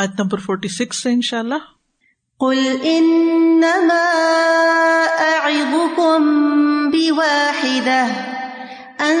آیت 0.00 0.20
number 0.20 0.38
forty 0.38 0.68
six 0.68 1.02
سے 1.02 1.10
ان 1.10 1.20
اللہ 1.32 1.66
قل 2.40 2.62
انما 2.84 3.98
اعظكم 5.24 6.24
بواحدة 6.90 8.06
ان 9.00 9.20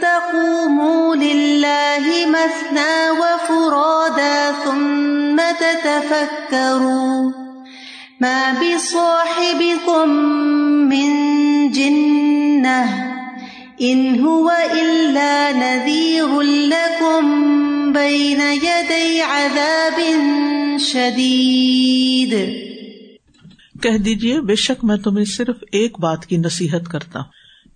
تقوموا 0.00 1.14
لله 1.16 2.26
مثنى 2.26 3.10
وفرادا 3.20 4.52
ثم 4.64 5.40
تتفكروا 5.60 7.32
ما 8.20 8.54
بصاحبكم 8.60 10.08
من 10.88 11.10
جنة 11.70 12.84
ان 13.80 14.20
هو 14.20 14.50
الا 14.72 15.52
نذير 15.52 16.40
لكم 16.40 17.61
بین 17.94 18.40
یدی 18.62 19.20
عذاب 19.20 20.00
شدید 20.80 22.34
کہہ 23.82 23.98
دیجیے 23.98 24.40
بے 24.40 24.54
شک 24.54 24.84
میں 24.84 24.96
تمہیں 24.96 25.24
صرف 25.24 25.56
ایک 25.72 26.00
بات 26.00 26.26
کی 26.26 26.36
نصیحت 26.36 26.88
کرتا 26.88 27.18
ہوں، 27.18 27.30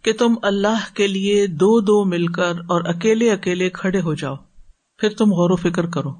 کہ 0.05 0.13
تم 0.13 0.35
اللہ 0.43 0.95
کے 0.95 1.07
لیے 1.07 1.47
دو 1.47 1.81
دو 1.81 2.05
مل 2.05 2.27
کر 2.27 2.53
اور 2.69 2.85
اکیلے 2.85 3.31
اکیلے 3.31 3.71
کھڑے 3.71 4.01
ہو 4.01 4.15
جاؤ۔ 4.15 4.35
پھر 4.99 5.09
تم 5.09 5.33
غور 5.33 5.51
و 5.51 5.57
فکر 5.57 5.87
کرو۔ 5.87 6.11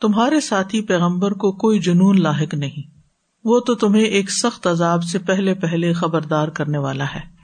تمہارے 0.00 0.40
ساتھی 0.40 0.80
پیغمبر 0.80 1.30
کو 1.30 1.52
کوئی 1.52 1.78
جنون 1.78 2.22
لاحق 2.22 2.54
نہیں۔ 2.54 2.98
وہ 3.44 3.60
تو 3.60 3.74
تمہیں 3.74 4.04
ایک 4.04 4.30
سخت 4.30 4.66
عذاب 4.66 5.04
سے 5.04 5.18
پہلے 5.18 5.54
پہلے 5.54 5.92
خبردار 5.92 6.48
کرنے 6.48 6.78
والا 6.78 7.04
ہے۔ 7.04 7.37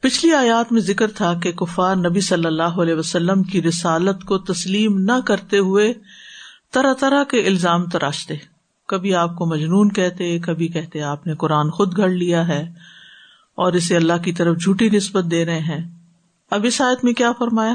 پچھلی 0.00 0.32
آیات 0.34 0.72
میں 0.72 0.80
ذکر 0.80 1.10
تھا 1.10 1.34
کہ 1.34 1.52
کفار 1.52 1.96
نبی 1.96 2.20
صلی 2.20 2.46
اللہ 2.46 2.62
علیہ 2.62 2.94
وسلم 2.94 3.42
کی 3.42 3.62
رسالت 3.62 4.24
کو 4.24 4.38
تسلیم 4.38 4.98
نہ 4.98 5.12
کرتے 5.26 5.58
ہوئے 5.58 5.92
طرح 6.72 6.94
طرح 6.94 7.24
کے 7.24 7.46
الزام 7.46 7.86
تراشتے۔ 7.86 8.34
کبھی 8.88 9.14
آپ 9.14 9.36
کو 9.36 9.46
مجنون 9.46 9.92
کہتے، 9.92 10.38
کبھی 10.38 10.68
کہتے 10.68 11.02
آپ 11.02 11.26
نے 11.26 11.34
قرآن 11.34 11.70
خود 11.70 11.96
گھڑ 11.96 12.08
لیا 12.08 12.48
ہے 12.48 12.72
اور 13.54 13.72
اسے 13.72 13.96
اللہ 13.96 14.12
کی 14.24 14.32
طرف 14.32 14.56
جھوٹی 14.56 14.88
نسبت 14.88 15.24
دے 15.30 15.44
رہے 15.44 15.58
ہیں۔ 15.58 15.88
اب 16.50 16.64
اس 16.64 16.80
آیت 16.80 17.04
میں 17.04 17.12
کیا 17.12 17.32
فرمایا؟ 17.32 17.74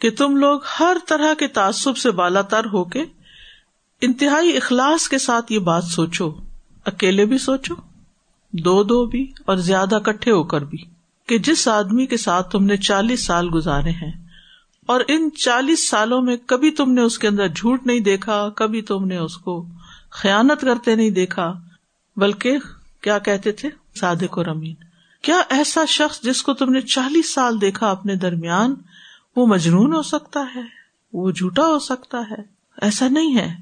کہ 0.00 0.10
تم 0.10 0.36
لوگ 0.36 0.60
ہر 0.80 0.96
طرح 1.08 1.34
کے 1.34 1.46
تعصب 1.46 1.96
سے 1.96 2.10
بالا 2.10 2.42
تر 2.42 2.64
ہو 2.64 2.84
کے 2.84 3.04
انتہائی 4.00 4.56
اخلاص 4.56 5.08
کے 5.08 5.18
ساتھ 5.18 5.52
یہ 5.52 5.58
بات 5.58 5.84
سوچو۔ 5.84 6.32
اکیلے 6.84 7.24
بھی 7.24 7.38
سوچو، 7.38 7.74
دو 8.52 8.82
دو 8.82 9.06
بھی 9.06 9.32
اور 9.46 9.56
زیادہ 9.56 9.98
کٹھے 10.04 10.30
ہو 10.30 10.44
کر 10.44 10.64
بھی۔ 10.64 10.95
کہ 11.26 11.38
جس 11.38 11.68
آدمی 11.68 12.06
کے 12.06 12.16
ساتھ 12.16 12.50
تم 12.50 12.64
نے 12.64 12.76
چالیس 12.76 13.26
سال 13.26 13.48
گزارے 13.54 13.90
ہیں، 13.90 14.12
اور 14.86 15.00
ان 15.08 15.28
چالیس 15.36 15.88
سالوں 15.88 16.22
میں 16.22 16.36
کبھی 16.46 16.70
تم 16.70 16.92
نے 16.92 17.00
اس 17.00 17.18
کے 17.18 17.28
اندر 17.28 17.48
جھوٹ 17.48 17.86
نہیں 17.86 18.00
دیکھا، 18.00 18.48
کبھی 18.56 18.82
تم 18.82 19.04
نے 19.04 19.16
اس 19.16 19.36
کو 19.36 19.66
خیانت 20.10 20.60
کرتے 20.60 20.94
نہیں 20.94 21.10
دیکھا۔ 21.10 21.54
بلکہ 22.16 22.58
کیا 23.00 23.18
کہتے 23.18 23.52
تھے؟ 23.52 23.68
صادق 24.00 24.38
اور 24.38 24.46
امین۔ 24.46 24.74
کیا 25.22 25.42
ایسا 25.48 25.84
شخص 25.84 26.20
جس 26.20 26.42
کو 26.42 26.54
تم 26.54 26.72
نے 26.72 26.80
چالیس 26.80 27.34
سال 27.34 27.60
دیکھا 27.60 27.90
اپنے 27.90 28.14
درمیان، 28.14 28.74
وہ 29.36 29.46
مجنون 29.46 29.94
ہو 29.94 30.02
سکتا 30.02 30.44
ہے؟ 30.54 30.62
وہ 31.12 31.30
جھوٹا 31.30 31.66
ہو 31.66 31.78
سکتا 31.78 32.18
ہے؟ 32.30 32.42
ایسا 32.82 33.08
نہیں 33.08 33.36
ہے۔ 33.36 33.54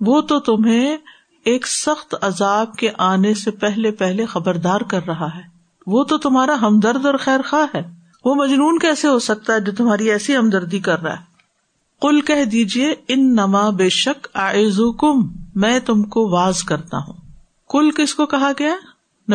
وہ 0.00 0.20
تو 0.20 0.40
تمہیں 0.40 0.96
ایک 1.44 1.66
سخت 1.66 2.14
عذاب 2.20 2.76
کے 2.76 2.90
آنے 2.98 3.34
سے 3.34 3.50
پہلے 3.50 3.90
پہلے 3.90 4.26
خبردار 4.26 4.80
کر 4.80 5.06
رہا 5.06 5.34
ہے۔ 5.34 5.51
وہ 5.86 6.04
تو 6.04 6.18
تمہارا 6.18 6.54
ہمدرد 6.62 7.06
اور 7.06 7.14
خیر 7.14 7.40
خواہ 7.50 7.76
ہے۔ 7.76 7.82
وہ 8.24 8.34
مجنون 8.34 8.78
کیسے 8.78 9.08
ہو 9.08 9.18
سکتا 9.18 9.54
ہے 9.54 9.60
جو 9.60 9.72
تمہاری 9.72 10.10
ایسی 10.10 10.36
ہمدردی 10.36 10.78
کر 10.78 11.02
رہا 11.02 11.12
ہے؟ 11.12 11.32
کل 12.00 12.20
کہہ 12.20 12.44
دیجیے 12.44 12.94
ان 13.08 13.34
نما 13.34 13.70
بے 13.70 13.88
شک 13.88 14.38
کم 14.98 15.20
میں 15.54 15.78
تم 15.78 16.02
کو 16.02 16.28
واز 16.28 16.62
کرتا 16.62 16.98
ہوں۔ 16.98 17.12
کل 17.68 17.90
کس 17.90 18.14
کو 18.14 18.26
کہا 18.26 18.52
گیا؟ 18.58 18.74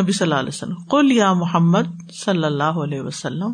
نبی 0.01 0.11
صلی 0.11 0.25
اللہ 0.25 0.39
علیہ 0.39 0.49
وسلم۔ 0.49 0.83
کل 0.89 1.11
یا 1.11 1.33
محمد 1.33 2.11
صلی 2.25 2.43
اللہ 2.43 2.63
علیہ 2.63 3.01
وسلم، 3.01 3.53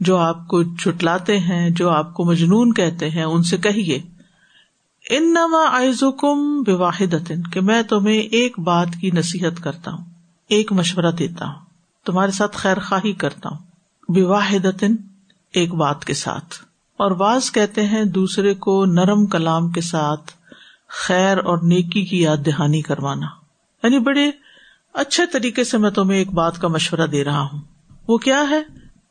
جو 0.00 0.16
آپ 0.16 0.48
کو 0.48 0.62
چھٹلاتے 0.62 1.38
ہیں، 1.38 1.70
جو 1.70 1.90
آپ 1.90 2.14
کو 2.14 2.24
مجنون 2.24 2.74
کہتے 2.74 3.10
ہیں، 3.10 3.24
ان 3.24 3.42
سے 3.42 3.56
کہیے۔ 3.56 4.02
ان 5.10 5.32
نما 5.32 5.64
آئز 5.70 6.04
کم 6.18 6.62
واحد 6.68 7.32
کہ 7.52 7.60
میں 7.60 7.82
تمہیں 7.82 8.18
ایک 8.18 8.58
بات 8.58 8.88
کی 9.00 9.10
نصیحت 9.10 9.62
کرتا 9.62 9.92
ہوں، 9.92 10.04
ایک 10.48 10.72
مشورہ 10.72 11.10
دیتا 11.18 11.46
ہوں۔ 11.46 11.61
تمہارے 12.06 12.30
ساتھ 12.30 12.56
خیر 12.56 12.78
خواہی 12.80 13.12
کرتا 13.12 13.48
ہوں۔ 13.48 13.58
واحد 14.24 14.84
ایک 15.52 15.74
بات 15.74 16.04
کے 16.04 16.14
ساتھ۔ 16.14 16.54
اور 16.96 17.10
واز 17.10 17.52
کہتے 17.52 17.86
ہیں 17.86 18.04
دوسرے 18.04 18.54
کو 18.54 18.84
نرم 18.84 19.26
کلام 19.26 19.70
کے 19.70 19.80
ساتھ 19.80 20.32
خیر 20.88 21.38
اور 21.38 21.58
نیکی 21.58 22.04
کی 22.04 22.22
یاد 22.22 22.36
دہانی 22.46 22.82
کروانا۔ 22.82 23.26
یعنی 23.82 23.98
بڑے 23.98 24.30
اچھے 24.92 25.26
طریقے 25.26 25.64
سے 25.64 25.78
میں 25.78 25.90
تمہیں 25.90 26.18
ایک 26.18 26.32
بات 26.32 26.58
کا 26.58 26.68
مشورہ 26.68 27.06
دے 27.06 27.24
رہا 27.24 27.40
ہوں۔ 27.40 27.60
وہ 28.08 28.18
کیا 28.18 28.44
ہے؟ 28.50 28.62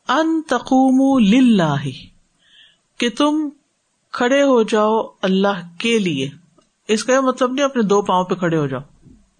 ان 0.08 0.42
تقوم 0.42 1.24
کہ 2.98 3.08
تم 3.18 3.48
کھڑے 4.12 4.42
ہو 4.42 4.62
جاؤ 4.62 5.02
اللہ 5.22 5.78
کے 5.78 5.98
لیے۔ 5.98 6.30
اس 6.88 7.04
کا 7.04 7.20
مطلب 7.20 7.52
نہیں 7.52 7.64
اپنے 7.64 7.82
دو 7.82 8.02
پاؤں 8.02 8.24
پہ 8.24 8.34
کھڑے 8.34 8.56
ہو 8.56 8.66
جاؤ۔ 8.66 8.80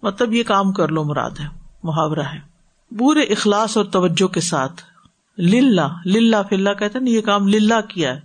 مطلب 0.01 0.33
یہ 0.33 0.43
کام 0.43 0.71
کر 0.71 0.87
لو، 0.87 1.03
مراد 1.03 1.31
ہے، 1.39 1.45
محاورہ 1.83 2.25
ہے۔ 2.33 2.52
پورے 2.99 3.21
اخلاص 3.21 3.77
اور 3.77 3.85
توجہ 3.85 4.27
کے 4.27 4.41
ساتھ۔ 4.41 4.81
للہ 5.37 5.97
للہ 6.05 6.35
فلّہ 6.49 6.73
کہتے 6.73 6.99
نا، 6.99 7.09
یہ 7.09 7.21
کام 7.21 7.47
للہ 7.47 7.81
کیا 7.89 8.15
ہے۔ 8.15 8.19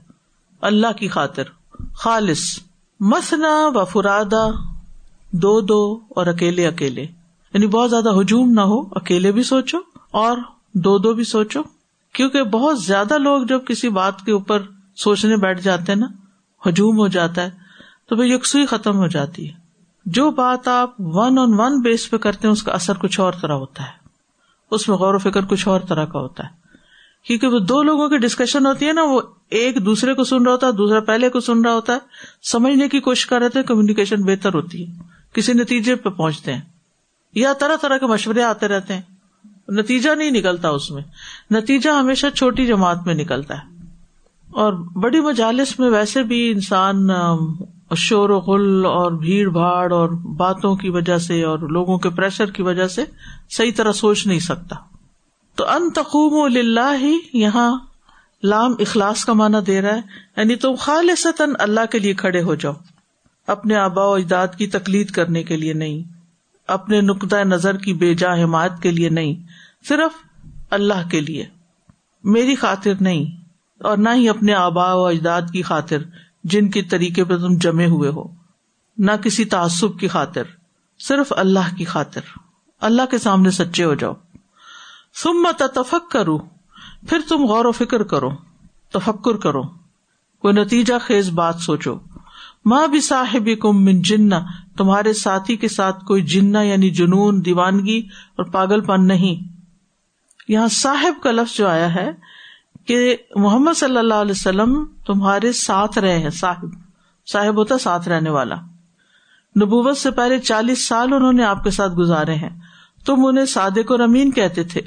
اللہ 0.60 0.92
کی 0.96 1.08
خاطر۔ 1.08 1.42
خالص۔ 1.94 2.58
مسنا 3.00 3.68
و 3.74 3.84
فرادا، 3.84 4.50
دو 5.32 5.60
دو 5.60 6.00
اور 6.08 6.26
اکیلے 6.26 6.66
اکیلے۔ 6.66 7.02
یعنی 7.54 7.66
بہت 7.66 7.90
زیادہ 7.90 8.20
ہجوم 8.20 8.50
نہ 8.50 8.60
ہو، 8.60 8.80
اکیلے 8.80 9.32
بھی 9.32 9.42
سوچو 9.42 9.78
اور 10.10 10.38
دو 10.74 10.98
دو 10.98 11.12
بھی 11.12 11.24
سوچو۔ 11.24 11.62
کیونکہ 12.12 12.42
بہت 12.42 12.82
زیادہ 12.82 13.18
لوگ 13.18 13.42
جب 13.42 13.60
کسی 13.66 13.88
بات 13.88 14.20
کے 14.20 14.32
اوپر 14.32 14.62
سوچنے 14.96 15.36
بیٹھ 15.36 15.60
جاتے 15.60 15.92
ہیں 15.92 16.00
نا، 16.00 16.06
ہجوم 16.68 16.98
ہو 16.98 17.08
جاتا 17.08 17.42
ہے، 17.42 17.50
تو 18.08 18.16
وہ 18.16 18.28
یکسوئی 18.28 18.66
ختم 18.66 18.96
ہو 18.96 19.06
جاتی 19.06 19.48
ہے۔ 19.48 19.54
جو 20.06 20.30
بات 20.30 20.68
آپ 20.68 20.94
ون 20.98 21.38
آن 21.38 21.60
ون 21.60 21.80
بیس 21.80 22.10
پہ 22.10 22.16
کرتے 22.16 22.46
ہیں، 22.46 22.52
اس 22.52 22.62
کا 22.62 22.72
اثر 22.72 22.98
کچھ 22.98 23.20
اور 23.20 23.32
طرح 23.40 23.52
ہوتا 23.52 23.82
ہے۔ 23.82 24.07
اس 24.70 24.88
میں 24.88 24.96
غور 24.96 25.14
و 25.14 25.18
فکر 25.18 25.44
کچھ 25.44 25.68
اور 25.68 25.80
طرح 25.80 26.04
کا 26.04 26.18
ہوتا 26.18 26.44
ہے۔ 26.44 26.68
کیونکہ 27.24 27.46
وہ 27.46 27.58
دو 27.58 27.82
لوگوں 27.82 28.08
کی 28.08 28.18
ڈسکشن 28.18 28.66
ہوتی 28.66 28.86
ہے 28.86 28.92
نا، 28.92 29.02
وہ 29.02 29.20
ایک 29.50 29.84
دوسرے 29.84 30.14
کو 30.14 30.24
سن 30.24 30.42
رہا 30.42 30.52
ہوتا 30.52 30.66
ہے، 30.66 30.72
دوسرا 30.72 31.00
پہلے 31.00 31.28
کو 31.28 31.40
سن 31.40 31.60
رہا 31.64 31.74
ہوتا 31.74 31.92
ہے۔ 31.92 31.98
سمجھنے 32.42 32.88
کی 32.88 33.00
کوشش 33.00 33.26
کر 33.26 33.38
رہے 33.38 33.48
تھے 33.48 33.62
کمیونیکیشن 33.62 34.22
بہتر 34.22 34.54
ہوتی 34.54 34.88
ہے۔ 34.88 34.92
کسی 35.32 35.52
نتیجے 35.52 35.94
پہ 35.94 36.08
پہنچتے 36.08 36.54
ہیں۔ 36.54 36.60
یا 37.34 37.52
طرح 37.52 37.76
طرح 37.82 37.98
کے 37.98 38.06
مشورے 38.06 38.42
آتے 38.42 38.68
رہتے 38.68 38.94
ہیں۔ 38.94 39.02
نتیجہ 39.68 40.10
نہیں 40.10 40.30
نکلتا 40.30 40.68
اس 40.68 40.90
میں۔ 40.90 41.02
نتیجہ 41.50 41.90
ہمیشہ 41.90 42.26
چھوٹی 42.34 42.66
جماعت 42.66 43.06
میں 43.06 43.14
نکلتا 43.14 43.54
ہے۔ 43.54 43.84
اور 44.50 44.72
بڑی 44.72 45.20
مجالس 45.20 45.78
میں 45.78 45.90
ویسے 45.90 46.22
بھی 46.22 46.50
انسان 46.50 47.10
شور 47.96 48.30
و 48.30 48.38
غل 48.38 48.86
اور 48.86 49.12
بھیڑ 49.12 49.48
بھاڑ 49.48 49.92
اور 49.92 50.08
باتوں 50.08 50.76
کی 50.76 50.90
وجہ 50.90 51.18
سے 51.18 51.42
اور 51.42 51.58
لوگوں 51.58 51.98
کے 51.98 52.10
پریشر 52.10 52.50
کی 52.50 52.62
وجہ 52.62 52.86
سے 52.86 53.04
صحیح 53.50 53.72
طرح 53.76 53.92
سوچ 53.92 54.26
نہیں 54.26 54.38
سکتا۔ 54.38 54.76
تو 55.54 55.68
ان 55.68 55.90
تقوم 55.90 56.32
و 56.32 56.46
ہی 57.00 57.18
یہاں 57.32 57.78
لام 58.42 58.74
اخلاص 58.78 59.24
کا 59.24 59.32
مانا 59.32 59.58
دے 59.66 59.82
رہا 59.82 59.94
ہے۔ 59.94 60.00
یعنی 60.36 60.56
تم 60.56 60.74
خالصتاً 60.74 61.50
اللہ 61.58 61.80
کے 61.90 61.98
لیے 61.98 62.14
کھڑے 62.14 62.42
ہو 62.42 62.54
جاؤ۔ 62.54 62.72
اپنے 63.46 63.76
آبا 63.76 64.04
و 64.04 64.14
اجداد 64.14 64.48
کی 64.58 64.66
تکلید 64.66 65.10
کرنے 65.10 65.42
کے 65.42 65.56
لیے 65.56 65.72
نہیں۔ 65.72 66.02
اپنے 66.68 67.00
نقطۂ 67.00 67.36
نظر 67.36 67.76
کی 67.76 67.94
بے 67.94 68.14
جا 68.14 68.34
حمایت 68.34 68.82
کے 68.82 68.90
لیے 68.90 69.08
نہیں۔ 69.08 69.34
صرف 69.88 70.12
اللہ 70.70 71.08
کے 71.10 71.20
لیے۔ 71.20 71.46
میری 72.24 72.54
خاطر 72.54 72.92
نہیں۔ 73.00 73.24
اور 73.80 73.96
نہ 73.96 74.08
ہی 74.14 74.28
اپنے 74.28 74.54
آبا 74.54 74.94
و 74.94 75.06
اجداد 75.06 75.42
کی 75.52 75.62
خاطر۔ 75.62 75.98
جن 76.44 76.70
کے 76.70 76.82
طریقے 76.82 77.24
پہ 77.24 77.36
تم 77.36 77.56
جمے 77.56 77.86
ہوئے 77.86 78.10
ہو، 78.10 78.22
نہ 78.98 79.12
کسی 79.12 79.44
تعصب 79.44 79.98
کی 80.00 80.08
خاطر، 80.08 80.42
صرف 80.98 81.32
اللہ 81.36 81.76
کی 81.76 81.84
خاطر۔ 81.84 82.20
اللہ 82.80 83.02
کے 83.10 83.18
سامنے 83.18 83.50
سچے 83.50 83.84
ہو 83.84 83.94
جاؤ۔ 83.94 84.12
تم 85.22 85.46
تفک 85.58 86.10
کرو 86.10 86.38
پھر 87.08 87.18
تم 87.28 87.44
غور 87.44 87.64
و 87.64 87.72
فکر 87.72 88.02
کرو، 88.02 88.30
تفکر 88.92 89.36
کرو۔ 89.36 89.62
کوئی 90.38 90.54
نتیجہ 90.54 90.94
خیز 91.00 91.30
بات 91.30 91.54
سوچو۔ 91.56 91.98
ماں 92.64 92.86
بھی 92.86 93.00
صاحب 93.00 93.48
کم 93.60 93.84
من 93.84 94.02
جنا 94.02 94.40
تمہارے 94.76 95.12
ساتھی 95.12 95.56
کے 95.56 95.68
ساتھ 95.68 96.04
کوئی 96.04 96.22
جنا 96.22 96.62
یعنی 96.62 96.90
جنون، 96.90 97.44
دیوانگی 97.44 97.98
اور 98.36 98.44
پاگل 98.44 98.80
پن 98.80 99.06
نہیں۔ 99.06 99.56
یہاں 100.48 100.68
صاحب 100.68 101.22
کا 101.22 101.30
لفظ 101.30 101.56
جو 101.56 101.68
آیا 101.68 101.94
ہے 101.94 102.10
کہ 102.84 103.16
محمد 103.34 103.78
صلی 103.78 103.96
اللہ 103.96 104.14
علیہ 104.14 104.32
وسلم 104.32 104.84
تمہارے 105.08 105.52
ساتھ 105.52 105.98
رہے 105.98 106.18
ہیں، 106.18 106.30
صاحب۔ 106.30 106.64
صاحب 107.26 107.56
ہوتا 107.56 107.78
ساتھ 107.78 108.08
رہنے 108.08 108.30
والا۔ 108.30 108.54
نبوت 109.60 109.96
سے 109.96 110.10
پہلے 110.10 110.38
چالیس 110.38 110.88
سال 110.88 111.12
انہوں 111.12 111.32
نے 111.32 111.44
آپ 111.44 111.64
کے 111.64 111.70
ساتھ 111.70 111.92
گزارے 111.92 112.34
ہیں۔ 112.34 112.60
تم 113.06 113.26
انہیں 113.26 113.44
صادق 113.44 113.92
اور 113.92 114.00
امین 114.00 114.30
کہتے 114.30 114.64
تھے۔ 114.64 114.80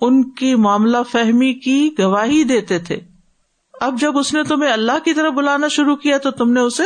ان 0.00 0.30
کی 0.30 0.54
معاملہ 0.54 0.96
فہمی 1.12 1.54
کی 1.54 1.90
گواہی 1.98 2.44
دیتے 2.44 2.78
تھے۔ 2.78 3.00
اب 3.80 4.00
جب 4.00 4.18
اس 4.18 4.34
نے 4.34 4.42
تمہیں 4.42 4.72
اللہ 4.72 4.98
کی 5.04 5.12
طرف 5.12 5.32
بلانا 5.32 5.68
شروع 5.68 5.96
کیا 5.96 6.18
تو 6.18 6.30
تم 6.30 6.52
نے 6.52 6.60
اسے 6.60 6.82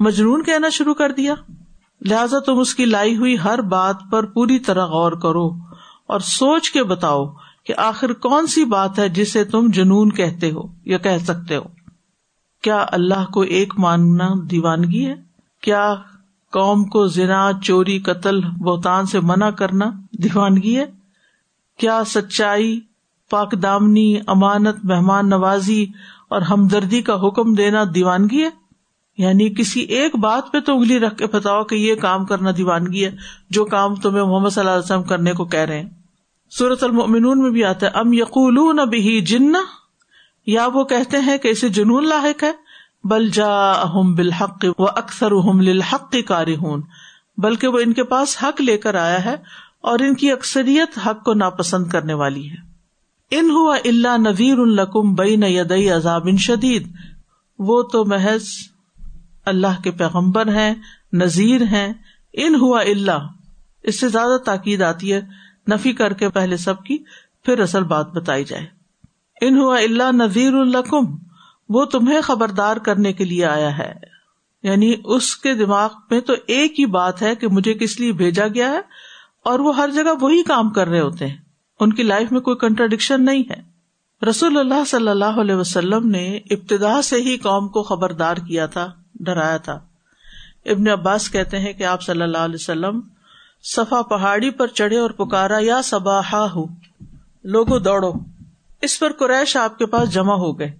مجنون 0.00 0.42
کہنا 0.42 0.68
شروع 0.68 0.94
کر 0.94 1.12
دیا۔ 1.12 1.34
لہذا 2.00 2.38
تم 2.38 2.58
اس 2.58 2.74
کی 2.74 2.84
لائی 2.84 3.16
ہوئی 3.16 3.36
ہر 3.44 3.60
بات 3.60 3.96
پر 4.10 4.24
پوری 4.24 4.58
طرح 4.58 4.84
غور 4.84 5.12
کرو 5.12 5.48
اور 6.06 6.20
سوچ 6.20 6.70
کے 6.70 6.84
بتاؤ 6.84 7.26
کہ 7.64 7.74
آخر 7.76 8.12
کون 8.12 8.46
سی 8.46 8.64
بات 8.64 8.98
ہے 8.98 9.08
جسے 9.08 9.44
تم 9.44 9.66
جنون 9.70 10.12
کہتے 10.12 10.50
ہو 10.50 10.62
یا 10.84 10.98
کہہ 10.98 11.24
سکتے 11.24 11.56
ہو۔ 11.56 11.73
کیا 12.64 12.86
اللہ 12.88 13.30
کو 13.32 13.40
ایک 13.40 13.74
ماننا 13.78 14.28
دیوانگی 14.50 15.06
ہے؟ 15.06 15.14
کیا 15.60 15.94
قوم 16.52 16.84
کو 16.84 17.06
زنا، 17.06 17.50
چوری، 17.62 17.98
قتل، 17.98 18.40
بہتان 18.40 19.06
سے 19.06 19.20
منع 19.20 19.50
کرنا 19.50 19.90
دیوانگی 20.12 20.78
ہے؟ 20.78 20.84
کیا 21.78 22.02
سچائی، 22.06 22.80
پاک 23.30 23.54
دامنی، 23.62 24.16
امانت، 24.26 24.84
مہمان 24.84 25.28
نوازی 25.28 25.86
اور 26.30 26.42
ہمدردی 26.42 27.02
کا 27.02 27.26
حکم 27.26 27.54
دینا 27.54 27.84
دیوانگی 27.94 28.42
ہے؟ 28.42 28.50
یعنی 29.18 29.50
کسی 29.50 29.80
ایک 29.80 30.16
بات 30.16 30.52
پہ 30.52 30.60
تو 30.60 30.76
انگلی 30.76 30.98
رکھ 30.98 31.16
کے 31.16 31.26
بتاؤ 31.26 31.64
کہ 31.64 31.74
یہ 31.74 31.94
کام 31.94 32.24
کرنا 32.24 32.50
دیوانگی 32.56 33.04
ہے، 33.04 33.16
جو 33.50 33.64
کام 33.64 33.94
تمہیں 33.94 34.24
محمد 34.24 34.48
صلی 34.48 34.60
اللہ 34.60 34.70
علیہ 34.70 34.84
وسلم 34.84 35.02
کرنے 35.02 35.32
کو 35.32 35.44
کہہ 35.44 35.60
رہے 35.60 35.80
ہیں۔ 35.80 35.88
سورت 36.50 36.84
المؤمنون 36.84 37.42
میں 37.42 37.50
بھی 37.50 37.64
آتا 37.64 37.86
ہے، 37.86 37.90
ام 37.94 38.12
یقول 38.12 38.88
بھی 38.88 39.20
جن 39.20 39.52
یا 40.46 40.66
وہ 40.66 40.84
کہتے 40.84 41.18
ہیں 41.18 41.38
کہ 41.38 41.48
اسے 41.48 41.68
جنون 41.68 42.08
لاحق 42.08 42.42
ہے؟ 42.42 42.52
بل 43.04 43.28
جا 43.28 43.72
بالحق 43.84 44.64
و 44.78 44.84
اکثر 44.88 45.30
للحق 45.54 46.14
کاری 46.26 46.56
ہوں 46.56 46.82
بلکہ 47.38 47.68
وہ 47.68 47.78
ان 47.78 47.92
کے 47.92 48.04
پاس 48.04 48.42
حق 48.42 48.60
لے 48.60 48.78
کر 48.78 48.94
آیا 48.94 49.24
ہے 49.24 49.36
اور 49.80 49.98
ان 49.98 50.14
کی 50.14 50.32
اکثریت 50.32 50.98
حق 51.06 51.24
کو 51.24 51.34
ناپسند 51.34 51.86
کرنے 51.86 52.14
والی 52.14 52.50
ہے۔ 52.50 52.56
ان 53.30 53.50
ہوا 53.50 53.76
اللہ 53.84 54.18
نویر 54.18 54.58
القم 54.58 55.14
بئی 55.14 55.36
ندئی 55.36 55.90
عذاب 55.90 56.22
ان 56.26 56.36
شدید، 56.36 56.96
وہ 57.58 57.82
تو 57.82 58.04
محض 58.04 58.44
اللہ 59.44 59.82
کے 59.84 59.90
پیغمبر 59.90 60.48
ہیں، 60.48 60.74
نذیر 61.12 61.62
ہیں۔ 61.62 61.92
ان 62.32 62.54
ہوا 62.54 62.80
اللہ 62.80 63.26
اس 63.82 64.00
سے 64.00 64.08
زیادہ 64.08 64.38
تاکید 64.38 64.82
آتی 64.82 65.12
ہے، 65.12 65.20
نفی 65.70 65.92
کر 65.92 66.12
کے 66.12 66.28
پہلے 66.28 66.56
سب 66.56 66.84
کی، 66.84 66.98
پھر 67.44 67.60
اصل 67.60 67.84
بات 67.84 68.10
بتائی 68.10 68.44
جائے۔ 68.44 68.83
ان 69.40 69.58
ہوا 69.58 69.78
اللہ 69.78 70.12
نذیر 70.12 70.54
القم 70.54 71.16
وہ 71.68 71.84
تمہیں 71.84 72.20
خبردار 72.20 72.76
کرنے 72.76 73.12
کے 73.12 73.24
لیے 73.24 73.44
آیا 73.44 73.78
ہے۔ 73.78 73.92
یعنی 74.62 74.94
اس 75.04 75.36
کے 75.36 75.54
دماغ 75.54 75.88
میں 76.10 76.20
تو 76.20 76.32
ایک 76.46 76.80
ہی 76.80 76.86
بات 76.86 77.22
ہے 77.22 77.34
کہ 77.34 77.48
مجھے 77.48 77.74
کس 77.74 78.00
لیے 78.00 78.12
بھیجا 78.12 78.46
گیا 78.48 78.70
ہے، 78.70 78.80
اور 79.44 79.58
وہ 79.58 79.76
ہر 79.76 79.90
جگہ 79.94 80.14
وہی 80.20 80.42
کام 80.42 80.70
کر 80.70 80.88
رہے 80.88 81.00
ہوتے 81.00 81.26
ہیں۔ 81.26 81.36
ان 81.80 81.92
کی 81.92 82.02
لائف 82.02 82.32
میں 82.32 82.40
کوئی 82.40 82.56
کنٹراڈکشن 82.56 83.24
نہیں 83.24 83.42
ہے۔ 83.50 83.74
رسول 84.28 84.58
اللہ 84.58 84.84
صلی 84.86 85.08
اللہ 85.08 85.40
علیہ 85.40 85.54
وسلم 85.54 86.08
نے 86.08 86.36
ابتدا 86.36 87.02
سے 87.02 87.16
ہی 87.16 87.36
قوم 87.36 87.68
کو 87.68 87.82
خبردار 87.82 88.36
کیا 88.36 88.66
تھا، 88.66 88.92
ڈرایا 89.14 89.56
تھا۔ 89.56 89.78
ابن 90.66 90.88
عباس 90.88 91.30
کہتے 91.30 91.58
ہیں 91.58 91.72
کہ 91.72 91.82
آپ 91.82 92.02
صلی 92.02 92.22
اللہ 92.22 92.38
علیہ 92.38 92.54
وسلم 92.54 93.00
صفا 93.62 94.02
پہاڑی 94.02 94.50
پر 94.50 94.66
چڑھے 94.66 94.98
اور 94.98 95.10
پکارا، 95.10 95.58
یا 95.60 95.82
سبا 95.82 96.46
ہو 96.54 96.64
لوگو 97.44 97.78
دوڑو۔ 97.78 98.12
اس 98.84 99.00
پر 99.00 99.12
قریش 99.12 99.56
آپ 99.56 99.78
کے 99.78 99.86
پاس 99.86 100.14
جمع 100.14 100.34
ہو 100.34 100.58
گئے 100.58 100.72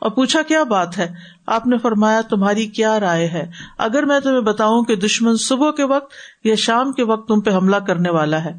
اور 0.00 0.10
پوچھا 0.10 0.42
کیا 0.42 0.62
بات 0.62 0.98
ہے؟ 0.98 1.14
آپ 1.46 1.66
نے 1.66 1.78
فرمایا، 1.78 2.20
تمہاری 2.20 2.66
کیا 2.66 3.00
رائے 3.00 3.28
ہے؟ 3.28 3.50
اگر 3.78 4.02
میں 4.02 4.20
تمہیں 4.20 4.40
بتاؤں 4.40 4.82
کہ 4.82 4.96
دشمن 4.96 5.36
صبح 5.36 5.70
کے 5.70 5.84
وقت 5.84 6.12
یا 6.44 6.54
شام 6.54 6.92
کے 6.92 7.04
وقت 7.04 7.28
تم 7.28 7.40
پہ 7.40 7.50
حملہ 7.50 7.76
کرنے 7.76 8.10
والا 8.10 8.44
ہے، 8.44 8.52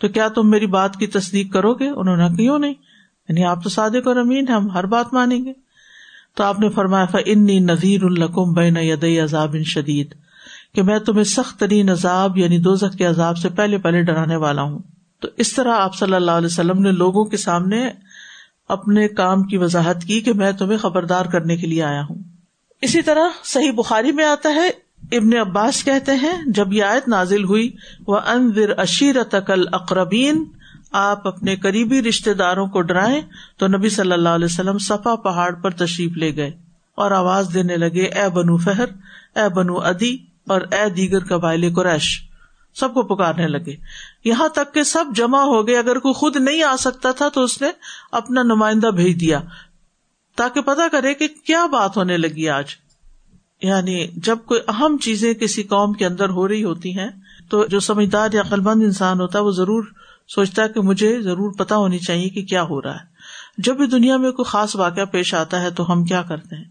تو 0.00 0.08
کیا 0.08 0.28
تم 0.28 0.50
میری 0.50 0.66
بات 0.66 0.96
کی 0.96 1.06
تصدیق 1.06 1.52
کرو 1.52 1.74
گے؟ 1.74 1.88
انہوں 1.88 2.16
نے 2.16 2.36
کیوں 2.36 2.58
نہیں؟ 2.58 2.74
یعنی 3.28 3.44
آپ 3.44 3.62
تو 3.62 3.68
صادق 3.68 4.06
اور 4.06 4.16
امین 4.16 4.48
ہم 4.48 4.70
ہر 4.70 4.86
بات 4.86 5.14
مانیں 5.14 5.44
گے۔ 5.44 5.52
تو 6.34 6.44
آپ 6.44 6.60
نے 6.60 6.68
فرمایا 6.68 7.18
انی 7.26 7.58
نذیر 7.58 8.04
القم 8.04 8.52
بین 8.52 8.76
یدئی 8.76 9.20
عذاب 9.20 9.54
ان 9.54 9.64
شدید 9.64 10.14
کہ 10.74 10.82
میں 10.82 10.98
تمہیں 10.98 11.24
سخت 11.24 11.60
ترین 11.60 11.90
عذاب 11.90 12.38
یعنی 12.38 12.58
دو 12.58 12.76
کے 12.76 13.04
عذاب 13.04 13.38
سے 13.38 13.48
پہلے 13.48 13.78
پہلے 13.78 14.02
ڈرانے 14.02 14.36
والا 14.36 14.62
ہوں۔ 14.62 14.78
تو 15.20 15.28
اس 15.36 15.52
طرح 15.52 15.72
آپ 15.72 15.94
صلی 15.94 16.14
اللہ 16.14 16.30
علیہ 16.30 16.46
وسلم 16.46 16.78
نے 16.82 16.92
لوگوں 16.92 17.24
کے 17.24 17.36
سامنے 17.36 17.90
اپنے 18.68 19.08
کام 19.08 19.42
کی 19.42 19.56
وضاحت 19.56 20.04
کی 20.04 20.20
کہ 20.20 20.32
میں 20.32 20.52
تمہیں 20.52 20.78
خبردار 20.78 21.24
کرنے 21.24 21.56
کے 21.56 21.66
لیے 21.66 21.82
آیا 21.82 22.02
ہوں۔ 22.10 22.16
اسی 22.82 23.02
طرح 23.02 23.28
صحیح 23.44 23.70
بخاری 23.70 24.12
میں 24.12 24.24
آتا 24.24 24.48
ہے، 24.48 24.68
ابن 25.12 25.36
عباس 25.36 25.84
کہتے 25.84 26.12
ہیں، 26.12 26.42
جب 26.46 26.72
یہ 26.72 26.84
آیت 26.84 27.08
نازل 27.08 27.44
ہوئی 27.44 27.70
وہ 28.06 28.18
انضر 28.26 28.78
اشیر 28.78 29.22
تقل 29.22 29.64
اقربین 29.72 30.44
آپ 30.92 31.26
اپنے 31.26 31.56
قریبی 31.56 32.02
رشتے 32.02 32.34
داروں 32.34 32.66
کو 32.66 32.80
ڈرائیں 32.80 33.20
تو 33.56 33.66
نبی 33.66 33.88
صلی 33.88 34.12
اللہ 34.12 34.28
علیہ 34.28 34.44
وسلم 34.44 34.78
صفا 34.78 35.14
پہاڑ 35.16 35.54
پر 35.54 35.70
تشریف 35.70 36.16
لے 36.16 36.36
گئے 36.36 36.50
اور 36.94 37.10
آواز 37.10 37.48
دینے 37.54 37.76
لگے، 37.76 38.02
اے 38.02 38.28
بنو 38.28 38.56
فہر، 38.56 38.84
اے 39.36 39.48
بنو 39.48 39.78
ادی 39.78 40.16
اور 40.46 40.60
اے 40.60 40.90
دیگر 40.90 41.24
قبائل 41.24 41.74
قریش۔ 41.74 42.27
سب 42.78 42.94
کو 42.94 43.02
پکارنے 43.02 43.48
لگے۔ 43.48 43.76
یہاں 44.24 44.48
تک 44.48 44.74
کہ 44.74 44.82
سب 44.82 45.04
جمع 45.16 45.40
ہو 45.40 45.66
گئے۔ 45.66 45.78
اگر 45.78 45.98
کوئی 45.98 46.14
خود 46.14 46.36
نہیں 46.36 46.62
آ 46.62 46.76
سکتا 46.76 47.12
تھا 47.12 47.28
تو 47.28 47.42
اس 47.42 47.62
نے 47.62 47.68
اپنا 48.12 48.42
نمائندہ 48.42 48.86
بھیج 48.86 49.20
دیا 49.20 49.40
تاکہ 50.36 50.60
پتا 50.60 50.88
کرے 50.92 51.14
کہ 51.14 51.28
کیا 51.44 51.66
بات 51.66 51.96
ہونے 51.96 52.16
لگی 52.16 52.48
آج۔ 52.48 52.64
یعنی 53.62 54.06
جب 54.16 54.38
کوئی 54.44 54.60
اہم 54.68 54.96
چیزیں 54.96 55.34
کسی 55.34 55.62
قوم 55.62 55.92
کے 55.92 56.06
اندر 56.06 56.28
ہو 56.28 56.48
رہی 56.48 56.64
ہوتی 56.64 56.98
ہیں 56.98 57.08
تو 57.48 57.66
جو 57.66 57.80
سمجھدار 57.80 58.28
یا 58.32 58.42
قلبند 58.42 58.82
انسان 58.82 59.20
ہوتا 59.20 59.38
ہے 59.38 59.44
وہ 59.44 59.50
ضرور 59.50 59.84
سوچتا 60.28 60.62
ہے 60.62 60.68
کہ 60.68 60.80
مجھے 60.80 61.22
ضرور 61.22 61.52
پتا 61.52 61.76
ہونی 61.76 61.98
چاہیے 61.98 62.28
کہ 62.28 62.42
کیا 62.42 62.62
ہو 62.62 62.82
رہا 62.82 62.94
ہے۔ 62.94 63.04
جب 63.58 63.76
بھی 63.76 63.86
دنیا 63.86 64.16
میں 64.16 64.32
کوئی 64.32 64.50
خاص 64.50 64.76
واقعہ 64.76 65.04
پیش 65.04 65.34
آتا 65.34 65.62
ہے 65.62 65.70
تو 65.70 65.92
ہم 65.92 66.04
کیا 66.04 66.22
کرتے 66.22 66.56
ہیں؟ 66.56 66.64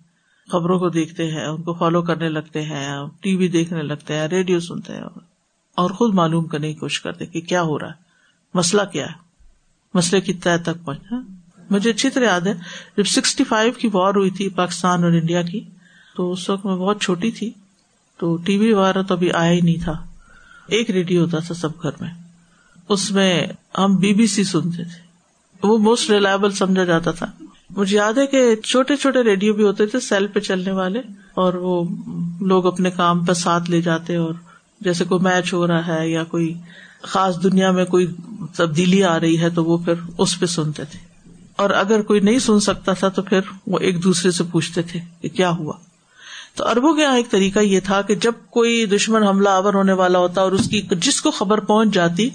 خبروں 0.51 0.79
کو 0.79 0.89
دیکھتے 0.89 1.31
ہیں، 1.31 1.45
ان 1.45 1.61
کو 1.61 1.73
فالو 1.73 2.01
کرنے 2.01 2.29
لگتے 2.29 2.61
ہیں، 2.61 2.97
ٹی 3.21 3.35
وی 3.35 3.47
دیکھنے 3.47 3.81
لگتے 3.81 4.13
ہیں، 4.13 4.27
ریڈیو 4.27 4.59
سنتے 4.59 4.93
ہیں۔ 4.93 5.19
اور 5.77 5.89
خود 5.89 6.13
معلوم 6.13 6.45
کرنے 6.45 6.73
کی 6.73 6.79
کوشش 6.79 7.01
کرتے 7.01 7.25
کہ 7.25 7.41
کیا 7.41 7.61
ہو 7.61 7.79
رہا 7.79 7.87
ہے۔ 7.87 7.93
مسئلہ 8.53 8.81
کیا 8.91 9.05
ہے؟ 9.05 9.13
مسئلے 9.93 10.21
کی 10.21 10.33
طے 10.33 10.57
تک 10.57 10.85
پہنچا 10.85 11.15
ہاں؟ 11.15 11.21
مجھے 11.69 11.89
اچھی 11.89 12.09
طرح 12.09 12.25
یاد 12.25 12.41
ہے، 12.41 12.53
جب 12.97 13.03
سکسٹی 13.03 13.43
فائیو 13.43 13.71
کی 13.71 13.89
وار 13.93 14.15
ہوئی 14.15 14.29
تھی 14.29 14.49
پاکستان 14.49 15.03
اور 15.03 15.11
انڈیا 15.11 15.41
کی، 15.41 15.59
تو 16.15 16.31
اس 16.31 16.49
وقت 16.49 16.65
میں 16.65 16.75
بہت 16.75 17.01
چھوٹی 17.01 17.31
تھی، 17.31 17.51
تو 18.17 18.37
ٹی 18.37 18.57
وی 18.57 18.73
وغیرہ 18.73 19.01
تو 19.01 19.13
ابھی 19.13 19.31
آیا 19.31 19.51
ہی 19.51 19.61
نہیں 19.61 19.83
تھا۔ 19.83 19.93
ایک 20.67 20.91
ریڈیو 20.91 21.21
ہوتا 21.21 21.39
تھا 21.39 21.53
سب 21.53 21.69
گھر 21.83 21.89
میں۔ 22.01 22.09
اس 22.89 23.11
میں 23.11 23.47
ہم 23.77 23.95
بی 23.95 24.13
بی 24.13 24.27
سی 24.27 24.43
سنتے 24.43 24.83
تھے۔ 24.83 25.07
وہ 25.67 25.77
موسٹ 25.77 26.09
ریلائبل 26.09 26.51
سمجھا 26.51 26.83
جاتا 26.83 27.11
تھا۔ 27.11 27.25
مجھے 27.69 27.97
یاد 27.97 28.13
ہے 28.13 28.27
کہ 28.27 28.55
چھوٹے 28.55 28.95
چھوٹے 28.95 29.23
ریڈیو 29.23 29.53
بھی 29.53 29.63
ہوتے 29.63 29.85
تھے 29.85 29.99
سیل 29.99 30.27
پہ 30.27 30.39
چلنے 30.39 30.71
والے، 30.71 30.99
اور 31.33 31.53
وہ 31.53 31.83
لوگ 32.41 32.65
اپنے 32.65 32.91
کام 32.91 33.25
پہ 33.25 33.33
ساتھ 33.33 33.69
لے 33.69 33.81
جاتے 33.81 34.15
اور 34.15 34.33
جیسے 34.81 35.05
کوئی 35.05 35.21
میچ 35.21 35.53
ہو 35.53 35.67
رہا 35.67 35.87
ہے 35.87 36.09
یا 36.09 36.23
کوئی 36.23 36.53
خاص 37.01 37.43
دنیا 37.43 37.71
میں 37.71 37.85
کوئی 37.85 38.07
تبدیلی 38.55 39.03
آ 39.03 39.19
رہی 39.19 39.41
ہے 39.41 39.49
تو 39.49 39.65
وہ 39.65 39.77
پھر 39.77 39.93
اس 40.17 40.39
پہ 40.39 40.45
سنتے 40.45 40.83
تھے۔ 40.83 40.99
اور 41.55 41.69
اگر 41.69 42.01
کوئی 42.01 42.19
نہیں 42.19 42.39
سن 42.39 42.59
سکتا 42.59 42.93
تھا 42.93 43.07
تو 43.07 43.21
پھر 43.21 43.39
وہ 43.67 43.79
ایک 43.79 44.03
دوسرے 44.03 44.31
سے 44.31 44.43
پوچھتے 44.51 44.81
تھے 44.81 44.99
کہ 45.21 45.29
کیا 45.29 45.49
ہوا۔ 45.49 45.73
تو 46.55 46.67
اربوں 46.67 46.93
کے 46.93 47.01
یہاں 47.01 47.17
ایک 47.17 47.29
طریقہ 47.29 47.59
یہ 47.59 47.79
تھا 47.79 48.01
کہ 48.01 48.15
جب 48.15 48.31
کوئی 48.49 48.85
دشمن 48.85 49.23
حملہ 49.23 49.49
آور 49.49 49.73
ہونے 49.73 49.93
والا 49.93 50.19
ہوتا 50.19 50.41
اور 50.41 50.51
اس 50.51 50.67
کی 50.67 50.81
جس 50.91 51.21
کو 51.21 51.31
خبر 51.31 51.59
پہنچ 51.59 51.93
جاتی، 51.93 52.29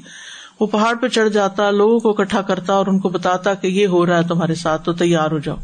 وہ 0.60 0.66
پہاڑ 0.66 0.94
پہ 0.94 1.08
چڑھ 1.08 1.28
جاتا، 1.28 1.70
لوگوں 1.70 2.00
کو 2.00 2.10
اکٹھا 2.10 2.42
کرتا 2.42 2.72
اور 2.72 2.86
ان 2.86 2.98
کو 2.98 3.08
بتاتا 3.08 3.54
کہ 3.54 3.66
یہ 3.66 3.86
ہو 3.86 4.06
رہا 4.06 4.18
ہے 4.18 4.22
تمہارے 4.22 4.54
ساتھ، 4.54 4.84
تو 4.84 4.92
تیار 4.92 5.30
ہو 5.30 5.38
جاؤ۔ 5.38 5.56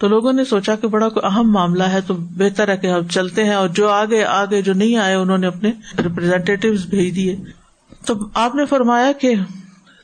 تو 0.00 0.08
لوگوں 0.08 0.32
نے 0.32 0.44
سوچا 0.44 0.74
کہ 0.74 0.88
بڑا 0.88 1.08
کوئی 1.08 1.26
اہم 1.26 1.50
معاملہ 1.52 1.82
ہے، 1.82 2.00
تو 2.00 2.14
بہتر 2.14 2.68
ہے 2.68 2.76
کہ 2.76 2.86
ہم 2.86 3.08
چلتے 3.08 3.44
ہیں 3.44 3.54
اور 3.54 3.68
جو 3.68 3.88
آگے 3.88 4.24
آگے 4.24 4.62
جو 4.62 4.72
نہیں 4.72 4.96
آئے، 4.96 5.14
انہوں 5.14 5.38
نے 5.38 5.46
اپنے 5.46 5.72
ریپرزینٹیو 5.98 6.72
بھیج 6.90 7.16
دیے۔ 7.16 7.36
تو 8.06 8.14
آپ 8.34 8.54
نے 8.54 8.66
فرمایا 8.66 9.12
کہ 9.12 9.34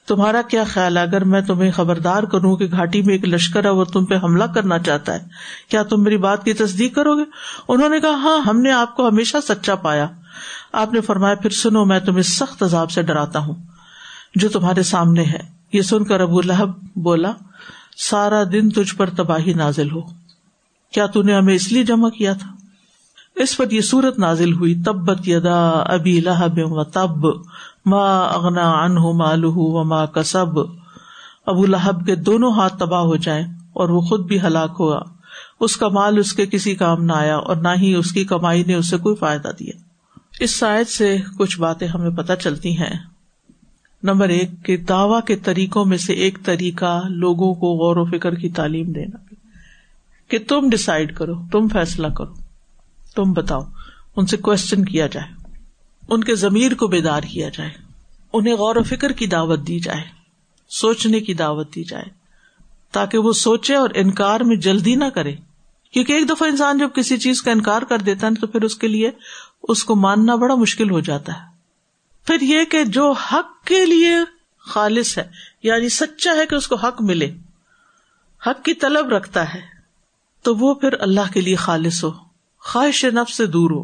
تمہارا 0.06 0.42
کیا 0.42 0.64
خیال 0.64 0.96
ہے؟ 0.96 1.02
اگر 1.02 1.24
میں 1.24 1.40
تمہیں 1.40 1.70
خبردار 1.70 2.22
کروں 2.22 2.56
کہ 2.56 2.66
گھاٹی 2.70 3.02
میں 3.02 3.14
ایک 3.14 3.28
لشکر 3.28 3.64
ہے، 3.64 3.70
وہ 3.70 3.84
تم 3.84 4.04
پہ 4.04 4.14
حملہ 4.22 4.44
کرنا 4.44 4.78
چاہتا 4.78 5.14
ہے، 5.14 5.18
کیا 5.68 5.82
تم 5.82 6.02
میری 6.02 6.16
بات 6.16 6.44
کی 6.44 6.52
تصدیق 6.52 6.94
کرو 6.94 7.16
گے؟ 7.16 7.24
انہوں 7.68 7.88
نے 7.88 8.00
کہا 8.00 8.10
ہاں 8.10 8.38
ہم 8.38 8.60
نے 8.60 8.72
آپ 8.72 8.96
کو 8.96 9.08
ہمیشہ 9.08 9.36
سچا 9.48 9.74
پایا۔ 9.74 10.06
آپ 10.72 10.92
نے 10.92 11.00
فرمایا، 11.00 11.34
پھر 11.34 11.50
سنو، 11.50 11.84
میں 11.84 12.00
تمہیں 12.00 12.22
سخت 12.22 12.62
عذاب 12.62 12.90
سے 12.90 13.02
ڈراتا 13.02 13.38
ہوں، 13.38 13.54
جو 14.34 14.48
تمہارے 14.48 14.82
سامنے 14.82 15.22
ہے۔ 15.22 15.40
یہ 15.72 15.82
سن 15.82 16.04
کر 16.04 16.20
ابو 16.20 16.40
لہب 16.40 16.70
بولا 16.96 17.32
سارا 17.96 18.44
دن 18.52 18.70
تجھ 18.70 18.94
پر 18.94 19.10
تباہی 19.10 19.54
نازل 19.54 19.90
ہو۔ 19.90 20.00
کیا 20.92 21.06
نے 21.24 21.34
ہمیں 21.34 21.54
اس 21.54 21.72
لیے 21.72 21.84
جمع 21.84 22.08
کیا 22.08 22.32
تھا؟ 22.32 22.50
اس 23.34 23.56
پر 23.56 23.70
یہ 23.70 23.80
سورت 23.80 24.18
نازل 24.18 24.52
ہوئی۔ 24.52 24.82
تبت 24.82 25.28
یدا 25.28 25.70
ابی 25.70 26.20
لہب 26.20 26.58
و 26.58 26.84
تب۔ 26.84 27.24
ماں 27.86 28.28
اغنا 28.28 28.70
ان 28.70 28.94
مالو 28.94 29.52
و 29.54 29.84
ماں 29.84 30.06
کسب۔ 30.06 30.58
ابو 31.46 31.66
لہب 31.66 32.06
کے 32.06 32.14
دونوں 32.14 32.52
ہاتھ 32.52 32.78
تباہ 32.78 33.00
ہو 33.00 33.16
جائیں 33.16 33.46
اور 33.72 33.88
وہ 33.88 34.00
خود 34.00 34.26
بھی 34.26 34.40
ہلاک 34.40 34.76
ہوا۔ 34.80 35.00
اس 35.60 35.76
کا 35.76 35.88
مال 35.88 36.18
اس 36.18 36.32
کے 36.32 36.46
کسی 36.46 36.74
کام 36.74 37.04
نہ 37.04 37.12
آیا 37.12 37.36
اور 37.36 37.56
نہ 37.56 37.68
ہی 37.78 37.94
اس 37.94 38.12
کی 38.12 38.24
کمائی 38.24 38.64
نے 38.64 38.74
اسے 38.74 38.96
کوئی 38.98 39.16
فائدہ 39.16 39.48
دیا۔ 39.58 39.72
اس 40.40 40.50
شاید 40.50 40.86
سے 40.86 41.16
کچھ 41.38 41.60
باتیں 41.60 41.88
ہمیں 41.88 42.10
پتہ 42.10 42.32
چلتی 42.40 42.78
ہیں۔ 42.78 43.15
نمبر 44.06 44.28
ایک، 44.28 44.50
کہ 44.64 44.76
دعوی 44.76 45.20
کے 45.26 45.36
طریقوں 45.36 45.84
میں 45.84 45.98
سے 45.98 46.12
ایک 46.12 46.38
طریقہ 46.44 47.02
لوگوں 47.08 47.54
کو 47.54 47.66
غور 47.66 47.96
و 47.96 48.04
فکر 48.04 48.34
کی 48.34 48.48
تعلیم 48.48 48.92
دینا۔ 48.92 49.34
کہ 50.28 50.38
تم 50.48 50.70
ڈسائڈ 50.70 51.16
کرو، 51.16 51.34
تم 51.52 51.68
فیصلہ 51.68 52.06
کرو، 52.06 52.34
تم 53.14 53.32
بتاؤ، 53.32 53.62
ان 54.16 54.26
سے 54.26 54.36
کوشچن 54.36 54.84
کیا 54.84 55.06
جائے، 55.06 55.56
ان 56.08 56.24
کے 56.24 56.34
ضمیر 56.34 56.74
کو 56.74 56.86
بیدار 56.86 57.22
کیا 57.22 57.48
جائے، 57.48 57.70
انہیں 58.32 58.54
غور 58.54 58.76
و 58.76 58.82
فکر 58.82 59.12
کی 59.12 59.26
دعوت 59.26 59.66
دی 59.66 59.80
جائے، 59.80 60.02
سوچنے 60.68 61.20
کی 61.20 61.34
دعوت 61.34 61.74
دی 61.74 61.84
جائے، 61.84 62.04
تاکہ 62.92 63.18
وہ 63.18 63.32
سوچے 63.32 63.74
اور 63.74 63.90
انکار 63.94 64.40
میں 64.40 64.56
جلدی 64.56 64.94
نہ 64.94 65.04
کرے۔ 65.14 65.34
کیونکہ 65.92 66.12
ایک 66.12 66.28
دفعہ 66.28 66.48
انسان 66.48 66.78
جب 66.78 66.88
کسی 66.94 67.16
چیز 67.16 67.42
کا 67.42 67.50
انکار 67.50 67.82
کر 67.82 67.98
دیتا 67.98 68.26
ہے 68.26 68.34
تو 68.34 68.46
پھر 68.46 68.62
اس 68.62 68.76
کے 68.76 68.88
لیے 68.88 69.10
اس 69.62 69.84
کو 69.84 69.96
ماننا 69.96 70.34
بڑا 70.34 70.54
مشکل 70.54 70.90
ہو 70.90 71.00
جاتا 71.00 71.32
ہے۔ 71.32 71.55
پھر 72.26 72.40
یہ 72.40 72.64
کہ 72.64 72.84
جو 72.84 73.12
حق 73.12 73.66
کے 73.66 73.84
لیے 73.86 74.10
خالص 74.58 75.18
ہے 75.18 75.24
یعنی 75.62 75.88
سچا 75.88 76.34
ہے 76.36 76.46
کہ 76.46 76.54
اس 76.54 76.68
کو 76.68 76.74
حق 76.74 77.02
ملے، 77.02 77.30
حق 78.46 78.64
کی 78.64 78.74
طلب 78.74 79.08
رکھتا 79.08 79.54
ہے، 79.54 79.60
تو 80.42 80.56
وہ 80.56 80.74
پھر 80.74 81.00
اللہ 81.00 81.32
کے 81.34 81.40
لیے 81.40 81.56
خالص 81.56 82.04
ہو، 82.04 82.10
خواہش 82.58 83.04
نفس 83.04 83.36
سے 83.36 83.46
دور 83.46 83.70
ہو۔ 83.70 83.82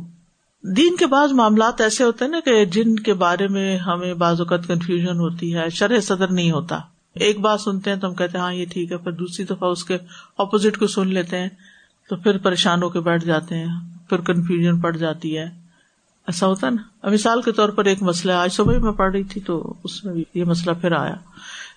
دین 0.64 0.96
کے 0.96 1.06
بعض 1.06 1.32
معاملات 1.32 1.80
ایسے 1.80 2.04
ہوتے 2.04 2.24
ہیں 2.24 2.32
نا 2.32 2.40
کہ 2.40 2.64
جن 2.64 2.96
کے 2.96 3.14
بارے 3.14 3.48
میں 3.48 3.78
ہمیں 3.78 4.14
بعض 4.14 4.40
اوقات 4.40 4.66
کنفیوژن 4.66 5.18
ہوتی 5.18 5.54
ہے، 5.54 5.68
شرح 5.70 6.00
صدر 6.00 6.28
نہیں 6.28 6.50
ہوتا۔ 6.50 6.78
ایک 7.14 7.40
بات 7.40 7.60
سنتے 7.60 7.90
ہیں 7.90 7.96
تو 7.96 8.08
ہم 8.08 8.14
کہتے 8.14 8.38
ہیں 8.38 8.44
ہاں 8.44 8.54
یہ 8.54 8.66
ٹھیک 8.72 8.92
ہے، 8.92 8.96
پھر 8.96 9.12
دوسری 9.12 9.44
دفعہ 9.44 9.68
اس 9.68 9.84
کے 9.84 9.98
اپوزٹ 10.38 10.78
کو 10.78 10.86
سن 10.86 11.08
لیتے 11.08 11.38
ہیں، 11.38 11.48
تو 12.08 12.16
پھر 12.16 12.38
پریشان 12.38 12.82
ہو 12.82 12.88
کے 12.88 13.00
بیٹھ 13.00 13.24
جاتے 13.24 13.54
ہیں، 13.54 13.74
پھر 14.08 14.20
کنفیوژن 14.20 14.80
پڑ 14.80 14.96
جاتی 14.96 15.38
ہے۔ 15.38 15.61
ایسا 16.26 16.46
ہوتا 16.46 16.70
نا۔ 16.70 17.08
مثال 17.08 17.42
کے 17.42 17.52
طور 17.52 17.68
پر 17.68 17.84
ایک 17.84 18.02
مسئلہ 18.02 18.32
آج 18.32 18.52
صبح 18.52 18.78
میں 18.78 18.92
پڑھ 18.92 19.12
رہی 19.12 19.22
تھی 19.22 19.40
تو 19.40 19.74
اس 19.84 20.04
میں 20.04 20.14
بھی 20.14 20.24
یہ 20.34 20.44
مسئلہ 20.44 20.74
پھر 20.74 20.92
آیا۔ 20.92 21.14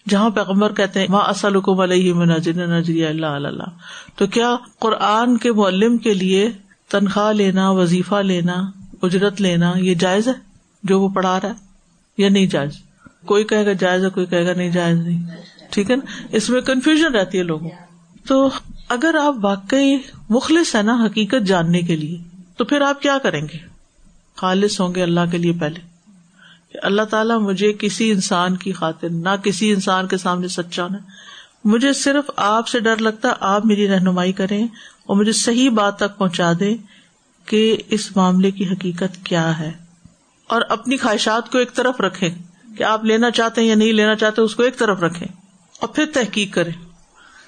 جہاں 0.09 0.29
پیغمبر 0.29 0.73
کہتے 0.73 0.99
ہیں 0.99 1.07
ماں 1.09 1.29
اسلکم 1.29 1.79
علیہ 1.79 2.13
نظر 2.13 2.53
نظری 2.53 3.05
اللہ 3.05 3.25
اللہ 3.25 3.63
تو 4.15 4.27
کیا 4.27 4.55
قرآن 4.79 5.37
کے 5.37 5.53
معلم 5.53 5.97
کے 5.97 6.13
لیے 6.13 6.51
تنخواہ 6.91 7.33
لینا، 7.33 7.71
وظیفہ 7.71 8.15
لینا، 8.15 8.53
اجرت 9.01 9.41
لینا 9.41 9.73
یہ 9.75 9.93
جائز 9.93 10.27
ہے؟ 10.27 10.33
جو 10.83 11.01
وہ 11.01 11.09
پڑھا 11.09 11.41
رہا 11.41 11.49
ہے، 11.49 11.53
یا 12.17 12.29
نہیں 12.29 12.45
جائز؟ 12.45 12.71
کوئی 13.25 13.43
کہے 13.43 13.65
گا 13.65 13.73
جائز 13.73 14.05
ہے، 14.05 14.09
کوئی 14.09 14.25
کہے 14.25 14.45
گا 14.45 14.53
نہیں 14.53 14.69
جائز 14.69 14.97
نہیں۔ 14.97 15.27
ٹھیک 15.69 15.91
ہے 15.91 15.95
نا؟ 15.95 16.27
اس 16.31 16.49
میں 16.49 16.61
کنفیوژن 16.61 17.15
رہتی 17.15 17.37
ہے 17.37 17.43
لوگوں۔ 17.43 17.69
تو 18.27 18.49
اگر 18.89 19.15
آپ 19.21 19.35
واقعی 19.41 19.97
مخلص 20.29 20.75
ہے 20.75 20.81
نا 20.81 21.05
حقیقت 21.05 21.45
جاننے 21.45 21.81
کے 21.81 21.95
لیے، 21.95 22.17
تو 22.57 22.65
پھر 22.65 22.81
آپ 22.81 23.01
کیا 23.01 23.17
کریں 23.23 23.41
گے؟ 23.41 23.74
خالص 24.35 24.81
ہوں 24.81 24.95
گے 24.95 25.03
اللہ 25.03 25.19
کے 25.31 25.37
لیے 25.37 25.51
پہلے۔ 25.51 25.79
کہ 26.71 26.79
اللہ 26.83 27.01
تعالیٰ 27.01 27.39
مجھے 27.39 27.73
کسی 27.73 28.11
انسان 28.11 28.57
کی 28.57 28.73
خاطر، 28.73 29.09
نہ 29.09 29.35
کسی 29.43 29.73
انسان 29.73 30.07
کے 30.07 30.17
سامنے 30.17 30.47
سچا 30.47 30.83
ہونا 30.83 30.97
مجھے 31.63 31.93
صرف 31.93 32.31
آپ 32.35 32.67
سے 32.67 32.79
ڈر 32.79 32.97
لگتا، 32.97 33.33
آپ 33.39 33.65
میری 33.65 33.87
رہنمائی 33.87 34.31
کریں 34.31 34.67
اور 35.05 35.15
مجھے 35.15 35.31
صحیح 35.31 35.69
بات 35.69 35.97
تک 35.97 36.17
پہنچا 36.17 36.51
دیں 36.59 36.77
کہ 37.45 37.77
اس 37.89 38.17
معاملے 38.17 38.51
کی 38.51 38.67
حقیقت 38.67 39.25
کیا 39.25 39.59
ہے۔ 39.59 39.71
اور 40.47 40.61
اپنی 40.69 40.97
خواہشات 40.97 41.51
کو 41.51 41.57
ایک 41.57 41.73
طرف 41.73 42.01
رکھے 42.01 42.29
کہ 42.77 42.83
آپ 42.83 43.05
لینا 43.05 43.31
چاہتے 43.31 43.61
ہیں 43.61 43.67
یا 43.67 43.75
نہیں 43.75 43.93
لینا 43.93 44.15
چاہتے، 44.15 44.41
اس 44.41 44.55
کو 44.55 44.63
ایک 44.63 44.77
طرف 44.77 45.03
رکھے 45.03 45.25
اور 45.79 45.87
پھر 45.87 46.05
تحقیق 46.13 46.53
کرے 46.53 46.71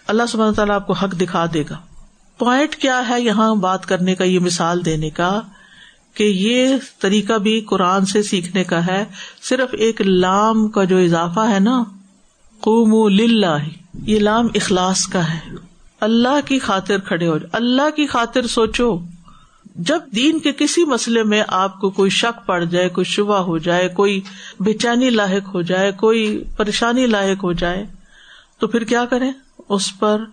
اللہ 0.08 0.24
سب 0.30 0.54
تعالیٰ 0.54 0.76
آپ 0.76 0.88
کو 0.88 0.94
حق 0.94 1.22
دکھا 1.22 1.46
دے 1.54 1.64
گا۔ 1.70 1.78
پوائنٹ 2.38 2.76
کیا 2.76 3.10
ہے 3.10 3.22
یہاں 3.22 3.56
بات 3.56 3.86
کرنے 3.86 4.16
کا، 4.16 4.24
یہ 4.24 4.40
مثال 4.40 4.86
دینے 4.86 5.10
کا 5.10 5.42
کہ 6.18 6.24
یہ 6.24 6.76
طریقہ 7.00 7.34
بھی 7.34 7.62
قرآن 7.62 8.06
سے 8.06 8.24
سیکھنے 8.24 8.64
کا 8.64 8.88
ہے، 8.88 9.06
صرف 9.44 9.70
ایک 9.72 10.02
لام 10.02 10.68
کا 10.68 10.84
جو 10.84 10.98
اضافہ 10.98 11.40
ہے 11.40 11.60
نا 11.60 11.84
قوم 12.60 13.10
یہ 13.94 14.20
لام 14.20 14.48
اخلاص 14.56 15.06
کا 15.06 15.34
ہے۔ 15.34 15.56
اللہ 16.00 16.40
کی 16.46 16.60
خاطر 16.60 16.98
کھڑے 16.98 17.28
ہو، 17.28 17.36
اللہ 17.52 17.90
کی 17.96 18.08
خاطر 18.08 18.48
سوچو۔ 18.48 19.00
جب 19.76 20.00
دین 20.16 20.40
کے 20.40 20.52
کسی 20.52 20.86
مسئلے 20.86 21.24
میں 21.24 21.44
آپ 21.48 21.82
کو 21.82 21.90
کوئی 21.90 22.10
شک 22.10 22.48
پڑ 22.48 22.64
جائے، 22.64 22.90
کوئی 22.90 23.06
شبہ 23.06 23.38
ہو 23.38 23.58
جائے، 23.58 23.88
کوئی 23.88 24.22
بے 24.60 24.74
چینی 24.74 25.10
لاحق 25.10 25.56
ہو 25.56 25.62
جائے، 25.62 25.92
کوئی 25.92 26.44
پریشانی 26.58 27.06
لاحق 27.06 27.44
ہو 27.44 27.54
جائے، 27.54 27.86
تو 28.60 28.68
پھر 28.68 28.84
کیا 28.84 29.06
کریں؟ 29.06 29.32
اس 29.70 30.00
پر 30.00 30.24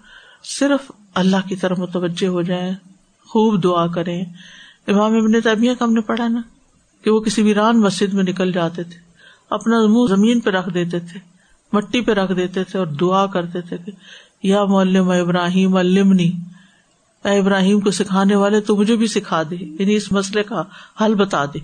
صرف 0.44 0.92
اللہ 1.14 1.48
کی 1.48 1.56
طرف 1.56 1.78
متوجہ 1.78 2.26
ہو 2.26 2.42
جائیں، 2.42 2.72
خوب 3.26 3.64
دعا 3.64 3.86
کریں۔ 3.86 4.24
امام 4.88 5.16
ابن 5.16 5.40
تیمیہ 5.40 5.74
کا 5.78 5.84
ہم 5.84 5.92
نے 5.92 6.00
پڑھا 6.00 6.28
نا 6.28 6.40
کہ 7.04 7.10
وہ 7.10 7.20
کسی 7.20 7.42
ویران 7.42 7.80
مسجد 7.80 8.14
میں 8.14 8.24
نکل 8.24 8.52
جاتے 8.52 8.82
تھے، 8.82 8.98
اپنا 9.50 9.76
منہ 9.86 10.06
زمین 10.08 10.40
پہ 10.40 10.50
رکھ 10.50 10.68
دیتے 10.74 10.98
تھے، 10.98 11.20
مٹی 11.72 12.00
پہ 12.00 12.12
رکھ 12.12 12.32
دیتے 12.32 12.64
تھے 12.64 12.78
اور 12.78 12.86
دعا 12.86 13.26
کرتے 13.26 13.60
تھے 13.60 13.76
کہ 13.76 13.92
یا 14.42 14.64
مولم 14.64 15.10
ابراہیم 15.10 15.76
المنی 15.76 16.30
اے 17.24 17.38
ابراہیم 17.38 17.80
کو 17.80 17.90
سکھانے 17.90 18.36
والے 18.36 18.60
تو 18.60 18.76
مجھے 18.76 18.96
بھی 18.96 19.06
سکھا 19.06 19.42
دے 19.42 19.56
یعنی 19.60 19.94
اس 19.94 20.12
مسئلے 20.12 20.42
کا 20.42 20.62
حل 21.00 21.14
بتا 21.14 21.44
دے۔ 21.44 21.58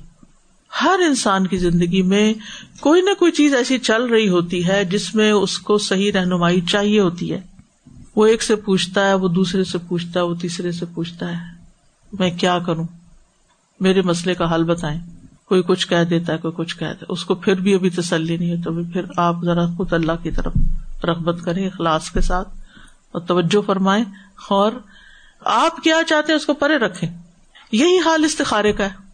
ہر 0.82 1.00
انسان 1.06 1.46
کی 1.46 1.56
زندگی 1.56 2.02
میں 2.02 2.34
کوئی 2.80 3.02
نہ 3.02 3.14
کوئی 3.18 3.32
چیز 3.32 3.54
ایسی 3.54 3.78
چل 3.78 4.04
رہی 4.04 4.28
ہوتی 4.28 4.66
ہے 4.66 4.84
جس 4.84 5.14
میں 5.14 5.32
اس 5.32 5.58
کو 5.58 5.78
صحیح 5.78 6.12
رہنمائی 6.12 6.60
چاہیے 6.60 7.00
ہوتی 7.00 7.32
ہے۔ 7.32 7.40
وہ 8.16 8.26
ایک 8.26 8.42
سے 8.42 8.56
پوچھتا 8.56 9.08
ہے، 9.08 9.14
وہ 9.14 9.28
دوسرے 9.28 9.64
سے 9.64 9.78
پوچھتا 9.88 10.20
ہے، 10.20 10.24
وہ 10.24 10.34
تیسرے 10.34 10.72
سے 10.72 10.86
پوچھتا 10.94 11.28
ہے، 11.28 11.44
میں 12.18 12.30
کیا 12.30 12.58
کروں؟ 12.58 12.86
میرے 13.80 14.02
مسئلے 14.02 14.34
کا 14.34 14.54
حل 14.54 14.64
بتائیں۔ 14.64 15.00
کوئی 15.48 15.62
کچھ 15.62 15.88
کہہ 15.88 16.04
دیتا 16.04 16.32
ہے، 16.32 16.38
کوئی 16.38 16.54
کچھ 16.56 16.78
کہہ 16.78 16.86
دیتا 16.86 17.06
اس 17.08 17.24
کو 17.24 17.34
پھر 17.34 17.54
بھی 17.54 17.74
ابھی 17.74 17.90
تسلی 17.90 18.36
نہیں 18.36 18.50
ہے 18.50 18.62
تو 18.62 18.70
پھر 18.92 19.04
آپ 19.16 19.36
ذرا 19.44 19.66
خود 19.76 19.92
اللہ 19.92 20.12
کی 20.22 20.30
طرف 20.30 20.52
رغبت 21.04 21.44
کریں، 21.44 21.66
اخلاص 21.66 22.10
کے 22.10 22.20
ساتھ 22.20 22.48
اور 23.12 23.20
توجہ 23.20 23.66
فرمائیں۔ 23.66 24.04
اور 24.48 24.72
آپ 25.40 25.76
کیا 25.76 25.96
چاہتے 26.06 26.32
ہیں 26.32 26.36
اس 26.36 26.46
کو 26.46 26.54
پرے 26.54 26.76
رکھے 26.76 27.08
یہی 27.72 27.98
حال 27.98 28.24
استخارے 28.24 28.72
کا 28.72 28.84
ہے۔ 28.84 29.10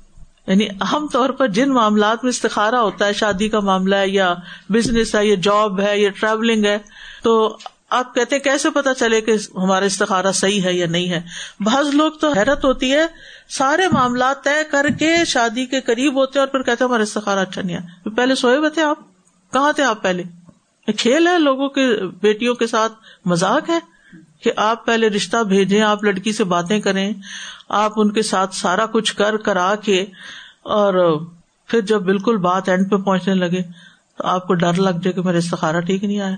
یعنی 0.46 0.68
اہم 0.80 1.06
طور 1.12 1.30
پر 1.30 1.49
جن 1.49 1.73
معاملات 1.73 2.25
میں 2.25 2.30
استخارا 2.30 2.80
ہوتا 2.80 3.06
ہے، 3.06 3.12
شادی 3.12 3.49
کا 3.49 3.61
معاملہ 3.61 3.96
ہے 3.96 4.08
یا 4.08 4.35
بزنس 4.68 5.14
ہے، 5.14 5.26
یا 5.26 5.37
جاب 5.42 5.80
ہے، 5.80 5.99
یا 5.99 6.11
ٹریولنگ 6.20 6.64
ہے، 6.64 6.78
تو 7.23 7.58
آپ 7.90 8.14
کہتے 8.14 8.38
کیسے 8.38 8.70
پتا 8.70 8.94
چلے 8.94 9.20
کہ 9.20 9.32
ہمارا 9.54 9.84
استخارا 9.84 10.32
صحیح 10.32 10.62
ہے 10.62 10.72
یا 10.72 10.86
نہیں 10.86 11.10
ہے؟ 11.10 11.22
بعض 11.60 11.94
لوگ 11.94 12.12
تو 12.12 12.32
حیرت 12.32 12.64
ہوتی 12.64 12.92
ہے، 12.92 13.06
سارے 13.48 13.82
معاملات 13.92 14.44
طے 14.44 14.64
کر 14.70 14.86
کے 14.98 15.24
شادی 15.26 15.66
کے 15.66 15.80
قریب 15.80 16.14
ہوتے 16.14 16.38
اور 16.38 16.46
پھر 16.46 16.62
کہتے 16.62 16.84
ہمارا 16.84 17.02
استخارا 17.02 17.40
اچھا 17.40 17.62
نہیں 17.62 17.76
ہے۔ 17.76 18.10
پہلے 18.10 18.34
سوئے 18.34 18.56
ہوئے 18.56 18.70
تھے 18.70 18.82
آپ؟ 18.82 18.98
کہاں 19.52 19.72
تھے 19.72 19.84
آپ 19.84 20.02
پہلے؟ 20.02 20.22
کھیل 20.98 21.26
ہے، 21.26 21.38
لوگوں 21.38 21.68
کے 21.68 21.86
بیٹیوں 22.22 22.54
کے 22.54 22.66
ساتھ 22.66 22.92
مزاق 23.24 23.70
ہے 23.70 23.78
کہ 24.42 24.52
آپ 24.56 24.86
پہلے 24.86 25.08
رشتہ 25.08 25.42
بھیجیں، 25.42 25.82
آپ 25.82 26.04
لڑکی 26.04 26.32
سے 26.32 26.44
باتیں 26.44 26.80
کریں، 26.80 27.12
آپ 27.68 27.92
ان 27.96 28.12
کے 28.12 28.22
ساتھ 28.22 28.54
سارا 28.54 28.86
کچھ 28.86 29.16
کر 29.16 29.36
کرا 29.36 29.74
کے 29.74 30.02
اور 30.62 31.20
پھر 31.66 31.80
جب 31.80 32.02
بالکل 32.02 32.36
بات 32.36 32.68
اینڈ 32.68 32.90
پہ 32.90 32.96
پہنچنے 32.96 33.34
لگے 33.34 33.62
تو 34.18 34.26
آپ 34.26 34.46
کو 34.46 34.54
ڈر 34.54 34.72
لگ 34.72 34.90
جائے 34.90 35.12
کہ 35.12 35.22
میرا 35.22 35.38
استخارا 35.38 35.80
ٹھیک 35.80 36.04
نہیں 36.04 36.20
آیا۔ 36.20 36.36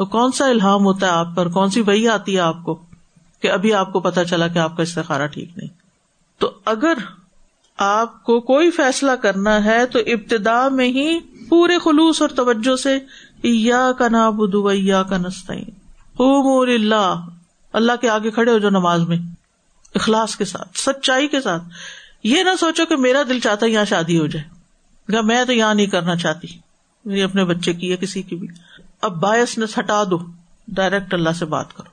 تو 0.00 0.06
کون 0.06 0.32
سا 0.32 0.46
الحام 0.46 0.84
ہوتا 0.84 1.06
ہے 1.06 1.12
آپ 1.12 1.26
پر؟ 1.36 1.48
کون 1.48 1.70
سی 1.70 1.80
وہی 1.80 2.08
آتی 2.08 2.34
ہے 2.34 2.40
آپ 2.40 2.56
کو 2.64 2.82
کہ 3.40 3.50
ابھی 3.50 3.74
آپ 3.74 3.92
کو 3.92 4.00
پتا 4.00 4.24
چلا 4.24 4.48
کہ 4.48 4.58
آپ 4.58 4.76
کا 4.76 4.82
استخارا 4.82 5.26
ٹھیک 5.26 5.50
نہیں؟ 5.56 5.68
تو 6.38 6.52
اگر 6.64 6.94
آپ 7.76 8.24
کو 8.24 8.40
کوئی 8.40 8.70
فیصلہ 8.70 9.10
کرنا 9.12 9.64
ہے 9.64 9.86
تو 9.86 9.98
ابتدا 9.98 10.68
میں 10.68 10.88
ہی 10.88 11.18
پورے 11.48 11.78
خلوص 11.78 12.22
اور 12.22 12.28
توجہ 12.28 12.76
سے 12.76 12.98
یا 13.42 13.92
کا 13.98 14.08
نا 14.08 14.30
بدو 14.30 14.72
یا 14.72 15.02
کا 15.02 15.16
نسطین 15.16 15.64
اللہ 16.18 17.26
اللہ 17.72 17.92
کے 18.00 18.08
آگے 18.08 18.30
کھڑے 18.30 18.52
ہو 18.52 18.58
جو 18.58 18.70
نماز 18.70 19.00
میں، 19.00 19.18
اخلاص 19.94 20.36
کے 20.36 20.44
ساتھ، 20.44 20.78
سچائی 20.78 21.28
کے 21.28 21.40
ساتھ۔ 21.40 21.62
یہ 22.24 22.42
نہ 22.42 22.50
سوچو 22.60 22.86
کہ 22.86 22.96
میرا 22.96 23.22
دل 23.28 23.40
چاہتا 23.40 23.66
ہے 23.66 23.70
یہاں 23.70 23.84
شادی 23.84 24.18
ہو 24.18 24.26
جائے۔ 24.26 25.22
میں 25.22 25.44
تو 25.44 25.52
یہاں 25.52 25.74
نہیں 25.74 25.86
کرنا 25.86 26.16
چاہتی۔ 26.16 26.48
میری 27.04 27.22
اپنے 27.22 27.44
بچے 27.44 27.72
کی 27.72 27.88
یا 27.88 27.96
کسی 27.96 28.22
کی 28.22 28.36
بھی۔ 28.36 28.48
اب 29.02 29.16
باعث 29.16 29.58
ہٹا 29.78 30.04
دو۔ 30.10 30.18
ڈائریکٹ 30.68 31.14
اللہ 31.14 31.30
سے 31.30 31.44
بات 31.44 31.76
کرو۔ 31.76 31.90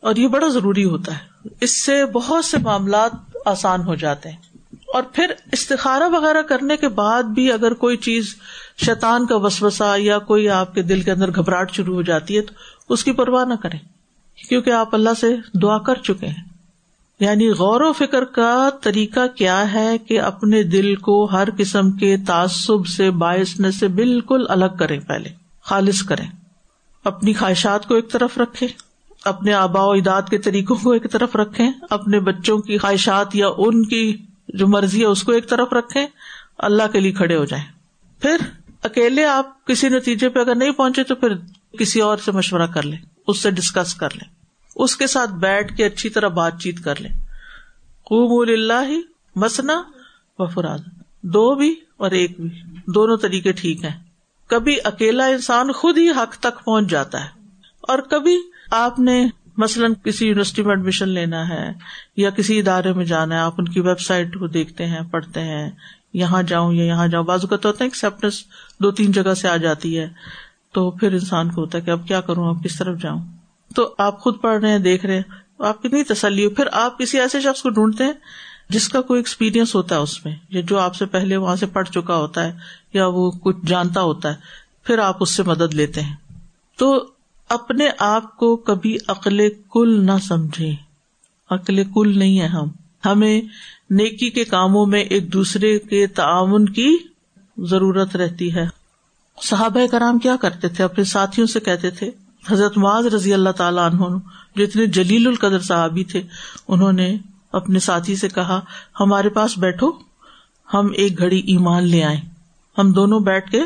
اور 0.00 0.16
یہ 0.16 0.28
بڑا 0.28 0.48
ضروری 0.48 0.84
ہوتا 0.84 1.12
ہے۔ 1.12 1.48
اس 1.60 1.84
سے 1.84 2.06
بہت 2.06 2.44
سے 2.44 2.58
معاملات 2.58 3.10
آسان 3.44 3.82
ہو 3.82 3.94
جاتے 3.94 4.28
ہیں۔ 4.28 4.36
اور 4.74 5.02
پھر 5.02 5.32
استخارا 5.52 6.06
وغیرہ 6.06 6.42
کرنے 6.42 6.76
کے 6.76 6.88
بعد 6.88 7.22
بھی 7.22 7.52
اگر 7.52 7.74
کوئی 7.74 7.96
چیز 7.96 8.34
شیطان 8.86 9.26
کا 9.26 9.36
وسوسا 9.36 9.94
یا 9.98 10.18
کوئی 10.18 10.48
آپ 10.48 10.74
کے 10.74 10.82
دل 10.82 11.02
کے 11.02 11.12
اندر 11.12 11.34
گھبراہٹ 11.34 11.72
شروع 11.72 11.94
ہو 11.94 12.02
جاتی 12.02 12.36
ہے 12.36 12.42
تو 12.42 12.52
اس 12.88 13.04
کی 13.04 13.12
پرواہ 13.12 13.44
نہ 13.44 13.54
کریں۔ 13.54 13.78
کیونکہ 14.48 14.70
آپ 14.70 14.94
اللہ 14.94 15.10
سے 15.20 15.36
دعا 15.62 15.78
کر 15.78 15.94
چکے 15.94 16.26
ہیں۔ 16.26 16.44
یعنی 17.20 17.48
غور 17.48 17.80
و 17.80 17.92
فکر 17.92 18.24
کا 18.24 18.68
طریقہ 18.82 19.26
کیا 19.26 19.72
ہے 19.72 19.98
کہ 19.98 20.20
اپنے 20.20 20.62
دل 20.62 20.96
کو 20.96 21.24
ہر 21.24 21.48
قسم 21.58 21.90
کے 21.90 22.16
تعصب 22.26 22.86
سے 22.86 23.10
باعث 23.10 23.78
سے 23.78 23.88
بالکل 23.88 24.44
الگ 24.48 24.76
کریں 24.78 25.00
پہلے۔ 25.00 25.28
خالص 25.62 26.02
کریں۔ 26.02 26.37
اپنی 27.08 27.32
خواہشات 27.32 27.86
کو 27.88 27.94
ایک 27.94 28.10
طرف 28.10 28.38
رکھے 28.38 28.66
اپنے 29.24 29.52
آبا 29.52 29.84
و 29.84 29.90
اجداد 29.90 30.22
کے 30.30 30.38
طریقوں 30.38 30.76
کو 30.76 30.90
ایک 30.90 31.12
طرف 31.12 31.36
رکھے 31.36 31.64
اپنے 31.90 32.20
بچوں 32.20 32.58
کی 32.58 32.78
خواہشات 32.78 33.36
یا 33.36 33.48
ان 33.56 33.84
کی 33.84 34.16
جو 34.48 34.68
مرضی 34.68 35.00
ہے 35.00 35.06
اس 35.06 35.22
کو 35.22 35.32
ایک 35.32 35.48
طرف 35.48 35.72
رکھے 35.72 36.06
اللہ 36.58 36.82
کے 36.92 37.00
لیے 37.00 37.12
کھڑے 37.12 37.36
ہو 37.36 37.44
جائیں۔ 37.44 37.64
پھر 38.22 38.36
اکیلے 38.82 39.24
آپ 39.24 39.66
کسی 39.66 39.88
نتیجے 39.88 40.28
پہ 40.28 40.40
اگر 40.40 40.54
نہیں 40.54 40.70
پہنچے 40.70 41.04
تو 41.04 41.14
پھر 41.14 41.34
کسی 41.78 42.00
اور 42.00 42.18
سے 42.18 42.32
مشورہ 42.32 42.66
کر 42.66 42.82
لیں، 42.82 42.98
اس 43.26 43.38
سے 43.38 43.50
ڈسکس 43.50 43.94
کر 43.94 44.08
لیں۔ 44.14 44.34
اس 44.76 44.96
کے 44.96 45.06
ساتھ 45.06 45.30
بیٹھ 45.30 45.76
کے 45.76 45.84
اچھی 45.84 46.08
طرح 46.08 46.28
بات 46.28 46.60
چیت 46.60 46.84
کر 46.84 47.00
لیں۔ 47.00 47.10
خوب 48.04 48.48
اللہ 48.48 48.90
مسنا 49.36 49.82
و 50.38 50.46
فراد 50.46 50.78
دو 51.22 51.54
بھی 51.54 51.74
اور 51.96 52.10
ایک 52.10 52.40
بھی، 52.40 52.48
دونوں 52.86 53.16
طریقے 53.16 53.52
ٹھیک 53.52 53.84
ہیں۔ 53.84 54.07
کبھی 54.48 54.76
اکیلا 54.84 55.26
انسان 55.26 55.72
خود 55.72 55.98
ہی 55.98 56.10
حق 56.10 56.36
تک 56.36 56.64
پہنچ 56.64 56.86
جاتا 56.86 57.24
ہے 57.24 57.28
اور 57.80 57.98
کبھی 57.98 58.36
آپ 58.70 58.98
نے 58.98 59.26
مثلاً 59.56 59.94
کسی 60.04 60.26
یونیورسٹی 60.26 60.62
میں 60.62 60.70
ایڈمیشن 60.70 61.08
لینا 61.08 61.48
ہے 61.48 61.72
یا 62.16 62.30
کسی 62.30 62.58
ادارے 62.58 62.92
میں 62.92 63.04
جانا 63.04 63.34
ہے، 63.34 63.40
آپ 63.40 63.54
ان 63.58 63.68
کی 63.68 63.80
ویب 63.80 64.00
سائٹ 64.00 64.34
کو 64.34 64.46
دیکھتے 64.46 64.86
ہیں، 64.86 65.00
پڑھتے 65.10 65.40
ہیں، 65.40 65.70
یہاں 66.12 66.42
جاؤں 66.42 66.72
یا 66.72 66.84
یہاں 66.84 67.08
جاؤں۔ 67.08 67.24
بازو 67.24 67.46
کا 67.46 67.56
تو 67.56 67.68
ہوتا 67.68 67.84
ہے 67.84 67.86
ایکسپٹنس 67.86 68.44
دو 68.78 68.90
تین 68.90 69.12
جگہ 69.12 69.34
سے 69.34 69.48
آ 69.48 69.56
جاتی 69.56 69.98
ہے 69.98 70.08
تو 70.72 70.90
پھر 70.90 71.12
انسان 71.12 71.50
کو 71.50 71.60
ہوتا 71.60 71.78
ہے 71.78 71.82
کہ 71.82 71.90
اب 71.90 72.08
کیا 72.08 72.20
کروں، 72.20 72.48
اب 72.48 72.64
کس 72.64 72.78
طرف 72.78 72.98
جاؤں؟ 73.02 73.24
تو 73.74 73.94
آپ 73.98 74.20
خود 74.20 74.40
پڑھ 74.40 74.60
رہے 74.60 74.70
ہیں، 74.70 74.78
دیکھ 74.78 75.06
رہے 75.06 75.14
ہیں، 75.14 75.22
آپ 75.58 75.82
کتنی 75.82 76.04
تسلی 76.04 76.44
ہو۔ 76.44 76.50
پھر 76.50 76.64
آپ 76.72 76.98
کسی 76.98 77.20
ایسے 77.20 77.40
شخص 77.40 77.62
کو 77.62 77.70
ڈھونڈتے 77.70 78.04
ہیں 78.04 78.12
جس 78.68 78.88
کا 78.88 79.00
کوئی 79.00 79.18
ایکسپیرئنس 79.18 79.74
ہوتا 79.74 79.94
ہے 79.94 80.00
اس 80.00 80.24
میں، 80.24 80.36
یا 80.48 80.60
جو 80.60 80.78
آپ 80.78 80.94
سے 80.94 81.06
پہلے 81.06 81.36
وہاں 81.36 81.56
سے 81.56 81.66
پڑھ 81.66 81.88
چکا 81.88 82.16
ہوتا 82.16 82.44
ہے، 82.44 82.52
یا 82.92 83.06
وہ 83.06 83.30
کچھ 83.30 83.56
جانتا 83.66 84.02
ہوتا 84.02 84.28
ہے، 84.30 84.34
پھر 84.84 84.98
آپ 84.98 85.16
اس 85.20 85.30
سے 85.30 85.42
مدد 85.42 85.74
لیتے 85.74 86.00
ہیں۔ 86.00 86.16
تو 86.76 87.04
اپنے 87.48 87.88
آپ 87.98 88.36
کو 88.36 88.56
کبھی 88.56 88.96
عقل 89.08 89.48
کل 89.70 90.06
نہ 90.06 90.18
سمجھے 90.22 90.74
عقل 91.50 91.84
کل 91.84 92.18
نہیں 92.18 92.40
ہے 92.40 92.46
ہم۔ 92.46 92.68
ہمیں 93.06 93.40
نیکی 93.90 94.30
کے 94.30 94.44
کاموں 94.44 94.86
میں 94.86 95.00
ایک 95.00 95.32
دوسرے 95.32 95.78
کے 95.78 96.06
تعاون 96.06 96.66
کی 96.66 96.96
ضرورت 97.58 98.16
رہتی 98.16 98.54
ہے۔ 98.54 98.66
صحابہ 99.42 99.86
کرام 99.90 100.18
کیا 100.18 100.36
کرتے 100.36 100.68
تھے؟ 100.68 100.84
اپنے 100.84 101.04
ساتھیوں 101.04 101.46
سے 101.46 101.60
کہتے 101.60 101.90
تھے، 101.90 102.10
حضرت 102.48 102.78
معاذ 102.78 103.06
رضی 103.06 103.34
اللہ 103.34 103.50
تعالیٰ 103.50 103.90
عنہ 103.90 104.18
جو 104.56 104.64
اتنے 104.64 104.86
جلیل 104.86 105.26
القدر 105.26 105.58
صحابی 105.58 106.04
تھے، 106.04 106.22
انہوں 106.68 106.92
نے 106.92 107.16
اپنے 107.52 107.78
ساتھی 107.78 108.16
سے 108.16 108.28
کہا، 108.28 108.60
ہمارے 109.00 109.28
پاس 109.28 109.58
بیٹھو، 109.58 109.92
ہم 110.74 110.88
ایک 110.94 111.18
گھڑی 111.18 111.38
ایمان 111.38 111.84
لے 111.84 112.04
آئے 112.04 112.16
ہم 112.78 112.92
دونوں 112.92 113.20
بیٹھ 113.20 113.50
کے 113.50 113.62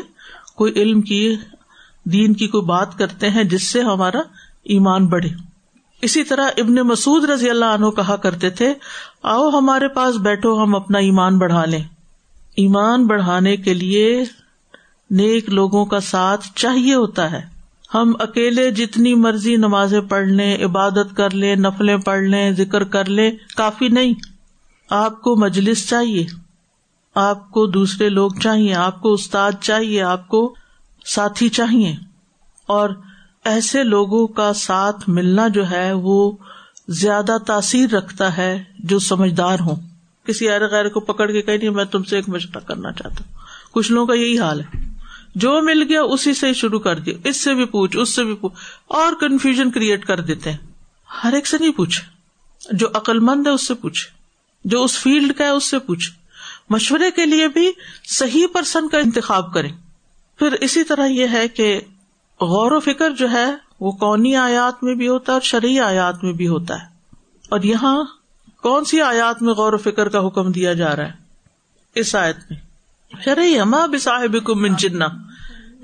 کوئی 0.55 0.73
علم 0.73 1.01
کی، 1.01 1.35
دین 2.03 2.33
کی 2.33 2.47
کوئی 2.47 2.65
بات 2.65 2.97
کرتے 2.97 3.29
ہیں 3.29 3.43
جس 3.43 3.63
سے 3.63 3.81
ہمارا 3.81 4.19
ایمان 4.63 5.07
بڑھے۔ 5.07 5.29
اسی 6.01 6.23
طرح 6.23 6.49
ابن 6.57 6.75
مسعد 6.75 7.29
رضی 7.29 7.49
اللہ 7.49 7.65
عنہ 7.65 7.85
کہا 7.85 8.15
کرتے 8.15 8.49
تھے، 8.49 8.73
آؤ 9.23 9.49
ہمارے 9.49 9.87
پاس 9.87 10.15
بیٹھو، 10.15 10.63
ہم 10.63 10.75
اپنا 10.75 10.99
ایمان 10.99 11.37
بڑھا 11.37 11.65
لیں۔ 11.65 11.83
ایمان 12.55 13.07
بڑھانے 13.07 13.57
کے 13.57 13.73
لیے 13.73 14.23
نیک 15.09 15.49
لوگوں 15.49 15.85
کا 15.85 15.99
ساتھ 15.99 16.47
چاہیے 16.55 16.95
ہوتا 16.95 17.31
ہے۔ 17.31 17.52
ہم 17.93 18.13
اکیلے 18.19 18.71
جتنی 18.71 19.13
مرضی 19.13 19.55
نمازیں 19.55 20.01
پڑھ 20.01 20.27
لیں، 20.27 20.65
عبادت 20.65 21.15
کر 21.17 21.29
لیں، 21.29 21.55
نفلیں 21.55 21.97
پڑھ 21.97 22.21
لیں، 22.21 22.51
ذکر 22.51 22.83
کر 22.83 23.05
لیں، 23.05 23.31
کافی 23.57 23.87
نہیں۔ 23.87 24.13
آپ 24.89 25.21
کو 25.21 25.35
مجلس 25.35 25.89
چاہیے۔ 25.89 26.25
آپ 27.15 27.51
کو 27.51 27.65
دوسرے 27.65 28.09
لوگ 28.09 28.31
چاہیے۔ 28.43 28.75
آپ 28.75 29.01
کو 29.01 29.13
استاد 29.13 29.51
چاہیے۔ 29.61 30.01
آپ 30.01 30.27
کو 30.27 30.55
ساتھی 31.05 31.49
چاہیے۔ 31.49 31.95
اور 32.67 32.89
ایسے 33.45 33.83
لوگوں 33.83 34.27
کا 34.27 34.53
ساتھ 34.53 35.09
ملنا 35.09 35.47
جو 35.47 35.71
ہے، 35.71 35.93
وہ 35.93 36.31
زیادہ 36.87 37.37
تاثیر 37.47 37.89
رکھتا 37.89 38.37
ہے 38.37 38.63
جو 38.79 38.99
سمجھدار 38.99 39.59
ہوں۔ 39.59 39.75
کسی 40.25 40.49
ار 40.49 40.61
غیر 40.71 40.89
کو 40.89 40.99
پکڑ 40.99 41.31
کے 41.31 41.41
کہ 41.41 41.57
نہیں 41.57 41.69
میں 41.69 41.85
تم 41.85 42.03
سے 42.03 42.15
ایک 42.15 42.29
مشورہ 42.29 42.67
کرنا 42.67 42.91
چاہتا 42.91 43.23
ہوں۔ 43.25 43.37
کچھ 43.71 43.91
لوگوں 43.91 44.07
کا 44.07 44.13
یہی 44.13 44.39
حال 44.39 44.61
ہے۔ 44.61 44.92
جو 45.35 45.61
مل 45.61 45.83
گیا 45.89 46.01
اسی 46.01 46.33
سے 46.33 46.53
شروع 46.53 46.79
کر 46.79 46.99
دیا۔ 46.99 47.13
اس 47.23 47.37
سے 47.37 47.53
بھی 47.53 47.65
پوچھ، 47.65 47.97
اس 47.97 48.09
سے 48.09 48.23
بھی 48.23 48.35
پوچھ۔ 48.35 48.53
اور 48.87 49.13
کنفیوژن 49.13 49.71
کریٹ 49.71 50.05
کر 50.05 50.19
دیتے 50.19 50.51
ہیں۔ 50.51 50.57
ہر 51.23 51.33
ایک 51.33 51.47
سے 51.47 51.57
نہیں 51.59 51.71
پوچھے 51.71 52.03
جو 52.71 52.87
عقل 52.93 53.19
مند 53.19 53.47
ہے 53.47 53.51
اس 53.51 53.67
سے 53.67 53.73
پوچھے 53.73 54.11
جو 54.65 54.83
اس 54.83 54.99
فیلڈ 54.99 55.33
کا 55.37 55.43
ہے 55.43 55.49
اس 55.49 55.63
سے 55.63 55.79
پوچھے 55.79 56.11
مشورے 56.69 57.11
کے 57.11 57.25
لیے 57.25 57.47
بھی 57.47 57.71
صحیح 58.03 58.47
پرسن 58.53 58.89
کا 58.89 58.97
انتخاب 58.97 59.53
کرے 59.53 59.67
پھر 60.39 60.51
اسی 60.51 60.83
طرح 60.83 61.05
یہ 61.05 61.27
ہے 61.31 61.47
کہ 61.47 61.81
غور 62.41 62.71
و 62.71 62.79
فکر 62.79 63.11
جو 63.11 63.31
ہے، 63.31 63.45
وہ 63.79 63.91
قونی 63.91 64.35
آیات 64.35 64.83
میں 64.83 64.95
بھی 64.95 65.07
ہوتا 65.07 65.31
ہے 65.31 65.33
اور 65.33 65.41
شرعی 65.41 65.79
آیات 65.79 66.23
میں 66.23 66.33
بھی 66.33 66.47
ہوتا 66.47 66.81
ہے۔ 66.81 66.85
اور 67.49 67.59
یہاں 67.61 68.03
کون 68.61 68.85
سی 68.85 69.01
آیات 69.01 69.41
میں 69.41 69.53
غور 69.53 69.73
و 69.73 69.77
فکر 69.77 70.09
کا 70.09 70.27
حکم 70.27 70.51
دیا 70.51 70.73
جا 70.73 70.95
رہا 70.95 71.05
ہے؟ 71.05 71.13
اس 71.95 72.15
آیت 72.15 72.37
میں۔ 72.49 72.72
شرعی 73.25 73.59
اما 73.59 73.85
بصاحب 73.85 74.35
کو 74.43 74.55
من 74.55 74.75
جنا 74.75 75.07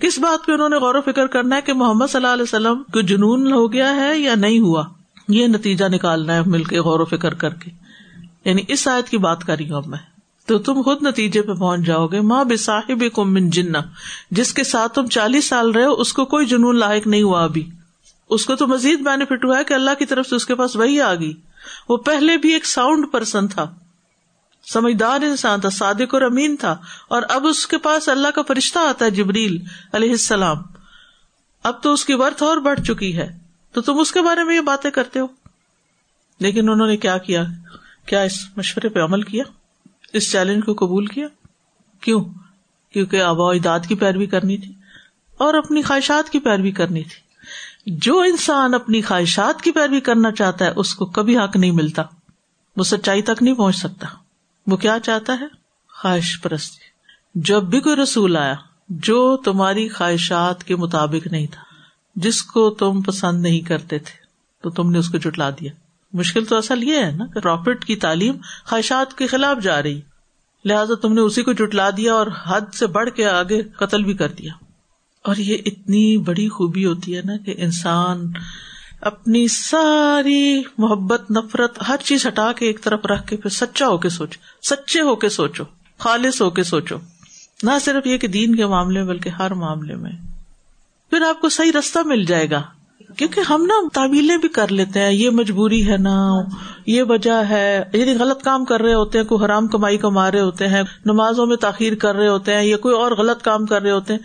کس 0.02 0.20
بات 0.20 0.46
پہ 0.46 0.52
انہوں 0.52 0.70
نے 0.70 0.76
غور 0.76 0.96
و 0.96 1.02
فکر 1.02 1.28
کرنا 1.28 1.56
ہے 1.56 1.62
کہ 1.62 1.74
محمد 1.74 2.06
صلی 2.08 2.18
اللہ 2.18 2.34
علیہ 2.34 2.44
وسلم 2.44 2.84
کو 2.84 3.02
جنون 3.02 3.54
ہو 3.54 3.74
گیا 3.74 3.96
ہے 3.96 4.20
یا 4.20 4.36
نہیں 4.36 4.60
ہوا؟ 4.60 4.84
یہ 5.28 5.48
نتیجہ 5.48 5.86
نکالنا 5.86 6.34
ہے 6.34 6.42
مل 6.46 6.64
کے 6.64 6.80
غور 6.80 7.00
و 7.00 7.06
فکر 7.06 7.34
کر 7.34 7.54
کے۔ 7.54 7.72
یعنی 8.46 8.62
اس 8.68 8.88
آیت 8.88 9.10
کی 9.10 9.18
بات 9.18 9.44
کر 9.44 9.56
رہی 9.58 9.70
ہوں 9.70 9.78
اب 9.78 9.88
میں۔ 9.88 9.98
تو 10.46 10.58
تم 10.58 10.82
خود 10.82 11.04
نتیجے 11.04 11.42
پہ 11.42 11.54
پہنچ 11.54 11.82
جاؤ 11.82 12.08
گے۔ 12.08 12.22
ماں 12.22 12.44
بے 13.00 13.10
کو 13.10 13.26
من 13.26 13.50
جنا 13.50 13.80
جس 14.32 14.54
کے 14.54 14.64
ساتھ 14.64 14.94
تم 14.94 15.08
چالیس 15.08 15.46
سال 15.46 15.72
رہے 15.72 15.86
ہو، 15.86 15.94
اس 15.94 16.14
کو 16.14 16.26
کوئی 16.26 16.46
جنون 16.46 16.78
لاحق 16.78 17.08
نہیں 17.08 17.24
ہوا 17.24 17.44
ابھی۔ 17.44 17.70
اس 18.30 18.46
کو 18.46 18.56
تو 18.56 18.68
مزید 18.68 19.00
بینیفٹ 19.00 19.46
ہوا 19.46 19.58
ہے 19.58 19.64
کہ 19.64 19.74
اللہ 19.74 19.92
کی 20.00 20.06
طرف 20.06 20.28
سے 20.28 20.36
اس 20.36 20.46
کے 20.46 20.56
پاس 20.56 20.76
وہی 20.76 21.02
آ 21.02 21.16
گئی۔ 21.16 21.34
وہ 21.90 21.98
پہلے 21.98 22.38
بھی 22.38 22.54
ایک 22.54 22.66
ساؤنڈ 22.66 23.06
پرسن 23.12 23.48
تھا۔ 23.48 23.76
سمجھدار 24.72 25.22
انسان 25.22 25.62
تھا، 25.62 25.70
صادق 25.70 26.14
اور 26.14 26.22
امین 26.22 26.56
تھا۔ 26.56 26.78
اور 27.08 27.22
اب 27.30 27.48
اس 27.48 27.68
کے 27.68 27.78
پاس 27.78 28.10
اللہ 28.10 28.28
کا 28.28 28.42
فرشتہ 28.42 28.80
آتا 28.80 29.06
ہے، 29.06 29.12
جبریل 29.12 29.58
علیہ 29.94 30.12
السلام۔ 30.12 30.58
اب 31.64 31.84
تو 31.84 31.94
اس 31.94 32.06
کی 32.06 32.14
ورتھ 32.14 32.44
اور 32.44 32.58
بڑھ 32.58 32.80
چکی 32.80 33.18
ہے۔ 33.18 33.38
تو 33.72 33.82
تم 33.82 34.00
اس 34.00 34.12
کے 34.12 34.22
بارے 34.22 34.44
میں 34.44 34.56
یہ 34.56 34.62
باتیں 34.62 34.92
کرتے 34.92 35.20
ہو۔ 35.20 35.28
لیکن 36.40 36.70
انہوں 36.70 36.88
نے 36.88 36.98
کیا 36.98 37.18
کیا؟ 37.18 37.44
کیا 38.06 38.22
اس 38.22 38.58
مشورے 38.58 38.90
پہ 38.90 39.00
عمل 39.00 39.22
کیا؟ 39.22 39.44
اس 40.14 40.32
چیلنج 40.32 40.64
کو 40.66 40.74
قبول 40.74 41.06
کیا؟ 41.06 41.28
کیوں؟ 42.02 42.26
کیونکہ 42.94 43.22
آبا 43.22 43.54
اجداد 43.54 43.80
کی 43.88 43.96
پیروی 43.96 44.26
کرنی 44.26 44.58
تھی 44.58 44.74
اور 45.38 45.54
اپنی 45.54 45.82
خواہشات 45.82 46.30
کی 46.30 46.40
پیروی 46.40 46.72
کرنی 46.72 47.04
تھی۔ 47.04 47.30
جو 47.86 48.20
انسان 48.20 48.74
اپنی 48.74 49.02
خواہشات 49.02 49.62
کی 49.62 49.72
پیروی 49.72 50.00
کرنا 50.00 50.32
چاہتا 50.32 50.66
ہے، 50.66 50.74
اس 50.76 50.96
کو 50.96 51.06
کبھی 51.06 51.38
حق 51.38 51.56
نہیں 51.56 51.72
ملتا۔ 51.72 52.04
وہ 52.78 52.84
سچائی 52.84 53.22
تک 53.22 53.44
نہیں 53.44 53.56
پہنچ 53.56 53.76
سکتا۔ 53.76 54.08
وہ 54.72 54.78
کیا 54.78 54.98
چاہتا 55.04 55.34
ہے؟ 55.40 55.46
خواہش 56.02 56.42
پرستی۔ 56.42 56.78
جب 57.36 57.64
بھی 57.64 57.80
کوئی 57.80 57.96
رسول 57.96 58.38
آیا، 58.38 58.54
جو 58.90 59.38
تمہاری 59.38 59.90
خواہشات 59.90 60.64
کے 60.64 60.76
مطابق 60.76 61.28
نہیں 61.28 61.48
تھا، 61.52 61.64
جس 62.16 62.44
کو 62.44 62.70
تم 62.70 63.02
پسند 63.02 63.42
نہیں 63.42 63.60
کرتے 63.60 64.00
تھے، 64.00 64.24
تو 64.64 64.70
تم 64.70 64.92
نے 64.92 64.98
اس 64.98 65.10
کو 65.10 65.18
جٹلا 65.18 65.50
دیا۔ 65.50 65.72
مشکل 66.14 66.46
تو 66.46 66.58
اصل 66.58 66.84
یہ 66.84 66.96
ہے 66.96 67.12
نا 67.12 67.26
کہ 67.26 67.40
پراپرٹ 67.40 67.86
کی 67.86 67.96
تعلیم 67.96 68.36
خواہشات 68.66 69.18
کے 69.18 69.28
خلاف 69.28 69.64
جا 69.64 69.84
رہی 69.84 70.02
لہٰذا 70.66 70.94
تم 71.02 71.14
نے 71.14 71.22
اسی 71.22 71.44
کو 71.44 71.54
جٹلا 71.54 71.90
دیا 71.98 72.14
اور 72.14 72.28
حد 72.48 72.74
سے 72.74 72.88
بڑھ 72.88 73.10
کے 73.10 73.28
آگے 73.28 73.64
قتل 73.64 74.04
بھی 74.04 74.14
کر 74.14 74.30
دیا۔ 74.30 74.54
اور 75.24 75.36
یہ 75.36 75.58
اتنی 75.66 76.18
بڑی 76.18 76.50
خوبی 76.50 76.86
ہوتی 76.86 77.18
ہے 77.18 77.22
نا 77.26 77.38
کہ 77.38 77.54
انسان 77.58 78.32
اپنی 79.02 79.48
ساری 79.48 80.62
محبت، 80.78 81.32
نفرت 81.32 81.80
ہر 81.88 81.96
چیز 82.04 82.28
ہٹا 82.28 82.52
کے 82.52 82.66
ایک 82.66 82.84
طرف 82.84 83.06
رکھ 83.06 83.28
کے 83.28 83.38
پھر 83.38 83.50
سچا 83.50 83.88
ہو 83.88 83.98
کے 83.98 84.10
سوچو، 84.10 84.66
سچے 84.76 85.02
ہو 85.02 85.16
کے 85.16 85.30
سوچو، 85.30 85.64
خالص 85.98 86.42
ہو 86.42 86.50
کے 86.50 86.64
سوچو۔ 86.64 86.96
نہ 87.64 87.72
صرف 87.82 88.08
یہ 88.08 88.18
کہ 88.18 88.28
دین 88.28 88.56
کے 88.56 88.66
معاملے 88.66 89.04
بلکہ 89.04 89.30
ہر 89.30 89.54
معاملے 89.54 89.96
میں۔ 89.96 90.12
پھر 91.10 91.22
آپ 91.22 91.42
کو 91.42 91.50
صحیح 91.50 91.72
رستہ 91.80 92.00
مل 92.06 92.24
جائے 92.24 92.50
گا۔ 92.50 92.62
کیونکہ 93.18 93.42
ہم 93.50 93.66
نا 93.66 93.74
تعویلیں 93.94 94.38
بھی 94.38 94.50
کر 94.50 94.72
لیتے 94.72 95.00
ہیں، 95.00 95.14
یہ 95.14 95.30
مجبوری 95.30 95.90
ہے 95.90 95.98
نا، 95.98 96.32
یہ 96.86 97.04
وجہ 97.04 97.44
ہے۔ 97.50 97.84
یعنی 97.94 98.14
غلط 98.14 98.44
کام 98.44 98.66
کر 98.66 98.82
رہے 98.82 98.94
ہوتے 98.94 99.18
ہیں، 99.18 99.26
کوئی 99.26 99.46
حرام 99.46 99.68
کمائی 99.68 99.98
کما 99.98 100.32
رہے 100.32 100.40
ہوتے 100.40 100.68
ہیں، 100.68 100.84
نمازوں 101.06 101.46
میں 101.46 101.58
تاخیر 101.58 101.96
کر 101.96 102.16
رہے 102.16 102.28
ہوتے 102.28 102.56
ہیں، 102.56 102.64
یا 102.64 102.78
کوئی 102.78 102.96
اور 102.96 103.12
غلط 103.12 103.42
کام 103.42 103.66
کر 103.66 103.82
رہے 103.82 103.92
ہوتے 103.92 104.14
ہیں۔ 104.14 104.20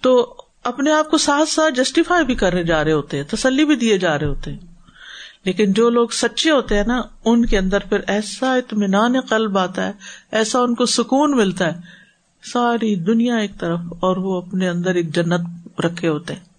تو 0.00 0.34
اپنے 0.64 0.92
آپ 0.92 1.10
کو 1.10 1.18
ساتھ 1.18 1.48
ساتھ 1.48 1.74
جسٹیفائی 1.74 2.24
بھی 2.24 2.34
کرنے 2.34 2.64
جا 2.64 2.84
رہے 2.84 2.92
ہوتے 2.92 3.16
ہیں، 3.16 3.24
تسلی 3.24 3.64
بھی 3.64 3.76
دیے 3.76 3.98
جا 3.98 4.18
رہے 4.18 4.26
ہوتے 4.26 4.52
ہیں۔ 4.52 4.58
لیکن 5.44 5.72
جو 5.72 5.90
لوگ 5.90 6.08
سچے 6.08 6.50
ہوتے 6.50 6.76
ہیں 6.76 6.84
نا، 6.86 7.02
ان 7.24 7.46
کے 7.46 7.58
اندر 7.58 7.78
پھر 7.80 8.00
ایسا 8.06 8.54
اطمینان 8.54 9.20
قلب 9.20 9.58
آتا 9.58 9.86
ہے، 9.86 9.92
ایسا 10.32 10.58
ان 10.60 10.74
کو 10.74 10.86
سکون 10.86 11.36
ملتا 11.36 11.66
ہے۔ 11.66 11.80
ساری 12.52 12.94
دنیا 12.94 13.36
ایک 13.36 13.50
طرف 13.58 13.80
اور 14.00 14.16
وہ 14.16 14.42
اپنے 14.42 14.68
اندر 14.68 14.94
ایک 14.94 15.14
جنت 15.14 15.40
رکھے 15.84 16.08
ہوتے 16.08 16.34
ہیں۔ 16.34 16.49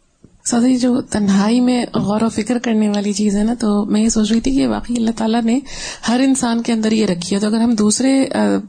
سادی 0.45 0.77
جو 0.77 1.01
تنہائی 1.01 1.59
میں 1.61 1.85
غور 1.93 2.21
و 2.21 2.29
فکر 2.29 2.57
کرنے 2.59 2.89
والی 2.89 3.13
چیز 3.13 3.35
ہے 3.35 3.43
نا، 3.43 3.53
تو 3.53 3.85
میں 3.85 4.01
یہ 4.01 4.09
سوچ 4.09 4.31
رہی 4.31 4.39
تھی 4.39 4.51
کہ 4.51 4.67
واقعی 4.67 4.95
اللہ 4.97 5.11
تعالیٰ 5.17 5.41
نے 5.41 5.59
ہر 6.07 6.21
انسان 6.23 6.61
کے 6.61 6.73
اندر 6.73 6.91
یہ 6.91 7.05
رکھی 7.05 7.35
ہے۔ 7.35 7.41
تو 7.41 7.47
اگر 7.47 7.57
ہم 7.57 7.71
دوسرے 7.71 8.23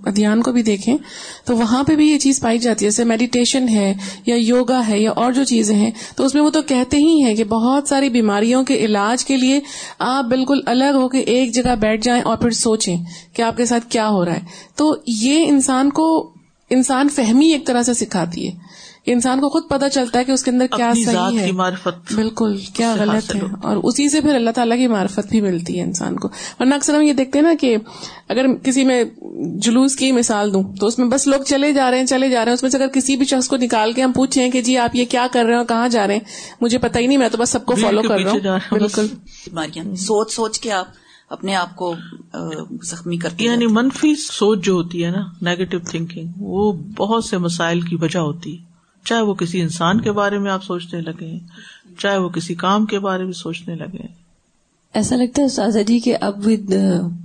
ادھیان 0.07 0.43
کو 0.43 0.53
بھی 0.53 0.63
دیکھیں، 0.63 0.97
تو 1.45 1.57
وہاں 1.57 1.83
پہ 1.83 1.97
بھی 1.97 2.11
یہ 2.11 2.19
چیز 2.19 2.41
پائی 2.41 2.59
جاتی 2.59 2.85
ہے۔ 2.85 2.91
جیسے 2.91 3.05
میڈیٹیشن 3.05 3.69
ہے 3.69 3.95
یا 4.27 4.35
یوگا 4.35 4.81
ہے 4.89 4.99
یا 4.99 5.11
اور 5.11 5.33
جو 5.33 5.45
چیزیں 5.45 5.77
ہیں، 5.77 5.91
تو 6.17 6.25
اس 6.25 6.35
میں 6.35 6.43
وہ 6.43 6.51
تو 6.51 6.63
کہتے 6.63 6.97
ہی 6.97 7.23
ہیں 7.23 7.35
کہ 7.35 7.45
بہت 7.45 7.89
ساری 7.89 8.09
بیماریوں 8.09 8.65
کے 8.65 8.75
علاج 8.75 9.25
کے 9.25 9.37
لیے 9.37 9.61
آپ 9.99 10.25
بالکل 10.25 10.61
الگ 10.67 10.93
ہو 10.95 11.09
کے 11.09 11.19
ایک 11.19 11.53
جگہ 11.53 11.75
بیٹھ 11.81 12.05
جائیں 12.05 12.23
اور 12.23 12.37
پھر 12.37 12.51
سوچیں 12.51 12.97
کہ 13.33 13.43
آپ 13.43 13.57
کے 13.57 13.65
ساتھ 13.65 13.85
کیا 13.89 14.09
ہو 14.09 14.25
رہا 14.25 14.35
ہے۔ 14.35 14.41
تو 14.77 14.97
یہ 15.07 15.45
انسان 15.49 15.91
کو، 15.91 16.33
انسان 16.71 17.09
فہمی 17.09 17.47
ایک 17.47 17.67
طرح 17.67 17.83
سے 17.83 17.95
سکھاتی 17.95 18.49
ہے۔ 18.49 18.72
انسان 19.07 19.41
کو 19.41 19.49
خود 19.49 19.63
پتا 19.69 19.89
چلتا 19.91 20.19
ہے 20.19 20.25
کہ 20.25 20.33
اس 20.33 20.43
کے 20.45 20.51
اندر 20.51 20.67
کیا 20.77 20.93
صحیح 21.07 21.39
ہے۔ 21.39 21.53
معرفت 21.53 22.13
بالکل 22.15 22.57
کیا 22.75 22.95
غلط 22.99 23.35
ہے۔ 23.35 23.41
اور 23.63 23.77
اسی 23.77 24.09
سے 24.09 24.21
پھر 24.21 24.35
اللہ 24.35 24.51
تعالیٰ 24.51 24.77
کی 24.77 24.87
معرفت 24.87 25.29
بھی 25.31 25.41
ملتی 25.41 25.79
ہے 25.79 25.85
انسان 25.85 26.17
کو۔ 26.17 26.29
ورنہ 26.61 26.75
اکثر 26.75 26.95
ہم 26.95 27.03
یہ 27.03 27.13
دیکھتے 27.13 27.39
ہیں 27.39 27.47
نا 27.47 27.53
کہ 27.61 27.77
اگر 28.29 28.55
کسی 28.63 28.85
میں 28.85 29.05
جلوس 29.55 29.97
کی 29.97 30.13
مثال 30.13 30.53
دوں 30.53 30.63
تو 30.81 30.87
اس 30.87 30.99
میں 30.99 31.07
بس 31.07 31.27
لوگ 31.27 31.41
چلے 31.43 31.73
جا 31.73 31.91
رہے 31.91 31.99
ہیں 31.99 32.07
چلے 32.07 32.29
جا 32.29 32.39
رہے 32.39 32.51
ہیں۔ 32.51 32.55
اس 32.55 32.63
میں 32.63 32.71
سے 32.71 32.79
اگر 32.79 32.89
کسی 32.89 33.17
بھی 33.17 33.27
شخص 33.27 33.49
کو 33.49 33.57
نکال 33.57 33.93
کے 33.93 34.03
ہم 34.03 34.13
پوچھیں 34.13 34.51
کہ 34.51 34.63
جی 34.63 34.79
آپ 34.79 34.97
یہ 34.97 35.05
کیا 35.11 35.27
کر 35.33 35.45
رہے 35.45 35.55
ہیں 35.57 35.65
کہاں 35.65 35.89
جا 35.89 36.07
رہے 36.07 36.15
ہیں؟ 36.15 36.21
مجھے 36.61 36.79
پتا 36.79 36.99
ہی 36.99 37.07
نہیں 37.07 37.19
میں 37.19 37.29
تو 37.29 37.39
بس 37.39 37.51
سب 37.51 37.67
کو 37.67 37.75
فالو 37.75 38.03
کر 38.03 38.19
رہا 38.21 38.31
ہوں۔ 38.31 38.41
بالکل۔ 38.71 39.07
سوچ 39.97 40.33
سوچ 40.33 40.61
کے 40.61 40.73
آپ 40.73 40.87
اپنے 41.31 41.55
آپ 41.55 41.77
کو 41.77 41.95
زخمی 42.83 43.17
کرتے 43.17 43.45
یعنی 43.45 43.67
منفی 43.67 44.15
سوچ 44.15 44.65
جو 44.65 44.73
ہوتی 44.73 45.05
ہے 45.05 45.11
نا 45.11 45.25
نیگیٹو 45.43 45.79
تھنکنگ 45.91 46.29
وہ 46.37 46.73
بہت 46.73 47.25
سے 47.25 47.39
مسائل 47.39 47.81
کی 47.81 47.97
وجہ 47.97 48.19
ہوتی 48.19 48.59
ہے۔ 48.59 48.72
چاہے 49.05 49.21
وہ 49.21 49.35
کسی 49.35 49.61
انسان 49.61 50.01
کے 50.01 50.13
بارے 50.13 50.39
میں 50.39 50.51
آپ 50.51 50.65
سوچنے 50.65 51.01
لگے، 51.01 51.39
چاہے 51.99 52.19
وہ 52.19 52.29
کسی 52.29 52.55
کام 52.55 52.87
کے 52.87 52.99
بارے 52.99 53.25
میں 53.25 53.33
سوچنے 53.33 53.75
لگے۔ 53.75 54.07
ایسا 54.95 55.17
لگتا 55.17 55.43
ہے 55.43 55.49
سازا 55.49 55.83
جی 55.83 56.01
کہ 56.01 56.17
اب 56.21 56.47
ود 56.47 56.73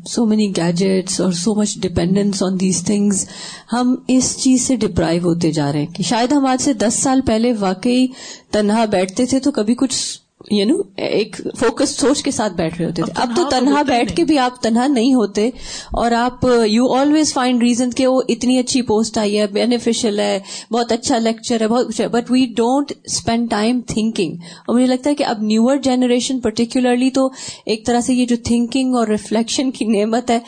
سو 0.07 0.25
مینی 0.25 0.57
گیجٹس 0.57 1.21
اور 1.21 1.31
so 1.31 1.55
much 1.55 1.75
dependence 1.81 2.43
on 2.43 2.59
these 2.59 2.83
things 2.85 3.27
ہم 3.73 3.95
اس 4.07 4.37
چیز 4.37 4.61
سے 4.61 4.75
ڈپرائیو 4.75 5.23
ہوتے 5.23 5.51
جا 5.51 5.71
رہے 5.71 5.79
ہیں 5.79 5.93
کہ 5.93 6.03
شاید 6.03 6.31
ہم 6.31 6.45
آج 6.45 6.61
سے 6.61 6.73
دس 6.73 6.93
سال 6.93 7.21
پہلے 7.21 7.53
واقعی 7.59 8.07
تنہا 8.51 8.85
بیٹھتے 8.85 9.25
تھے 9.25 9.39
تو 9.39 9.51
کبھی 9.51 9.75
کچھ 9.75 10.19
یو 10.51 10.65
نو 10.65 10.75
ایک 10.95 11.35
فوکس 11.59 11.89
سوچ 11.89 12.23
کے 12.23 12.31
ساتھ 12.31 12.53
بیٹھ 12.53 12.75
رہے 12.77 12.85
ہوتے 12.85 13.01
تھے. 13.01 13.11
اب 13.15 13.29
تو 13.35 13.43
تنہا 13.49 13.81
بیٹھ 13.81 14.15
کے 14.15 14.23
بھی 14.23 14.39
آپ 14.39 14.61
تنہا 14.61 14.87
نہیں 14.87 15.13
ہوتے 15.13 15.49
اور 15.91 16.11
آپ 16.11 16.45
یو 16.65 16.93
آلویز 16.93 17.33
فائنڈ 17.33 17.63
ریزن 17.63 17.89
کہ 17.91 18.07
وہ 18.07 18.21
اتنی 18.29 18.57
اچھی 18.59 18.81
پوسٹ 18.81 19.17
آئی 19.17 19.39
ہے 19.39 19.47
بینیفیشل 19.47 20.19
ہے 20.19 20.39
بہت 20.71 20.91
اچھا 20.91 21.17
لیکچر 21.17 21.61
ہے 21.61 21.67
بہت 21.67 22.01
but 22.01 22.31
we 22.31 22.45
don't 22.57 22.91
spend 23.03 23.49
time 23.49 23.81
thinking 23.87 24.33
اور 24.67 24.75
مجھے 24.75 24.87
لگتا 24.87 25.09
ہے 25.09 25.15
کہ 25.15 25.23
اب 25.23 25.41
نیور 25.41 25.77
جنریشن 25.77 26.39
پرٹیکولرلی 26.39 27.09
تو 27.09 27.29
ایک 27.65 27.85
طرح 27.85 28.01
سے 28.01 28.13
یہ 28.13 28.25
جو 28.25 28.35
تھنکنگ 28.43 28.95
اور 28.95 29.07
ریفلیکشن 29.07 29.71
کی 29.71 29.85
نعمت 29.85 30.31
ہے 30.31 30.39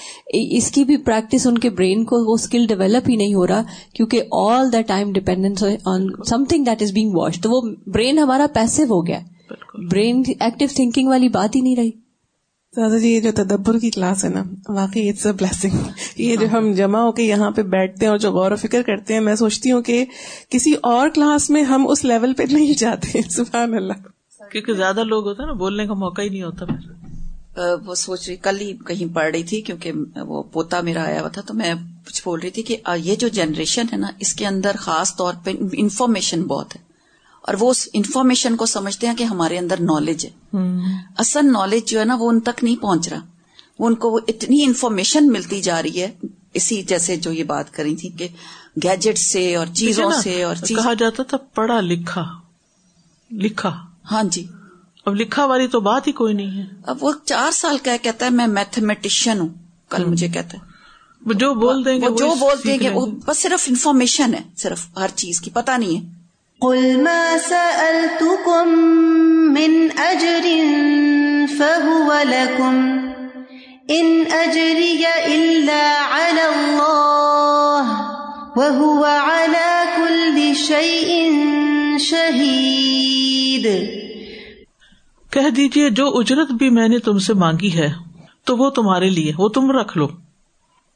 اس 0.58 0.71
کی 0.71 0.84
بھی 0.84 0.97
پریکٹس 0.97 1.47
ان 1.47 1.58
کے 1.58 1.69
برین 1.69 2.06
کو 2.06 2.15
وہ 2.25 2.34
اسکل 2.34 2.67
ڈیولپ 2.67 3.10
ہی 3.10 3.15
نہیں 3.15 3.34
ہو 3.34 3.47
رہا 3.47 3.62
کیونکہ 3.93 4.21
all 4.32 4.71
the 4.73 4.82
time 4.82 5.12
dependence 5.13 5.63
on 5.86 6.08
something 6.45 6.63
that 6.63 6.82
is 6.82 6.91
being 6.91 7.12
wash 7.13 7.41
تو 7.41 7.49
وہ 7.49 7.62
برین 7.88 8.19
ہمارا 8.19 8.45
پیسے 8.54 8.84
ہو 8.84 9.08
گیا 9.08 9.19
برین 9.91 10.23
ایکٹیو 10.39 10.67
تھنکنگ 10.75 11.07
والی 11.07 11.29
بات 11.29 11.55
ہی 11.55 11.62
نہیں 11.62 11.75
رہی۔ 11.75 11.91
دادا 12.75 12.97
جی 12.97 13.09
یہ 13.09 13.19
جو 13.19 13.31
تدبر 13.35 13.79
کی 13.79 13.89
کلاس 13.89 14.23
ہے 14.23 14.29
نا 14.29 14.43
واقعی 14.67 15.09
اٹس 15.09 15.25
اے 15.25 15.31
بلیسنگ 15.31 15.71
یہ 16.17 16.35
جو 16.35 16.47
ہم 16.51 16.73
جمع 16.73 16.99
ہو 16.99 17.12
کے 17.12 17.23
یہاں 17.23 17.51
پہ 17.51 17.62
بیٹھتے 17.62 18.05
ہیں 18.05 18.09
اور 18.09 18.17
جو 18.17 18.31
غور 18.31 18.51
و 18.51 18.55
فکر 18.55 18.81
کرتے 18.81 19.13
ہیں 19.13 19.21
میں 19.21 19.35
سوچتی 19.35 19.71
ہوں 19.71 19.81
کہ 19.81 20.05
کسی 20.49 20.73
اور 20.81 21.09
کلاس 21.09 21.49
میں 21.49 21.63
ہم 21.63 21.88
اس 21.89 22.05
لیول 22.05 22.33
پہ 22.33 22.43
نہیں 22.51 22.73
جاتے۔ 22.73 23.21
سبحان 23.29 23.73
اللہ۔ 23.73 23.93
کیونکہ 24.51 24.73
زیادہ 24.73 25.03
لوگ 25.03 25.27
ہوتے 25.27 25.43
ہیں 25.43 25.47
نا 25.47 25.53
بولنے 25.53 25.88
کا 25.88 25.93
موقع 25.93 26.21
ہی 26.21 26.29
نہیں 26.29 26.43
ہوتا 26.43 26.65
پھر۔ 26.65 26.99
وہ 27.85 27.95
سوچ 27.95 28.27
رہی 28.27 28.35
کل 28.35 28.59
ہی 28.62 28.73
کہیں 28.88 29.15
پڑھ 29.15 29.31
رہی 29.31 29.43
تھی 29.43 29.62
کیونکہ 29.62 29.91
وہ 30.15 30.43
پوتا 30.43 30.81
میرا 30.81 31.03
آیا 31.03 31.21
ہوا 31.21 31.29
تھا 31.29 31.41
تو 31.41 31.53
میں 31.53 31.73
کچھ 32.07 32.21
بول 32.25 32.39
رہی 32.39 32.49
تھی 32.49 32.63
کہ 32.63 32.77
یہ 32.95 33.15
جو 33.15 33.27
جنریشن 33.27 33.85
ہے 33.91 33.97
نا 33.97 34.07
اس 34.19 34.33
کے 34.33 34.47
اندر 34.47 34.71
خاص 34.77 35.15
طور 35.15 35.33
پہ 35.43 35.51
انفارمیشن 35.73 36.43
بہت 36.43 36.75
ہے۔ 36.75 36.88
اور 37.41 37.54
وہ 37.60 37.69
اس 37.69 37.89
انفارمیشن 37.93 38.56
کو 38.56 38.65
سمجھتے 38.65 39.08
ہیں 39.08 39.15
کہ 39.15 39.23
ہمارے 39.23 39.58
اندر 39.58 39.82
نالج 39.82 40.25
ہے۔ 40.25 40.58
اصل 41.17 41.52
نالج 41.52 41.88
جو 41.88 41.99
ہے 41.99 42.06
نا 42.06 42.15
وہ 42.15 42.30
ان 42.30 42.39
تک 42.39 42.63
نہیں 42.63 42.75
پہنچ 42.75 43.10
رہا۔ 43.10 43.19
وہ 43.80 43.88
ان 43.88 43.95
کو 43.95 44.19
اتنی 44.28 44.63
انفارمیشن 44.63 45.28
ملتی 45.28 45.62
جا 45.62 45.82
رہی 45.84 46.02
ہے۔ 46.02 46.12
اسی 46.54 46.82
جیسے 46.82 47.17
جو 47.17 47.32
یہ 47.32 47.43
بات 47.43 47.73
کری 47.73 47.95
تھی 47.95 48.10
کہ 48.10 48.28
گیجٹ 48.84 49.17
سے 49.17 49.56
اور 49.56 49.65
چیزوں 49.73 50.12
سے 50.23 50.43
اور 50.43 50.56
کہا 50.56 50.93
جاتا 50.93 51.23
تھا 51.23 51.38
پڑھا 51.38 51.82
لکھا 51.82 52.25
لکھا۔ 53.32 53.78
ہاں 54.12 54.23
جی۔ 54.23 54.47
اب 55.06 55.15
لکھا 55.15 55.45
والی 55.45 55.67
تو 55.67 55.80
بات 55.80 56.08
ہی 56.08 56.12
کوئی 56.12 56.34
نہیں 56.34 56.52
ہے۔ 56.52 56.65
اب 56.84 56.97
وہ 57.04 57.12
چار 57.25 57.52
سال 57.52 57.78
کا 57.78 57.97
کہتا 58.02 58.25
ہے 58.25 58.32
میں 58.32 58.47
میتھمیٹیشین 58.47 59.39
ہوں۔ 59.39 59.49
کل 59.89 60.06
مجھے 60.06 60.28
کہتا 60.28 60.58
ہے۔ 60.58 60.69
جو 61.34 61.54
بول 61.54 61.86
دیں 61.86 61.95
گے 61.95 62.06
جو 62.06 62.36
بول 62.36 62.58
دیں 62.63 62.80
گے 62.80 62.89
وہ 62.89 63.06
بس 63.06 63.38
صرف 63.38 63.65
انفارمیشن 63.69 64.34
ہے 64.34 64.41
صرف 64.58 64.88
ہر 64.97 65.08
چیز 65.15 65.41
کی 65.41 65.49
پتا 65.49 65.78
نہیں 65.78 65.97
ہے۔ 65.97 66.18
قل 66.62 67.04
ما 67.04 67.38
سألتكم 67.38 68.67
من 69.54 69.76
أجر 69.98 70.48
فهو 71.58 72.17
لكم 72.24 72.76
إن 73.89 74.26
أجري 74.32 75.06
إلا 75.28 75.86
على 76.17 76.45
الله 76.50 77.86
وهو 78.58 79.04
على 79.06 79.72
كل 79.95 80.38
شيء 80.65 81.10
شهيد 82.00 83.65
کہہ 85.34 85.50
دیجیے، 85.50 85.89
جو 85.89 86.12
اجرت 86.17 86.52
بھی 86.52 86.69
میں 86.69 86.88
نے 86.88 87.00
تم 87.00 87.17
سے 87.19 87.34
مانگی 87.34 87.74
ہے، 87.78 87.89
تو 88.43 88.58
وہ 88.58 88.69
تمہارے 88.69 89.10
لیے، 89.10 89.32
وہ 89.38 89.50
تم 89.50 89.72
رکھ 89.72 89.98
لو۔ 89.98 90.08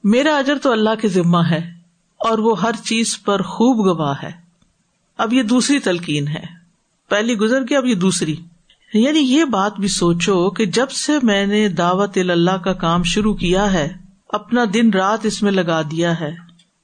میرا 0.03 0.37
اجر 0.37 0.57
تو 0.57 0.71
اللہ 0.71 1.01
کے 1.01 1.07
ذمہ 1.07 1.49
ہے، 1.49 1.63
اور 2.19 2.37
وہ 2.37 2.61
ہر 2.61 2.85
چیز 2.85 3.17
پر 3.23 3.41
خوب 3.41 3.85
گواہ 3.87 4.23
ہے۔ 4.23 4.42
اب 5.17 5.33
یہ 5.33 5.43
دوسری 5.43 5.79
تلقین 5.79 6.27
ہے۔ 6.27 6.43
پہلی 7.09 7.33
گزر 7.33 7.61
گئی، 7.61 7.75
اب 7.75 7.85
یہ 7.85 7.95
دوسری۔ 7.95 8.35
یعنی 8.93 9.19
یہ 9.19 9.45
بات 9.45 9.79
بھی 9.79 9.87
سوچو 9.87 10.49
کہ 10.49 10.65
جب 10.65 10.89
سے 10.89 11.13
میں 11.23 11.45
نے 11.45 11.69
دعوت 11.69 12.17
اللہ 12.17 12.57
کا 12.57 12.73
کام 12.73 13.03
شروع 13.03 13.33
کیا 13.33 13.73
ہے، 13.73 13.93
اپنا 14.29 14.63
دن 14.73 14.89
رات 14.89 15.25
اس 15.25 15.43
میں 15.43 15.51
لگا 15.51 15.81
دیا 15.81 16.19
ہے۔ 16.19 16.31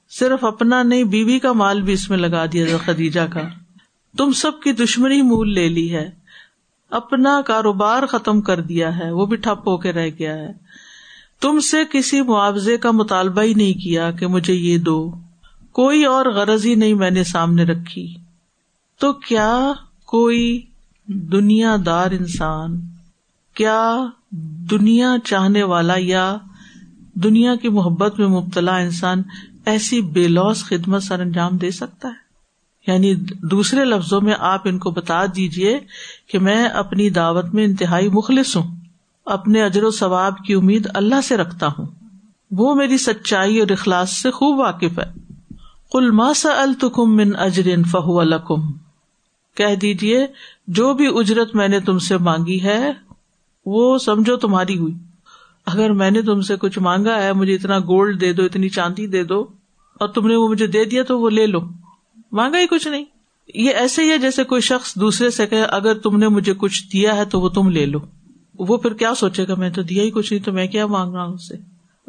صرف 0.09 0.43
اپنا 0.43 0.83
نہیں، 0.83 1.03
بیوی 1.03 1.39
کا 1.39 1.53
مال 1.53 1.81
بھی 1.81 1.93
اس 1.93 2.09
میں 2.09 2.17
لگا 2.17 2.45
دیا 2.45 2.65
خدیجہ 2.85 3.21
کا۔ 3.33 3.41
تم 4.17 4.31
سب 4.31 4.51
کی 4.63 4.71
دشمنی 4.71 5.21
مول 5.21 5.53
لے 5.53 5.69
لی 5.69 5.95
ہے۔ 5.95 6.09
اپنا 6.89 7.41
کاروبار 7.45 8.05
ختم 8.05 8.41
کر 8.41 8.61
دیا 8.61 8.97
ہے، 8.97 9.11
وہ 9.11 9.25
بھی 9.25 9.37
ٹھپ 9.37 9.67
ہو 9.67 9.77
کے 9.77 9.91
رہ 9.91 10.09
گیا 10.19 10.33
ہے۔ 10.33 10.53
تم 11.41 11.59
سے 11.59 11.77
کسی 11.91 12.21
معاوضے 12.21 12.77
کا 12.77 12.91
مطالبہ 12.91 13.41
ہی 13.41 13.53
نہیں 13.53 13.73
کیا 13.73 14.11
کہ 14.11 14.27
مجھے 14.27 14.53
یہ 14.53 14.77
دو۔ 14.77 15.15
کوئی 15.79 16.05
اور 16.05 16.25
غرض 16.25 16.65
ہی 16.65 16.75
نہیں 16.75 16.93
میں 16.93 17.11
نے 17.11 17.23
سامنے 17.23 17.63
رکھی۔ 17.63 18.15
تو 18.99 19.13
کیا 19.13 19.71
کوئی 20.05 20.61
دنیا 21.07 21.75
دار 21.85 22.11
انسان، 22.11 22.81
کیا 23.53 24.05
دنیا 24.71 25.15
چاہنے 25.23 25.63
والا 25.63 25.93
یا 25.97 26.37
دنیا 27.13 27.55
کی 27.55 27.69
محبت 27.69 28.19
میں 28.19 28.27
مبتلا 28.27 28.77
انسان 28.77 29.21
ایسی 29.65 30.01
بے 30.01 30.27
لوس 30.27 30.63
خدمت 30.63 31.03
سر 31.03 31.19
انجام 31.19 31.57
دے 31.57 31.71
سکتا 31.71 32.07
ہے؟ 32.07 32.29
یعنی 32.91 33.15
دوسرے 33.51 33.85
لفظوں 33.85 34.21
میں 34.21 34.33
آپ 34.39 34.61
ان 34.65 34.79
کو 34.79 34.91
بتا 34.91 35.25
دیجیے 35.25 35.79
کہ 36.27 36.39
میں 36.39 36.65
اپنی 36.65 37.09
دعوت 37.09 37.45
میں 37.53 37.63
انتہائی 37.63 38.09
مخلص 38.09 38.57
ہوں، 38.57 38.75
اپنے 39.25 39.63
اجر 39.63 39.83
و 39.83 39.91
ثواب 39.91 40.37
کی 40.37 40.53
امید 40.53 40.87
اللہ 40.93 41.21
سے 41.23 41.37
رکھتا 41.37 41.67
ہوں۔ 41.67 41.85
وہ 42.51 42.75
میری 42.75 42.97
سچائی 42.97 43.59
اور 43.59 43.71
اخلاص 43.71 44.09
سے 44.09 44.31
خوب 44.31 44.59
واقف 44.59 44.99
ہے۔ 44.99 45.28
کل 45.91 46.11
ماسا 46.11 46.61
التکم 46.61 47.15
من 47.15 47.35
اجرین 47.39 47.83
فہو 47.83 48.19
الکم 48.19 48.71
کہہ 49.55 49.75
دیجیے 49.75 50.27
جو 50.67 50.93
بھی 50.93 51.07
اجرت 51.15 51.55
میں 51.55 51.67
نے 51.67 51.79
تم 51.79 51.99
سے 51.99 52.17
مانگی 52.17 52.63
ہے، 52.63 52.91
وہ 53.65 53.97
سمجھو 53.97 54.35
تمہاری 54.35 54.77
ہوئی۔ 54.77 54.93
اگر 55.65 55.93
میں 55.93 56.11
نے 56.11 56.21
تم 56.21 56.41
سے 56.41 56.55
کچھ 56.55 56.79
مانگا 56.79 57.23
ہے، 57.23 57.33
مجھے 57.33 57.55
اتنا 57.55 57.79
گولڈ 57.79 58.21
دے 58.21 58.33
دو، 58.33 58.43
اتنی 58.43 58.69
چاندی 58.69 59.07
دے 59.07 59.23
دو، 59.23 59.47
اور 59.99 60.07
تم 60.07 60.27
نے 60.27 60.35
وہ 60.35 60.47
مجھے 60.47 60.67
دے 60.67 60.85
دیا 60.85 61.03
تو 61.03 61.19
وہ 61.19 61.29
لے 61.29 61.47
لو۔ 61.47 61.59
مانگا 62.31 62.59
ہی 62.59 62.67
کچھ 62.67 62.87
نہیں۔ 62.87 63.05
یہ 63.53 63.71
ایسے 63.71 64.03
ہی 64.03 64.09
ہے 64.09 64.17
جیسے 64.17 64.43
کوئی 64.43 64.61
شخص 64.61 64.95
دوسرے 64.95 65.29
سے 65.29 65.47
کہ 65.47 65.63
اگر 65.69 65.93
تم 65.93 66.17
نے 66.17 66.27
مجھے 66.27 66.53
کچھ 66.57 66.83
دیا 66.93 67.15
ہے 67.15 67.25
تو 67.25 67.41
وہ 67.41 67.49
تم 67.49 67.69
لے 67.69 67.85
لو۔ 67.85 67.99
وہ 68.59 68.77
پھر 68.77 68.93
کیا 68.93 69.15
سوچے 69.15 69.47
گا، 69.47 69.55
میں 69.55 69.69
تو 69.69 69.81
دیا 69.81 70.03
ہی 70.03 70.11
کچھ 70.11 70.33
نہیں، 70.33 70.43
تو 70.43 70.51
میں 70.51 70.67
کیا 70.67 70.85
مانگ 70.85 71.13
رہا 71.13 71.23
ہوں 71.23 71.33
اس 71.33 71.47
سے 71.47 71.53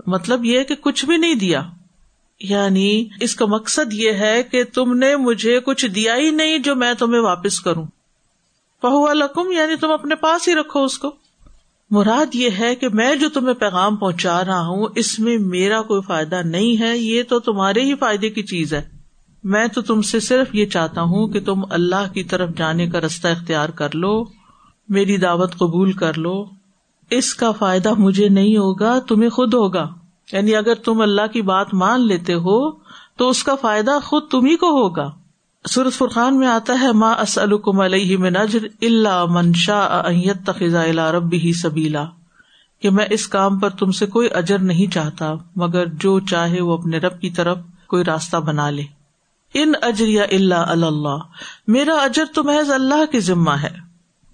مطلب 0.07 0.45
یہ 0.45 0.63
کہ 0.63 0.75
کچھ 0.81 1.07
بھی 1.07 1.17
نہیں 1.17 1.35
دیا۔ 1.35 1.63
یعنی 2.41 3.05
اس 3.21 3.35
کا 3.35 3.47
مقصد 3.47 3.93
یہ 3.93 4.13
ہے 4.13 4.43
کہ 4.43 4.65
تم 4.65 4.99
نے 4.99 5.17
مجھے 5.17 5.61
کچھ 5.61 5.87
دیا 5.87 6.17
ہی 6.17 6.31
نہیں 6.31 6.59
جو 6.59 6.77
میں 6.77 6.95
تمہیں 6.95 7.21
واپس 7.21 7.61
کروں۔ 7.61 7.87
پہو 8.83 9.13
لکم 9.13 9.53
یعنی 9.53 9.77
تم 9.77 9.91
اپنے 9.91 10.15
پاس 10.15 10.49
ہی 10.49 10.55
رکھو 10.55 10.85
اس 10.85 10.99
کو۔ 10.99 11.13
مراد 11.91 12.35
یہ 12.35 12.51
ہے 12.59 12.75
کہ 12.75 12.89
میں 12.89 13.15
جو 13.15 13.29
تمہیں 13.29 13.55
پیغام 13.55 13.97
پہنچا 13.97 14.45
رہا 14.45 14.67
ہوں، 14.67 14.87
اس 14.97 15.19
میں 15.19 15.39
میرا 15.39 15.83
کوئی 15.83 16.01
فائدہ 16.07 16.43
نہیں 16.45 16.81
ہے، 16.81 16.99
یہ 16.99 17.23
تو 17.23 17.41
تمہارے 17.41 17.81
ہی 17.81 17.95
فائدے 17.95 18.31
کی 18.31 18.43
چیز 18.43 18.75
ہے۔ 18.75 18.83
میں 19.45 19.67
تو 19.67 19.83
تم 19.83 20.03
سے 20.03 20.21
صرف 20.21 20.55
یہ 20.55 20.67
چاہتا 20.67 21.03
ہوں 21.03 21.29
کہ 21.29 21.41
تم 21.41 21.61
اللہ 21.71 22.13
کی 22.15 22.25
طرف 22.25 22.51
جانے 22.57 22.87
کا 22.87 23.01
رستہ 23.01 23.29
اختیار 23.29 23.69
کر 23.69 23.95
لو، 23.95 24.25
میری 24.89 25.17
دعوت 25.17 25.53
قبول 25.53 25.93
کر 25.93 26.19
لو۔ 26.19 26.47
اس 27.11 27.35
کا 27.35 27.51
فائدہ 27.51 27.95
مجھے 27.95 28.29
نہیں 28.29 28.57
ہوگا، 28.57 28.99
تمہیں 28.99 29.31
خود 29.31 29.55
ہوگا۔ 29.55 30.00
یعنی 30.33 30.57
اگر 30.57 30.75
تم 30.75 31.01
اللہ 31.01 31.27
کی 31.27 31.43
بات 31.43 31.75
مان 31.75 32.07
لیتے 32.07 32.35
ہو 32.35 32.71
تو 33.17 33.29
اس 33.29 33.45
کا 33.45 33.55
فائدہ 33.55 33.99
خود 34.05 34.29
تم 34.29 34.47
ہی 34.47 34.57
کو 34.57 34.67
ہوگا۔ 34.67 35.11
سورت 35.71 35.93
فرقان 35.93 36.39
میں 36.39 36.49
آتا 36.49 36.81
ہے 36.81 36.93
ماں 36.93 37.15
اسلکم 37.15 37.81
علیہ 37.81 38.17
میں 38.17 38.31
نجر 38.31 38.67
اللہ 38.83 39.25
منشا 39.29 40.01
ایت 40.01 40.47
تخذا 40.47 41.13
ربی 41.13 41.39
ہی 41.39 41.53
سبیلا۔ 41.53 42.05
کہ 42.83 42.91
میں 42.91 43.07
اس 43.11 43.29
کام 43.29 43.59
پر 43.59 43.71
تم 43.71 43.91
سے 43.91 44.07
کوئی 44.07 44.29
اجر 44.35 44.59
نہیں 44.59 44.93
چاہتا، 44.93 45.33
مگر 45.57 45.87
جو 45.87 46.21
چاہے 46.21 46.61
وہ 46.61 46.79
اپنے 46.79 46.99
رب 46.99 47.21
کی 47.21 47.31
طرف 47.31 47.59
کوئی 47.87 48.05
راستہ 48.05 48.37
بنا 48.37 48.71
لے۔ 48.71 48.83
ان 49.55 49.73
اجریا 49.83 50.23
اللہ 50.23 50.55
اللہ۔ 50.55 51.17
میرا 51.67 51.95
اجر 51.95 52.25
تو 52.35 52.45
محض 52.45 52.71
اللہ 52.71 53.13
کی 53.13 53.21
ذمہ 53.21 53.51
ہے۔ 53.51 53.71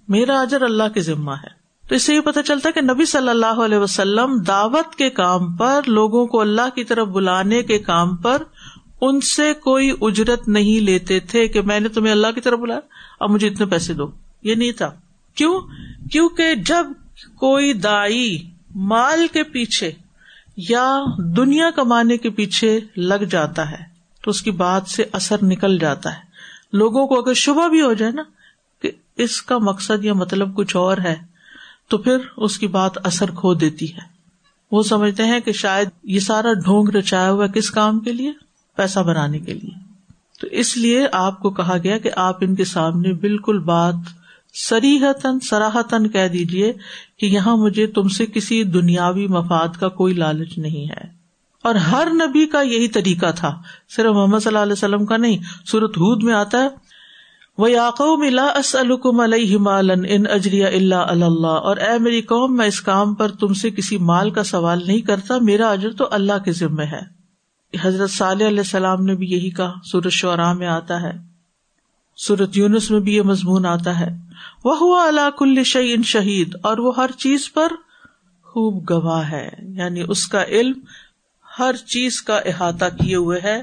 میرا 0.07 0.41
اجر 0.41 0.61
اللہ 0.61 0.83
کی 0.93 1.01
ذمہ 1.01 1.31
ہے۔ 1.31 1.56
تو 1.87 1.95
اس 1.95 2.03
سے 2.03 2.15
یہ 2.15 2.19
پتا 2.19 2.43
چلتا 2.43 2.69
ہے 2.69 2.73
کہ 2.73 2.93
نبی 2.93 3.05
صلی 3.05 3.29
اللہ 3.29 3.45
علیہ 3.45 3.77
وسلم 3.77 4.37
دعوت 4.47 4.95
کے 4.95 5.09
کام 5.09 5.55
پر، 5.55 5.81
لوگوں 5.87 6.27
کو 6.27 6.41
اللہ 6.41 6.75
کی 6.75 6.83
طرف 6.83 7.07
بلانے 7.07 7.63
کے 7.63 7.79
کام 7.79 8.15
پر 8.15 8.41
ان 9.01 9.21
سے 9.21 9.53
کوئی 9.53 9.91
اجرت 10.01 10.47
نہیں 10.47 10.79
لیتے 10.79 11.19
تھے 11.19 11.47
کہ 11.47 11.61
میں 11.61 11.79
نے 11.79 11.89
تمہیں 11.89 12.11
اللہ 12.11 12.27
کی 12.35 12.41
طرف 12.41 12.59
بلایا، 12.59 12.79
اب 13.19 13.29
مجھے 13.29 13.47
اتنے 13.47 13.65
پیسے 13.65 13.93
دو۔ 13.93 14.11
یہ 14.43 14.55
نہیں 14.55 14.71
تھا۔ 14.71 14.91
کیوں؟ 15.35 15.61
کیونکہ 16.11 16.55
جب 16.55 16.85
کوئی 17.35 17.73
دائی 17.73 18.49
مال 18.75 19.27
کے 19.33 19.43
پیچھے 19.43 19.91
یا 20.57 20.99
دنیا 21.17 21.69
کمانے 21.69 22.17
کے 22.17 22.29
پیچھے 22.29 22.79
لگ 22.97 23.23
جاتا 23.29 23.71
ہے، 23.71 23.83
تو 24.23 24.31
اس 24.31 24.41
کی 24.41 24.51
بات 24.51 24.87
سے 24.87 25.03
اثر 25.11 25.35
نکل 25.43 25.77
جاتا 25.77 26.11
ہے۔ 26.11 26.27
لوگوں 26.73 27.07
کو 27.07 27.19
اگر 27.19 27.33
شبہ 27.33 27.67
بھی 27.67 27.81
ہو 27.81 27.93
جائے 27.93 28.11
نا 28.11 28.23
کہ 28.81 28.91
اس 29.17 29.41
کا 29.41 29.57
مقصد 29.57 30.05
یا 30.05 30.13
مطلب 30.13 30.55
کچھ 30.55 30.75
اور 30.75 30.97
ہے 30.97 31.15
تو 31.89 31.97
پھر 31.97 32.17
اس 32.37 32.57
کی 32.57 32.67
بات 32.67 32.91
اثر 33.03 33.31
کھو 33.31 33.53
دیتی 33.53 33.93
ہے۔ 33.93 34.17
وہ 34.71 34.83
سمجھتے 34.83 35.23
ہیں 35.23 35.39
کہ 35.39 35.51
شاید 35.51 35.89
یہ 36.03 36.19
سارا 36.19 36.53
ڈھونگ 36.53 36.89
رچایا 36.89 37.31
ہوا 37.31 37.47
کس 37.47 37.71
کام 37.71 37.99
کے 37.99 38.11
لیے؟ 38.11 38.31
پیسہ 38.75 38.99
بنانے 38.99 39.39
کے 39.39 39.53
لیے۔ 39.53 39.87
تو 40.41 40.47
اس 40.51 40.77
لیے 40.77 41.07
آپ 41.11 41.39
کو 41.39 41.49
کہا 41.49 41.77
گیا 41.83 41.97
کہ 41.97 42.09
آپ 42.15 42.37
ان 42.41 42.55
کے 42.55 42.65
سامنے 42.65 43.13
بالکل 43.13 43.59
بات 43.59 43.93
سریحتن 44.53 45.39
سراہتن 45.39 46.09
کہہ 46.09 46.27
دیجیے 46.27 46.73
کہ 47.19 47.25
یہاں 47.25 47.57
مجھے 47.57 47.87
تم 47.87 48.07
سے 48.07 48.25
کسی 48.25 48.63
دنیاوی 48.63 49.27
مفاد 49.27 49.67
کا 49.79 49.89
کوئی 49.89 50.13
لالچ 50.13 50.57
نہیں 50.57 50.89
ہے۔ 50.89 51.17
اور 51.63 51.75
ہر 51.75 52.07
نبی 52.13 52.45
کا 52.45 52.61
یہی 52.61 52.87
طریقہ 52.87 53.25
تھا۔ 53.35 53.61
صرف 53.95 54.15
محمد 54.15 54.39
صلی 54.39 54.47
اللہ 54.47 54.63
علیہ 54.63 54.73
وسلم 54.73 55.05
کا 55.05 55.17
نہیں 55.17 55.37
سورت 55.65 55.91
ہود 55.91 56.23
میں 56.23 56.33
آتا 56.33 56.63
ہے۔ 56.63 56.86
وہ 57.57 57.71
یاقوم 57.71 58.39
اسلکم 58.55 59.19
علیہ 59.19 59.57
مالن 59.57 60.05
ان 60.09 60.23
اجریا 60.29 60.67
اللہ 60.67 60.95
اللہ 60.95 61.47
اور 61.47 61.77
اے 61.77 61.99
میری 61.99 62.21
قوم، 62.21 62.57
میں 62.57 62.67
اس 62.67 62.81
کام 62.81 63.15
پر 63.15 63.31
تم 63.31 63.53
سے 63.53 63.71
کسی 63.71 63.97
مال 63.97 64.29
کا 64.29 64.43
سوال 64.43 64.83
نہیں 64.87 65.01
کرتا، 65.01 65.37
میرا 65.41 65.69
اجر 65.69 65.93
تو 65.93 66.07
اللہ 66.11 66.43
کے 66.45 66.51
ذمے 66.51 66.85
ہے۔ 66.85 67.17
حضرت 67.81 68.11
صالح 68.11 68.47
علیہ 68.47 68.57
السلام 68.57 69.05
نے 69.05 69.15
بھی 69.15 69.27
یہی 69.31 69.49
کہا 69.49 69.73
سورت 69.83 70.11
شعراء 70.11 70.53
میں 70.53 70.67
آتا 70.67 71.01
ہے۔ 71.01 71.11
سورت 72.15 72.57
یونس 72.57 72.91
میں 72.91 72.99
بھی 72.99 73.15
یہ 73.15 73.21
مضمون 73.21 73.65
آتا 73.65 73.99
ہے۔ 73.99 74.09
وہ 74.63 74.77
ہوا 74.79 75.07
اللہ 75.07 75.29
کل 75.37 75.63
شعین 75.63 76.03
شہید 76.03 76.55
اور 76.63 76.77
وہ 76.77 76.95
ہر 76.97 77.09
چیز 77.17 77.53
پر 77.53 77.67
خوب 78.43 78.89
گواہ 78.89 79.31
ہے۔ 79.31 79.49
یعنی 79.61 80.03
اس 80.07 80.27
کا 80.27 80.43
علم 80.43 80.79
ہر 81.59 81.75
چیز 81.75 82.21
کا 82.21 82.37
احاطہ 82.37 82.85
کیے 82.85 83.15
ہوئے 83.15 83.39
ہے، 83.43 83.61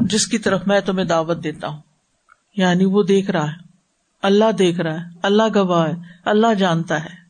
جس 0.00 0.26
کی 0.26 0.38
طرف 0.38 0.60
میں 0.66 0.80
تمہیں 0.80 1.06
دعوت 1.06 1.44
دیتا 1.44 1.68
ہوں۔ 1.68 1.85
یعنی 2.56 2.84
وہ 2.84 3.02
دیکھ 3.02 3.30
رہا 3.30 3.50
ہے۔ 3.50 3.56
اللہ 4.22 4.52
دیکھ 4.58 4.80
رہا 4.80 4.94
ہے، 4.94 5.04
اللہ 5.22 5.42
گواہ 5.54 5.88
ہے، 5.88 5.94
اللہ 6.24 6.54
جانتا 6.54 7.04
ہے۔ 7.04 7.26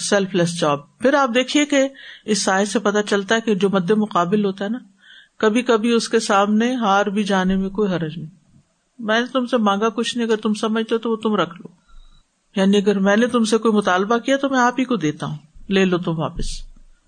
سیلف 0.00 0.34
لیس 0.34 0.60
جاب 0.60 0.98
پھر 0.98 1.14
آپ 1.14 1.30
دیکھیے 1.34 1.66
کہ 1.66 1.88
اس 2.24 2.42
سائے 2.42 2.64
سے 2.64 2.78
پتا 2.78 3.02
چلتا 3.02 3.34
ہے 3.34 3.40
کہ 3.40 3.54
جو 3.54 3.68
مد 3.70 3.90
مقابل 3.90 4.44
ہوتا 4.44 4.64
ہے 4.64 4.70
نا 4.70 4.78
کبھی 5.38 5.62
کبھی 5.62 5.92
اس 5.92 6.08
کے 6.08 6.20
سامنے 6.20 6.74
ہار 6.74 7.06
بھی 7.06 7.22
جانے 7.22 7.56
میں 7.56 7.70
کوئی 7.70 7.92
حرج 7.92 8.18
نہیں۔ 8.18 8.30
میں 8.98 9.20
نے 9.20 9.26
تم 9.26 9.46
سے 9.46 9.56
مانگا 9.56 9.88
کچھ 9.88 10.16
نہیں، 10.16 10.26
اگر 10.26 10.36
تم 10.36 10.54
سمجھتے 10.54 10.94
ہو 10.94 10.98
تو 10.98 11.10
وہ 11.10 11.16
تم 11.16 11.34
رکھ 11.34 11.54
لو۔ 11.54 11.68
یعنی 12.56 12.76
اگر 12.76 12.98
میں 12.98 13.16
نے 13.16 13.26
تم 13.26 13.44
سے 13.44 13.58
کوئی 13.58 13.74
مطالبہ 13.74 14.18
کیا 14.18 14.36
تو 14.36 14.48
میں 14.48 14.58
آپ 14.58 14.74
ہی 14.78 14.84
کو 14.84 14.96
دیتا 14.96 15.26
ہوں۔ 15.26 15.36
لے 15.68 15.84
لو 15.84 15.98
تم 15.98 16.18
واپس۔ 16.18 16.44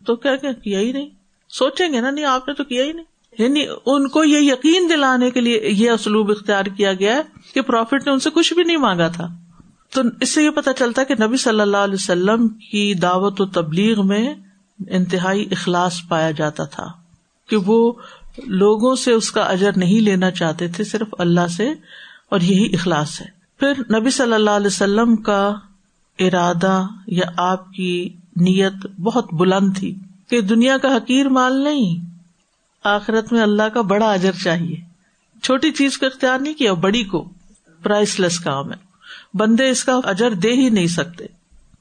تو 0.06 0.16
کیا؟ 0.16 0.52
کیا 0.52 0.80
ہی 0.80 0.92
نہیں۔ 0.92 1.08
سوچیں 1.48 1.92
گے 1.92 2.00
نا، 2.00 2.11
نہیں 2.11 2.24
آپ 2.24 2.48
نے 2.48 2.54
تو 2.54 2.64
کیا 2.64 2.84
ہی 2.84 2.92
نہیں۔ 2.92 3.04
یعنی 3.38 3.64
ان 3.87 4.09
کو 4.09 4.24
یہ 4.24 4.53
یقین 4.53 4.88
دلانے 4.90 5.31
کے 5.31 5.40
لیے 5.40 5.61
یہ 5.64 5.90
اسلوب 5.90 6.31
اختیار 6.31 6.64
کیا 6.64 6.92
گیا 6.92 7.16
ہے 7.16 7.22
کہ 7.55 7.61
پروفیٹ 7.61 8.07
نے 8.07 8.12
ان 8.12 8.18
سے 8.18 8.31
کچھ 8.31 8.55
بھی 8.55 8.62
نہیں 8.62 8.77
مانگا 8.77 9.09
تھا۔ 9.09 9.29
تو 9.94 10.03
اس 10.20 10.35
سے 10.35 10.42
یہ 10.42 10.51
پتا 10.51 10.72
چلتا 10.72 11.05
کہ 11.05 11.14
نبی 11.22 11.37
صلی 11.37 11.61
اللہ 11.61 11.77
علیہ 11.77 11.94
وسلم 11.94 12.48
کی 12.48 12.94
دعوت 12.94 13.40
و 13.40 13.46
تبلیغ 13.46 14.07
میں 14.07 14.35
انتہائی 14.90 15.48
اخلاص 15.51 16.01
پایا 16.09 16.31
جاتا 16.31 16.64
تھا 16.64 16.87
کہ 17.48 17.57
وہ 17.57 17.92
لوگوں 18.46 18.94
سے 18.94 19.12
اس 19.12 19.33
کا 19.33 19.40
اجر 19.40 19.70
نہیں 19.77 20.01
لینا 20.01 20.31
چاہتے 20.31 20.68
تھے، 20.68 20.85
صرف 20.85 21.14
اللہ 21.18 21.46
سے 21.46 21.68
اور 22.29 22.40
یہی 22.40 22.74
اخلاص 22.74 23.20
ہے۔ 23.20 23.27
پھر 23.61 24.01
نبی 24.01 24.11
صلی 24.11 24.33
اللہ 24.33 24.51
علیہ 24.51 24.66
وسلم 24.66 25.16
کا 25.16 25.55
ارادہ 26.18 26.87
یا 27.07 27.27
آپ 27.37 27.72
کی 27.72 28.09
نیت 28.37 29.01
بہت 29.01 29.35
بلند 29.35 29.77
تھی 29.77 29.94
کہ 30.29 30.40
دنیا 30.40 30.79
کا 30.79 30.96
حقیر 30.96 31.29
مال 31.29 31.64
نہیں 31.64 32.17
آخرت 32.85 33.33
میں 33.33 33.43
اللہ 33.43 33.62
کا 33.62 33.81
بڑا 33.81 34.12
اجر 34.12 34.33
چاہیے۔ 34.45 34.77
چھوٹی 35.43 35.71
چیز 35.71 35.99
کو 35.99 36.07
اختیار 36.07 36.38
نہیں 36.38 36.55
کیا، 36.55 36.73
بڑی 36.73 37.05
کو۔ 37.05 37.29
پرائس 37.83 38.21
لیس 38.21 38.41
کام 38.41 38.73
ہے۔ 38.73 38.77
بندے 39.35 39.71
اس 39.71 39.85
کا 39.85 40.01
اجر 40.05 40.31
دے 40.31 40.53
ہی 40.53 40.69
نہیں 40.69 40.87
سکتے۔ 40.87 41.25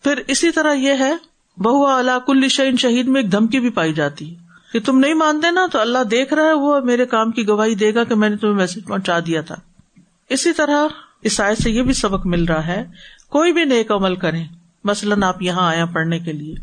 پھر 0.04 0.22
اسی 0.28 0.52
طرح 0.52 0.74
یہ 0.74 0.94
ہے، 1.00 1.14
بہو 1.58 1.88
اللہ 1.88 2.20
کل 2.26 2.48
شعین 2.50 2.78
شہید 2.78 3.08
میں 3.08 3.22
ایک 3.22 3.32
دھمکی 3.32 3.60
بھی 3.60 3.70
پائی 3.70 3.94
جاتی 3.94 4.36
ہے۔ 4.36 4.48
کہ 4.74 4.80
تم 4.80 5.00
نہیں 5.00 5.14
مانتے 5.14 5.52
نا، 5.52 5.68
تو 5.72 5.80
اللہ 5.80 6.04
دیکھ 6.04 6.34
رہا 6.34 6.44
ہے، 6.44 6.54
وہ 6.54 6.80
میرے 6.80 7.06
کام 7.06 7.32
کی 7.32 7.48
گواہی 7.48 7.76
دے 7.76 7.94
گا 7.94 8.04
کہ 8.04 8.16
میں 8.16 8.30
نے 8.30 8.38
تمہیں 8.38 8.56
میسج 8.56 8.86
پہنچا 8.88 9.20
دیا 9.20 9.42
تھا۔ 9.42 9.56
اسی 10.30 10.54
طرح 10.54 10.88
اس 11.22 11.40
آئے 11.40 11.56
سے 11.56 11.72
یہ 11.72 11.82
بھی 11.82 11.94
سبق 11.94 12.26
مل 12.26 12.44
رہا 12.44 12.68
ہے، 12.68 12.86
کوئی 13.30 13.54
بھی 13.54 13.64
نیک 13.64 13.92
عمل 13.92 14.16
کرے، 14.16 14.44
مثلاً 14.84 15.24
آپ 15.24 15.42
یہاں 15.42 15.68
آیا 15.68 15.86
پڑھنے 15.86 16.20
کے 16.20 16.34
لیے۔ 16.34 16.56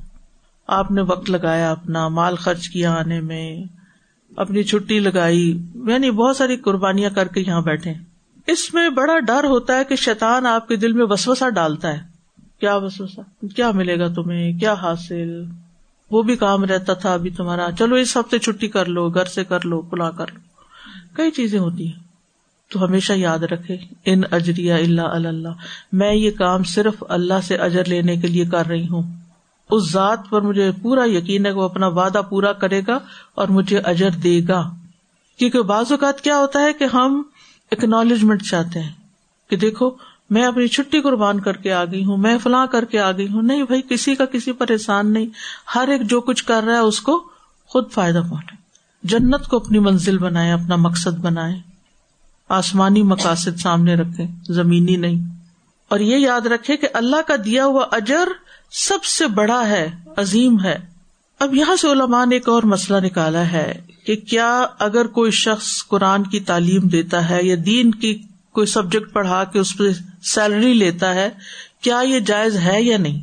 آپ 0.67 0.91
نے 0.91 1.03
وقت 1.03 1.31
لگایا 1.31 1.73
اپنا، 1.73 2.09
مال 2.09 2.37
خرچ 2.37 2.69
کیا 2.69 2.95
آنے 2.95 3.21
میں۔ 3.21 3.65
اپنی 4.37 4.63
چھٹی 4.63 4.99
لگائی 4.99 5.59
یعنی 5.75 6.11
بہت 6.11 6.37
ساری 6.37 6.57
قربانیاں 6.57 7.11
کر 7.11 7.29
کے 7.29 7.41
یہاں 7.41 7.61
بیٹھے۔ 7.61 7.93
اس 8.47 8.75
میں 8.75 8.91
بڑا 8.91 9.19
ڈر 9.19 9.45
ہوتا 9.45 9.79
ہے 9.79 9.85
کہ 9.85 9.97
شیطان 9.97 10.47
آپ 10.47 10.69
کے 10.69 10.77
دل 10.77 10.93
میں 10.93 11.07
وسوسا 11.09 11.49
ڈالتا 11.49 11.93
ہے۔ 11.93 12.01
کیا 12.61 12.77
وسوسا 12.77 13.47
کیا 13.57 13.71
ملے 13.71 13.99
گا 13.99 14.09
تمہیں؟ 14.09 14.59
کیا 14.59 14.73
حاصل؟ 14.73 15.45
وہ 16.11 16.23
بھی 16.23 16.37
کام 16.37 16.65
رہتا 16.65 16.95
تھا 16.95 17.15
ابھی 17.15 17.31
تمہارا۔ 17.31 17.69
چلو 17.79 17.95
اس 17.95 18.17
ہفتے 18.17 18.39
چھٹی 18.39 18.69
کر 18.69 18.87
لو، 18.87 19.11
گھر 19.11 19.25
سے 19.25 19.45
کر 19.45 19.65
لو 19.65 19.81
کلا 19.81 20.11
کر 20.11 20.27
لو۔ 20.35 20.41
کئی 21.17 21.31
چیزیں 21.31 21.59
ہوتی 21.59 21.87
ہیں۔ 21.87 22.05
تو 22.73 22.85
ہمیشہ 22.85 23.13
یاد 23.13 23.39
رکھے، 23.39 23.77
ان 24.05 24.23
اجریا 24.31 24.77
اللہ 24.77 25.03
اللہ۔ 25.03 25.49
میں 25.93 26.15
یہ 26.15 26.31
کام 26.31 26.63
صرف 26.63 27.05
اللہ 27.09 27.41
سے 27.45 27.57
اجر 27.57 27.85
لینے 27.85 28.17
کے 28.17 28.27
لیے 28.27 28.45
کر 28.45 28.67
رہی 28.67 28.89
ہوں۔ 28.89 29.03
اس 29.71 29.93
ذات 29.93 30.21
پر 30.31 30.41
مجھے 30.41 30.71
پورا 30.83 31.09
یقین 31.09 31.47
ہے 31.47 31.51
کہ 31.51 31.57
وہ 31.57 31.63
اپنا 31.63 31.87
وعدہ 31.87 32.21
پورا 32.29 32.53
کرے 32.53 32.81
گا 32.87 32.99
اور 33.35 33.49
مجھے 33.49 33.79
اجر 33.79 34.11
دے 34.11 34.41
گا۔ 34.49 34.71
کیونکہ 35.39 35.63
بعض 35.63 35.85
اوقات 35.91 36.21
کیا 36.21 36.39
ہوتا 36.39 36.61
ہے 36.61 36.73
کہ 36.73 36.85
ہم 36.95 37.23
اکنالجمنٹ 37.71 38.43
چاہتے 38.43 38.83
ہیں 38.83 38.93
کہ 39.51 39.57
دیکھو، 39.57 39.91
میں 40.31 40.45
اپنی 40.45 40.69
چھٹی 40.69 41.01
قربان 41.01 41.41
کر 41.41 41.57
کے 41.57 41.73
آ 41.73 41.85
گئی 41.85 42.05
ہوں، 42.05 42.17
میں 42.17 42.39
فلاں 42.39 42.67
کر 42.67 42.85
کے 42.85 43.01
آ 43.01 43.13
گئی 43.13 43.29
ہوں۔ 43.33 43.43
نہیں 43.43 43.63
بھائی، 43.63 43.83
کسی 43.89 44.15
کا 44.15 44.25
کسی 44.25 44.53
پر 44.53 44.67
احسان 44.71 45.13
نہیں۔ 45.13 45.27
ہر 45.75 45.89
ایک 45.89 46.03
جو 46.03 46.21
کچھ 46.21 46.45
کر 46.45 46.63
رہا 46.67 46.75
ہے، 46.75 46.79
اس 46.79 47.01
کو 47.01 47.29
خود 47.67 47.91
فائدہ 47.91 48.23
پہنچے 48.31 48.57
جنت 49.03 49.49
کو 49.49 49.57
اپنی 49.57 49.79
منزل 49.79 50.19
بنائے، 50.19 50.53
اپنا 50.53 50.77
مقصد 50.77 51.19
بنائے۔ 51.19 51.57
آسمانی 52.49 53.03
مقاصد 53.03 53.61
سامنے 53.61 53.95
رکھے، 53.95 54.27
زمینی 54.49 54.97
نہیں۔ 54.97 55.35
اور 55.89 56.01
یہ 56.01 56.17
یاد 56.17 56.47
رکھے 56.47 56.77
کہ 56.77 56.89
اللہ 56.93 57.17
کا 57.27 57.35
دیا 57.45 57.65
ہوا 57.65 57.87
اجر 57.93 58.29
سب 58.73 59.05
سے 59.05 59.27
بڑا 59.27 59.69
ہے، 59.69 59.91
عظیم 60.17 60.61
ہے۔ 60.65 60.77
اب 61.41 61.55
یہاں 61.55 61.77
سے 61.77 61.89
علماء 61.89 62.25
نے 62.25 62.35
ایک 62.35 62.49
اور 62.49 62.63
مسئلہ 62.63 62.99
نکالا 63.07 63.53
ہے 63.53 63.73
کہ 64.07 64.17
کیا 64.17 64.67
اگر 64.79 65.07
کوئی 65.07 65.31
شخص 65.31 65.87
قرآن 65.89 66.23
کی 66.23 66.41
تعلیم 66.41 66.89
دیتا 66.89 67.29
ہے 67.31 67.43
یا 67.43 67.57
دین 67.67 67.91
کی 67.91 68.15
کوئی 68.53 68.67
سبجیکٹ 68.67 69.13
پڑھا 69.13 69.45
کے 69.45 69.59
اس 69.59 69.77
پہ 69.77 69.85
سیلری 70.23 70.75
لیتا 70.75 71.15
ہے، 71.15 71.29
کیا 71.81 72.01
یہ 72.01 72.21
جائز 72.21 72.57
ہے 72.57 72.83
یا 72.83 72.99
نہیں؟ 72.99 73.21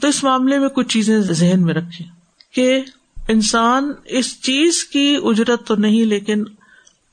تو 0.00 0.08
اس 0.08 0.24
معاملے 0.24 0.58
میں 0.58 0.68
کچھ 0.68 0.88
چیزیں 0.88 1.18
ذہن 1.20 1.62
میں 1.62 1.74
رکھے 1.74 2.04
کہ 2.52 2.80
انسان 3.28 3.92
اس 4.04 4.40
چیز 4.42 4.84
کی 4.84 5.16
اجرت 5.22 5.66
تو 5.66 5.74
نہیں، 5.74 6.04
لیکن 6.04 6.44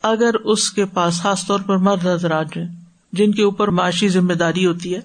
اگر 0.04 0.36
اس 0.36 0.72
کے 0.72 0.86
پاس 0.86 1.22
خاص 1.22 1.46
طور 1.48 1.60
پر 1.60 1.78
مرد 1.78 2.06
حضرات 2.06 2.58
جن 3.14 3.32
کے 3.32 3.44
اوپر 3.44 3.68
معاشی 3.68 4.08
ذمہ 4.08 4.34
داری 4.34 4.66
ہوتی 4.66 4.96
ہے 4.96 5.00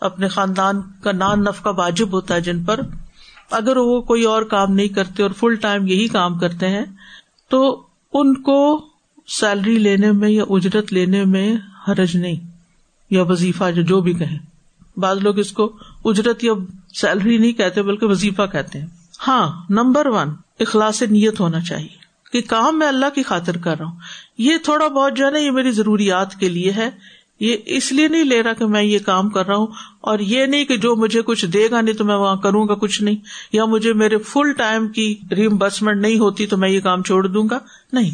اپنے 0.00 0.28
خاندان 0.28 0.80
کا 1.02 1.12
نان 1.12 1.40
نف 1.40 1.62
کا 1.62 1.70
واجب 1.70 2.12
ہوتا 2.12 2.34
ہے 2.34 2.40
جن 2.40 2.64
پر۔ 2.64 2.80
اگر 3.50 3.76
وہ 3.76 4.00
کوئی 4.02 4.24
اور 4.24 4.42
کام 4.42 4.72
نہیں 4.72 4.88
کرتے 4.88 5.22
اور 5.22 5.30
فل 5.30 5.54
ٹائم 5.54 5.86
یہی 5.86 6.08
کام 6.08 6.38
کرتے 6.38 6.68
ہیں، 6.68 6.84
تو 7.48 7.86
ان 8.12 8.42
کو 8.42 8.88
سیلری 9.26 9.78
لینے 9.78 10.12
میں 10.12 10.28
یا 10.28 10.44
اجرت 10.50 10.92
لینے 10.92 11.24
میں 11.24 11.56
حرج 11.88 12.16
نہیں، 12.16 12.46
یا 13.10 13.22
وظیفہ 13.22 13.70
جو 13.70 13.82
جو 13.82 14.00
بھی 14.00 14.12
کہیں۔ 14.12 14.38
بعض 14.98 15.18
لوگ 15.18 15.38
اس 15.38 15.52
کو 15.52 15.72
اجرت 16.04 16.44
یا 16.44 16.52
سیلری 16.94 17.38
نہیں 17.38 17.52
کہتے، 17.52 17.82
بلکہ 17.82 18.06
وظیفہ 18.06 18.42
کہتے 18.52 18.80
ہیں۔ 18.80 18.86
ہاں 19.28 19.62
نمبر 19.70 20.06
ون 20.06 20.28
اخلاص 20.60 21.02
نیت 21.02 21.40
ہونا 21.40 21.60
چاہیے 21.60 22.06
کہ 22.32 22.40
کام 22.40 22.78
میں 22.78 22.86
اللہ 22.86 23.06
کی 23.14 23.22
خاطر 23.22 23.56
کر 23.56 23.78
رہا 23.78 23.86
ہوں۔ 23.86 23.98
یہ 24.38 24.56
تھوڑا 24.64 24.88
بہت 24.88 25.16
جو 25.16 25.26
ہے 25.26 25.30
نا، 25.30 25.38
یہ 25.38 25.50
میری 25.50 25.70
ضروریات 25.70 26.34
کے 26.34 26.48
لیے 26.48 26.72
ہے۔ 26.72 26.90
یہ 27.40 27.56
اس 27.66 27.92
لیے 27.92 28.08
نہیں 28.08 28.24
لے 28.24 28.42
رہا 28.42 28.52
کہ 28.52 28.66
میں 28.66 28.82
یہ 28.82 28.98
کام 28.98 29.30
کر 29.30 29.46
رہا 29.46 29.56
ہوں 29.56 29.66
اور 30.00 30.18
یہ 30.18 30.46
نہیں 30.46 30.64
کہ 30.64 30.76
جو 30.76 30.96
مجھے 30.96 31.22
کچھ 31.22 31.46
دے 31.46 31.70
گا 31.70 31.80
نہیں 31.80 31.94
تو 31.94 32.04
میں 32.04 32.16
وہاں 32.16 32.36
کروں 32.36 32.68
گا 32.68 32.74
کچھ 32.74 33.02
نہیں 33.02 33.16
یا 33.52 33.64
مجھے 33.64 33.92
میرے 33.92 34.18
فل 34.18 34.52
ٹائم 34.52 34.88
کی 34.88 35.14
ریمبرسمنٹ 35.36 36.00
نہیں 36.00 36.18
ہوتی 36.18 36.46
تو 36.46 36.56
میں 36.56 36.68
یہ 36.68 36.80
کام 36.80 37.02
چھوڑ 37.02 37.26
دوں 37.26 37.48
گا؟ 37.50 37.58
نہیں. 37.92 38.10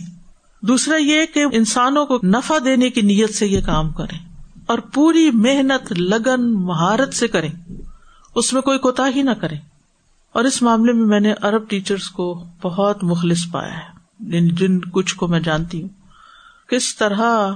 دوسرا 0.67 0.97
یہ 0.97 1.27
کہ 1.35 1.45
انسانوں 1.53 2.07
کو 2.07 2.19
نفع 2.25 2.59
دینے 2.65 2.91
کی 2.91 3.01
نیت 3.01 3.35
سے 3.35 3.47
یہ 3.47 3.61
کام 3.61 3.91
کریں 3.91 4.19
اور 4.67 4.79
پوری 4.79 5.31
محنت، 5.31 5.93
لگن، 5.93 6.53
مہارت 6.53 7.15
سے 7.15 7.29
کریں۔ 7.29 7.73
اس 8.35 8.53
میں 8.53 8.63
کوئی 8.63 8.79
کوتا 8.79 9.09
ہی 9.17 9.23
نہ 9.23 9.31
کریں۔ 9.31 9.59
اور 10.33 10.45
اس 10.45 10.63
معاملے 10.63 10.93
میں 10.93 11.07
میں 11.07 11.21
نے 11.21 11.33
ارب 11.43 11.69
ٹیچرس 11.69 12.11
کو 12.11 12.45
بہت 12.63 13.05
مخلص 13.05 13.47
پایا 13.53 13.75
ہے 13.75 14.03
جن 14.51 14.81
کچھ 14.81 15.17
کو 15.17 15.29
میں 15.29 15.41
جانتی 15.41 15.83
ہوں۔ 15.83 15.89
کس 16.69 16.97
طرح 16.97 17.53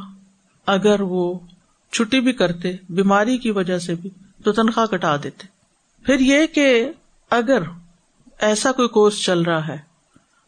اگر 0.66 1.00
وہ 1.00 1.38
چھٹی 1.92 2.20
بھی 2.20 2.32
کرتے، 2.32 2.72
بیماری 2.88 3.38
کی 3.38 3.50
وجہ 3.50 3.78
سے 3.78 3.94
بھی 3.94 4.10
تو 4.44 4.52
تنخواہ 4.52 4.86
کٹا 4.86 5.16
دیتے۔ 5.16 5.46
پھر 6.02 6.20
یہ 6.20 6.46
کہ 6.46 6.90
اگر 7.30 7.62
ایسا 8.38 8.72
کوئی 8.72 8.88
کورس 8.88 9.22
چل 9.22 9.42
رہا 9.42 9.68
ہے 9.68 9.76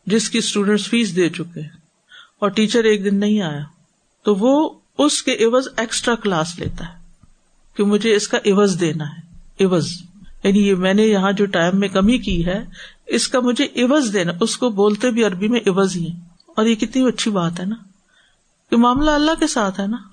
جس 0.07 0.31
کی 0.31 0.39
اسٹوڈینٹس 0.39 0.89
فیس 0.89 1.17
دے 1.17 1.29
چکے 1.29 1.61
اور 2.39 2.49
ٹیچر 2.49 2.85
ایک 2.85 3.05
دن 3.05 3.21
نہیں 3.21 3.41
آیا، 3.41 3.65
تو 4.23 4.35
وہ 4.35 4.79
اس 4.99 5.23
کے 5.23 5.33
عوض 5.33 5.69
ایکسٹرا 5.77 6.15
کلاس 6.15 6.59
لیتا 6.59 6.89
ہے 6.89 6.99
کہ 7.77 7.85
مجھے 7.85 8.15
اس 8.15 8.29
کا 8.29 8.39
عوض 8.39 8.81
دینا 8.81 9.05
ہے۔ 9.05 9.29
عوض 9.65 9.89
یعنی 10.45 10.69
یہ 10.69 10.75
میں 10.75 10.95
نے 10.95 11.03
یہاں 11.03 11.33
جو 11.33 11.47
ٹائم 11.47 11.81
میں 11.81 11.89
کمی 11.89 12.19
کی 12.19 12.47
ہے، 12.47 12.65
اس 13.07 13.29
کا 13.29 13.41
مجھے 13.41 13.65
عوض 13.65 14.13
دینا، 14.13 14.33
اس 14.41 14.57
کو 14.57 14.71
بولتے 14.71 15.11
بھی 15.11 15.25
عربی 15.25 15.49
میں 15.49 15.61
عوض 15.67 15.97
ہی 15.97 16.09
اور 16.47 16.67
یہ 16.67 16.75
کتنی 16.75 17.09
اچھی 17.09 17.31
بات 17.31 17.61
ہے 17.61 17.65
نا۔ 17.65 17.77
کہ 18.71 18.77
معاملہ 18.77 19.11
اللہ 19.11 19.31
کے 19.41 19.47
ساتھ 19.47 19.81
ہے 19.81 19.87
نا۔ 19.87 20.08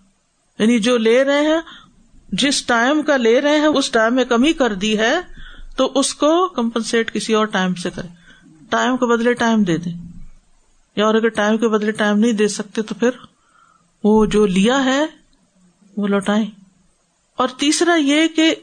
یعنی 0.59 0.79
جو 0.79 0.97
لے 0.97 1.23
رہے 1.23 1.41
ہیں، 1.41 1.61
جس 2.31 2.65
ٹائم 2.65 3.01
کا 3.01 3.17
لے 3.17 3.41
رہے 3.41 3.59
ہیں، 3.59 3.65
اس 3.65 3.91
ٹائم 3.91 4.15
میں 4.15 4.25
کمی 4.25 4.53
کر 4.53 4.73
دی 4.73 4.97
ہے، 4.97 5.15
تو 5.77 5.91
اس 5.95 6.15
کو 6.15 6.47
کمپنسیٹ 6.47 7.13
کسی 7.13 7.33
اور 7.33 7.45
ٹائم 7.45 7.75
سے 7.75 7.89
کرے 7.89 8.07
ٹائم 8.69 8.97
کے 8.97 9.05
بدلے 9.05 9.33
ٹائم 9.33 9.63
دے 9.63 9.77
دیں۔ 9.77 9.93
یا 10.95 11.05
اور 11.05 11.15
اگر 11.15 11.27
ٹائم 11.27 11.57
کے 11.57 11.67
بدلے 11.67 11.91
ٹائم 11.91 12.19
نہیں 12.19 12.31
دے 12.31 12.47
سکتے، 12.47 12.81
تو 12.81 12.95
پھر 12.95 13.09
وہ 14.03 14.25
جو 14.25 14.45
لیا 14.45 14.85
ہے، 14.85 15.05
وہ 15.97 16.07
لوٹائیں۔ 16.07 16.45
اور 17.35 17.47
تیسرا 17.47 17.95
یہ 17.95 18.27
کہ 18.27 18.55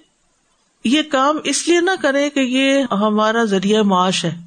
یہ 0.85 1.03
کام 1.03 1.37
اس 1.45 1.69
لیے 1.69 1.81
نہ 1.81 1.91
کرے 2.01 2.31
کہ 2.31 2.41
یہ 2.41 2.83
ہمارا 2.91 3.45
ذریعہ 3.45 3.83
معاش 3.83 4.25
ہے۔ 4.25 4.41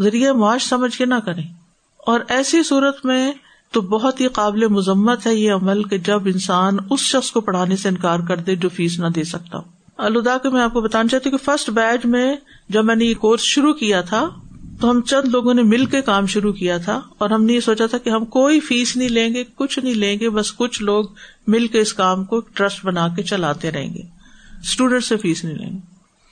ذریعہ 0.00 0.32
معاش 0.32 0.68
سمجھ 0.68 0.98
کے 0.98 1.04
نہ 1.04 1.14
کریں۔ 1.14 1.48
اور 1.96 2.20
ایسی 2.28 2.62
صورت 2.62 3.04
میں 3.04 3.32
تو 3.72 3.80
بہت 3.80 4.20
ہی 4.20 4.28
قابل 4.28 4.68
مذمت 4.68 5.26
ہے 5.26 5.34
یہ 5.34 5.52
عمل 5.52 5.82
کہ 5.82 5.98
جب 5.98 6.26
انسان 6.26 6.76
اس 6.90 7.00
شخص 7.00 7.30
کو 7.30 7.40
پڑھانے 7.40 7.76
سے 7.76 7.88
انکار 7.88 8.20
کر 8.28 8.36
دے 8.36 8.54
جو 8.56 8.68
فیس 8.68 8.98
نہ 8.98 9.06
دے 9.06 9.24
سکتا 9.24 9.58
الدا 9.96 10.38
کے 10.38 10.48
میں 10.48 10.62
آپ 10.62 10.72
کو 10.72 10.80
بتانا 10.80 11.08
چاہتی 11.08 11.30
ہوں 11.30 11.38
کہ 11.38 11.44
فرسٹ 11.44 11.70
بیچ 11.70 12.06
میں 12.06 12.36
جب 12.68 12.84
میں 12.84 12.94
نے 12.94 13.04
یہ 13.04 13.14
کورس 13.14 13.40
شروع 13.40 13.72
کیا 13.72 14.00
تھا 14.00 14.28
تو 14.80 14.90
ہم 14.90 15.00
چند 15.00 15.28
لوگوں 15.28 15.54
نے 15.54 15.62
مل 15.62 15.86
کے 15.86 16.02
کام 16.02 16.26
شروع 16.26 16.52
کیا 16.52 16.78
تھا 16.78 17.00
اور 17.18 17.30
ہم 17.30 17.44
نے 17.44 17.52
یہ 17.52 17.60
سوچا 17.60 17.86
تھا 17.86 17.98
کہ 17.98 18.10
ہم 18.10 18.24
کوئی 18.24 18.60
فیس 18.60 18.96
نہیں 18.96 19.08
لیں 19.08 19.34
گے، 19.34 19.44
کچھ 19.54 19.78
نہیں 19.78 19.94
لیں 19.94 20.20
گے، 20.20 20.30
بس 20.30 20.52
کچھ 20.52 20.82
لوگ 20.82 21.04
مل 21.46 21.66
کے 21.66 21.80
اس 21.80 21.94
کام 21.94 22.24
کو 22.24 22.40
ٹرسٹ 22.40 22.84
بنا 22.84 23.08
کے 23.08 23.22
چلاتے 23.22 23.70
رہیں 23.70 23.94
گے۔ 23.94 24.02
اسٹوڈینٹ 24.62 25.04
سے 25.04 25.16
فیس 25.16 25.44
نہیں 25.44 25.54
لیں 25.54 25.70
گے۔ 25.70 25.78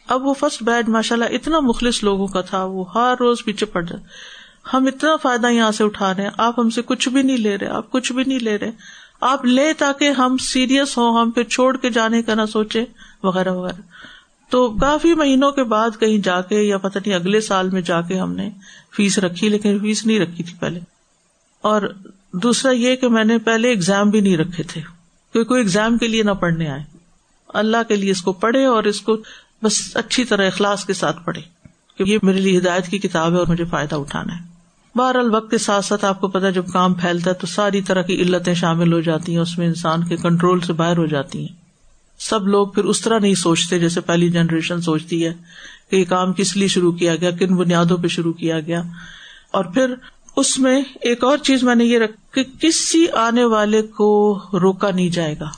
اب 0.09 0.27
وہ 0.27 0.35
فرسٹ 0.35 0.63
بیچ 0.63 0.89
ماشاء 0.89 1.17
اللہ 1.17 1.35
اتنا 1.35 1.61
مخلص 1.61 2.05
لوگوں 2.05 2.27
کا 2.27 2.41
تھا، 2.41 2.65
وہ 2.65 2.85
ہر 2.95 3.15
روز 3.21 3.45
پیچھے 3.45 3.67
پڑ 3.67 3.83
جائے 3.83 4.03
ہم 4.75 4.87
اتنا 4.87 5.17
فائدہ 5.17 5.47
یہاں 5.47 5.71
سے 5.71 5.85
اٹھا 5.85 6.15
رہے 6.15 6.23
ہیں، 6.23 6.31
آپ 6.39 6.59
ہم 6.59 6.71
سے 6.71 6.83
کچھ 6.83 7.09
بھی 7.09 7.23
نہیں 7.23 7.37
لے 7.37 7.59
رہے، 7.59 7.67
آپ 7.67 7.91
کچھ 7.91 8.13
بھی 8.13 8.25
نہیں 8.27 8.39
لے 8.39 8.59
رہے۔ 8.59 8.71
آپ 9.21 9.45
لے 9.45 9.73
تاکہ 9.73 10.11
ہم 10.11 10.37
سیریس 10.37 10.99
ہوں، 10.99 11.21
ہم 11.21 11.31
پھر 11.31 11.45
چھوڑ 11.45 11.77
کے 11.77 11.91
جانے 11.91 12.23
کا 12.23 12.35
نہ 12.35 12.47
سوچے، 12.53 12.85
وغیرہ 13.23 13.53
وغیرہ۔ 13.53 13.81
تو 14.51 14.71
کافی 14.71 15.15
مہینوں 15.15 15.53
کے 15.53 15.65
بعد 15.65 15.91
کہیں 16.01 16.19
جا 16.19 16.41
کے 16.41 16.63
یا 16.63 16.79
پتہ 16.79 16.99
نہیں 16.99 17.15
اگلے 17.15 17.41
سال 17.41 17.71
میں 17.71 17.81
جا 17.81 18.01
کے 18.01 18.19
ہم 18.19 18.33
نے 18.33 18.51
فیس 18.97 19.19
رکھی، 19.19 19.49
لیکن 19.49 19.79
فیس 19.79 20.07
نہیں 20.07 20.21
رکھی 20.21 20.45
تھی 20.45 20.55
پہلے۔ 20.61 20.81
اور 21.61 21.95
دوسرا 22.33 22.73
یہ 22.73 22.97
کہ 22.97 23.09
میں 23.09 23.25
نے 23.25 23.39
پہلے 23.39 23.73
اگزام 23.73 24.11
بھی 24.11 24.21
نہیں 24.21 24.37
رکھے 24.37 24.63
تھے 24.63 24.81
کوئی 25.33 25.45
کوئی 25.45 25.63
اگزام 25.63 25.99
کے 25.99 26.09
لیے 26.09 26.23
نہ 26.23 26.31
پڑھنے 26.31 26.69
آئے۔ 26.69 26.85
اللہ 27.49 27.77
کے 27.89 27.97
لیے 27.97 28.11
اس 28.11 28.23
کو 28.23 28.33
پڑھے 28.33 28.65
اور 28.65 28.85
اس 28.85 29.01
کو 29.01 29.17
بس 29.63 29.91
اچھی 29.95 30.25
طرح 30.25 30.47
اخلاص 30.47 30.85
کے 30.85 30.93
ساتھ 30.93 31.25
پڑھے۔ 31.25 31.58
کہ 31.99 32.05
یہ 32.07 32.19
میرے 32.23 32.41
لیے 32.41 32.59
ہدایت 32.59 32.87
کی 32.87 32.99
کتاب 32.99 33.33
ہے 33.33 33.39
اور 33.39 33.47
مجھے 33.47 33.65
فائدہ 33.65 33.95
اٹھانا 33.95 34.37
ہے۔ 34.37 34.49
بہرحال 34.99 35.35
وقت 35.35 35.51
کے 35.51 35.59
ساتھ 35.59 35.85
ساتھ 35.85 36.05
آپ 36.05 36.21
کو 36.21 36.29
پتا 36.29 36.51
جب 36.51 36.67
کام 36.73 36.95
پھیلتا 36.95 37.31
ہے 37.31 37.35
تو 37.35 37.47
ساری 37.47 37.81
طرح 37.83 38.03
کی 38.03 38.23
علتیں 38.23 38.55
شامل 38.55 38.93
ہو 38.93 39.01
جاتی 39.01 39.33
ہیں، 39.33 39.39
اس 39.39 39.59
میں 39.59 39.67
انسان 39.67 40.05
کے 40.05 40.17
کنٹرول 40.17 40.61
سے 40.61 40.73
باہر 40.73 40.97
ہو 40.97 41.07
جاتی 41.07 41.41
ہیں۔ 41.41 41.57
سب 42.19 42.47
لوگ 42.47 42.69
پھر 42.69 42.85
اس 42.85 43.01
طرح 43.01 43.19
نہیں 43.19 43.35
سوچتے 43.35 43.79
جیسے 43.79 44.01
پہلی 44.01 44.29
جنریشن 44.29 44.81
سوچتی 44.81 45.27
ہے 45.27 45.33
کہ 45.91 45.97
یہ 45.97 46.05
کام 46.05 46.33
کس 46.33 46.57
لیے 46.57 46.69
شروع 46.69 46.93
کیا 46.93 47.17
گیا، 47.17 47.31
کن 47.31 47.57
بنیادوں 47.57 47.97
پہ 47.97 48.09
شروع 48.09 48.33
کیا 48.33 48.61
گیا۔ 48.61 48.83
اور 49.51 49.65
پھر 49.65 49.95
اس 50.37 50.59
میں 50.59 50.83
ایک 51.01 51.25
اور 51.25 51.39
چیز 51.39 51.63
میں 51.63 51.75
نے 51.75 51.85
یہ 51.85 51.99
رکھ 51.99 52.35
کہ 52.35 52.45
کسی 52.61 53.07
آنے 53.17 53.45
والے 53.45 53.83
کو 53.83 54.41
روکا 54.53 54.91
نہیں 54.91 55.09
جائے 55.09 55.35
گا، 55.41 55.49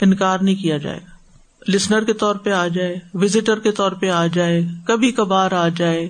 انکار 0.00 0.38
نہیں 0.38 0.54
کیا 0.54 0.76
جائے 0.78 0.98
گا۔ 0.98 1.15
لسنر 1.68 2.04
کے 2.04 2.12
طور 2.12 2.34
پہ 2.34 2.50
آ 2.50 2.68
جائے 2.68 2.98
وزٹر 3.14 3.58
کے 3.58 3.72
طور 3.72 3.92
پہ 3.92 4.10
آ 4.10 4.26
جائے، 4.26 4.62
کبھی 4.86 5.12
کبھار 5.12 5.52
آ 5.52 5.68
جائے، 5.68 6.08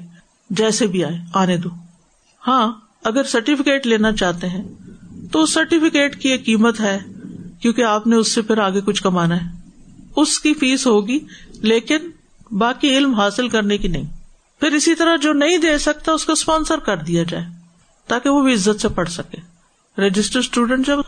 جیسے 0.50 0.86
بھی 0.86 1.04
آئے، 1.04 1.18
آنے 1.34 1.56
دو۔ 1.56 1.68
ہاں 2.46 2.72
اگر 3.04 3.24
سرٹیفکیٹ 3.24 3.86
لینا 3.86 4.12
چاہتے 4.12 4.48
ہیں، 4.48 4.64
تو 5.32 5.42
اس 5.42 5.54
سرٹیفکیٹ 5.54 6.20
کی 6.20 6.28
ایک 6.28 6.46
قیمت 6.46 6.80
ہے، 6.80 6.98
کیونکہ 7.60 7.82
آپ 7.82 8.06
نے 8.06 8.16
اس 8.16 8.32
سے 8.32 8.42
پھر 8.42 8.58
آگے 8.58 8.80
کچھ 8.80 9.02
کمانا 9.02 9.36
ہے۔ 9.36 9.50
اس 10.16 10.40
کی 10.40 10.54
فیس 10.54 10.86
ہوگی، 10.86 11.18
لیکن 11.50 11.96
باقی 12.50 12.96
علم 12.96 13.14
حاصل 13.14 13.48
کرنے 13.48 13.78
کی 13.78 13.88
نہیں۔ 13.88 14.04
پھر 14.60 14.72
اسی 14.72 14.94
طرح 14.94 15.16
جو 15.16 15.32
نہیں 15.32 15.58
دے 15.58 15.78
سکتا، 15.78 16.12
اس 16.12 16.24
کو 16.24 16.32
اسپانسر 16.32 16.78
کر 16.78 16.96
دیا 16.96 17.22
جائے، 17.22 17.44
تاکہ 18.06 18.30
وہ 18.30 18.42
بھی 18.42 18.54
عزت 18.54 18.80
سے 18.80 18.88
پڑھ 18.88 19.08
سکے۔ 19.08 19.38
رجسٹر 20.02 20.38
اسٹوڈینٹ 20.38 20.86
جب 20.86 20.98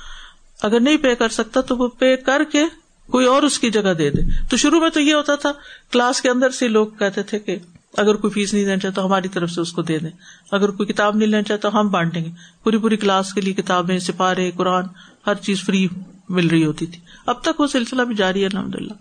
اگر 0.62 0.80
نہیں 0.80 0.96
پے 0.96 1.14
کر 1.14 1.28
سکتا، 1.28 1.60
تو 1.60 1.76
وہ 1.76 1.88
پے 1.88 2.16
کر 2.16 2.42
کے 2.52 2.64
کوئی 3.10 3.26
اور 3.26 3.42
اس 3.42 3.58
کی 3.58 3.70
جگہ 3.70 3.94
دے 3.94 4.10
دے۔ 4.10 4.20
تو 4.50 4.56
شروع 4.56 4.80
میں 4.80 4.90
تو 4.90 5.00
یہ 5.00 5.14
ہوتا 5.14 5.34
تھا، 5.34 5.52
کلاس 5.92 6.20
کے 6.20 6.30
اندر 6.30 6.50
سے 6.50 6.68
لوگ 6.68 6.86
کہتے 6.86 7.22
تھے 7.22 7.38
کہ 7.38 7.56
اگر 7.96 8.14
کوئی 8.14 8.30
فیس 8.32 8.54
نہیں 8.54 8.64
دینا 8.64 8.76
چاہتا 8.76 9.00
تو 9.00 9.06
ہماری 9.06 9.28
طرف 9.28 9.50
سے 9.50 9.60
اس 9.60 9.72
کو 9.72 9.82
دے 9.82 9.98
دیں۔ 9.98 10.10
اگر 10.52 10.70
کوئی 10.70 10.92
کتاب 10.92 11.16
نہیں 11.16 11.28
لینا 11.28 11.42
چاہتا 11.42 11.68
تو 11.68 11.80
ہم 11.80 11.88
بانٹیں 11.88 12.24
گے۔ 12.24 12.30
پوری 12.64 12.78
پوری 12.78 12.96
کلاس 12.96 13.34
کے 13.34 13.40
لیے 13.40 13.54
کتابیں، 13.54 13.98
سپارے، 13.98 14.50
قرآن، 14.56 14.84
ہر 15.26 15.34
چیز 15.34 15.62
فری 15.62 15.88
مل 16.28 16.46
رہی 16.46 16.64
ہوتی 16.64 16.86
تھی۔ 16.86 17.00
اب 17.26 17.42
تک 17.42 17.60
وہ 17.60 17.66
سلسلہ 17.66 18.02
بھی 18.02 18.14
جاری 18.14 18.40
ہے 18.40 18.46
الحمد 18.46 18.74
للہ 18.74 18.92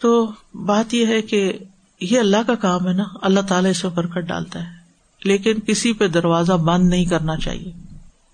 تو 0.00 0.32
بات 0.54 0.94
یہ 0.94 1.06
ہے 1.06 1.22
کہ 1.22 1.52
یہ 2.00 2.18
اللہ 2.18 2.36
کا 2.46 2.54
کام 2.54 2.88
ہے 2.88 2.92
نا، 2.92 3.04
اللہ 3.22 3.40
تعالیٰ 3.40 3.70
اس 3.70 3.84
میں 3.84 3.92
برکت 3.92 4.18
ڈالتا 4.18 4.62
ہے۔ 4.62 4.82
لیکن 5.24 5.54
کسی 5.66 5.92
پہ 5.92 6.08
دروازہ 6.08 6.52
بند 6.52 6.88
نہیں 6.88 7.04
کرنا 7.04 7.36
چاہیے۔ 7.36 7.72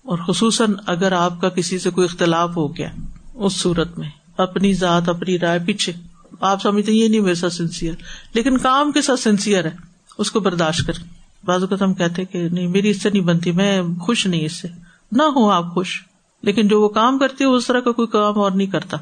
اور 0.03 0.17
خصوصاً 0.27 0.73
اگر 0.85 1.11
آپ 1.11 1.41
کا 1.41 1.49
کسی 1.49 1.79
سے 1.79 1.89
کوئی 1.89 2.05
اختلاف 2.05 2.57
ہو 2.57 2.77
گیا 2.77 2.89
اس 3.33 3.53
صورت 3.53 3.97
میں۔ 3.97 4.18
اپنی 4.41 4.73
ذات، 4.73 5.09
اپنی 5.09 5.39
رائے 5.39 5.59
پیچھے۔ 5.65 5.93
آپ 6.39 6.61
سمجھتے 6.61 6.91
یہ 6.91 7.07
نہیں 7.07 7.21
میرے 7.21 7.35
ساتھ 7.35 7.53
سنسیئر 7.53 7.93
لیکن 8.33 8.57
کام 8.57 8.91
کے 8.91 9.01
ساتھ 9.01 9.19
سنسیئر 9.19 9.65
ہے۔ 9.65 9.71
اس 10.17 10.31
کو 10.31 10.39
برداشت 10.39 10.87
کریں۔ 10.87 11.05
بعض 11.45 11.61
اوقات 11.61 11.81
ہم 11.81 11.93
کہتے 11.93 12.25
کہ 12.25 12.49
نہیں، 12.49 12.67
میری 12.67 12.89
اس 12.89 13.01
سے 13.01 13.09
نہیں 13.09 13.23
بنتی، 13.23 13.51
میں 13.51 13.81
خوش 14.01 14.27
نہیں 14.27 14.45
اس 14.45 14.61
سے۔ 14.61 14.67
نہ 15.11 15.23
ہو 15.23 15.49
آپ 15.49 15.73
خوش۔ 15.73 16.01
لیکن 16.41 16.67
جو 16.67 16.81
وہ 16.81 16.89
کام 16.89 17.19
کرتی 17.19 17.43
ہے 17.43 17.49
اس 17.49 17.67
طرح 17.67 17.79
کا 17.79 17.91
کوئی 17.91 18.07
کام 18.07 18.39
اور 18.39 18.51
نہیں 18.51 18.67
کرتا۔ 18.67 18.97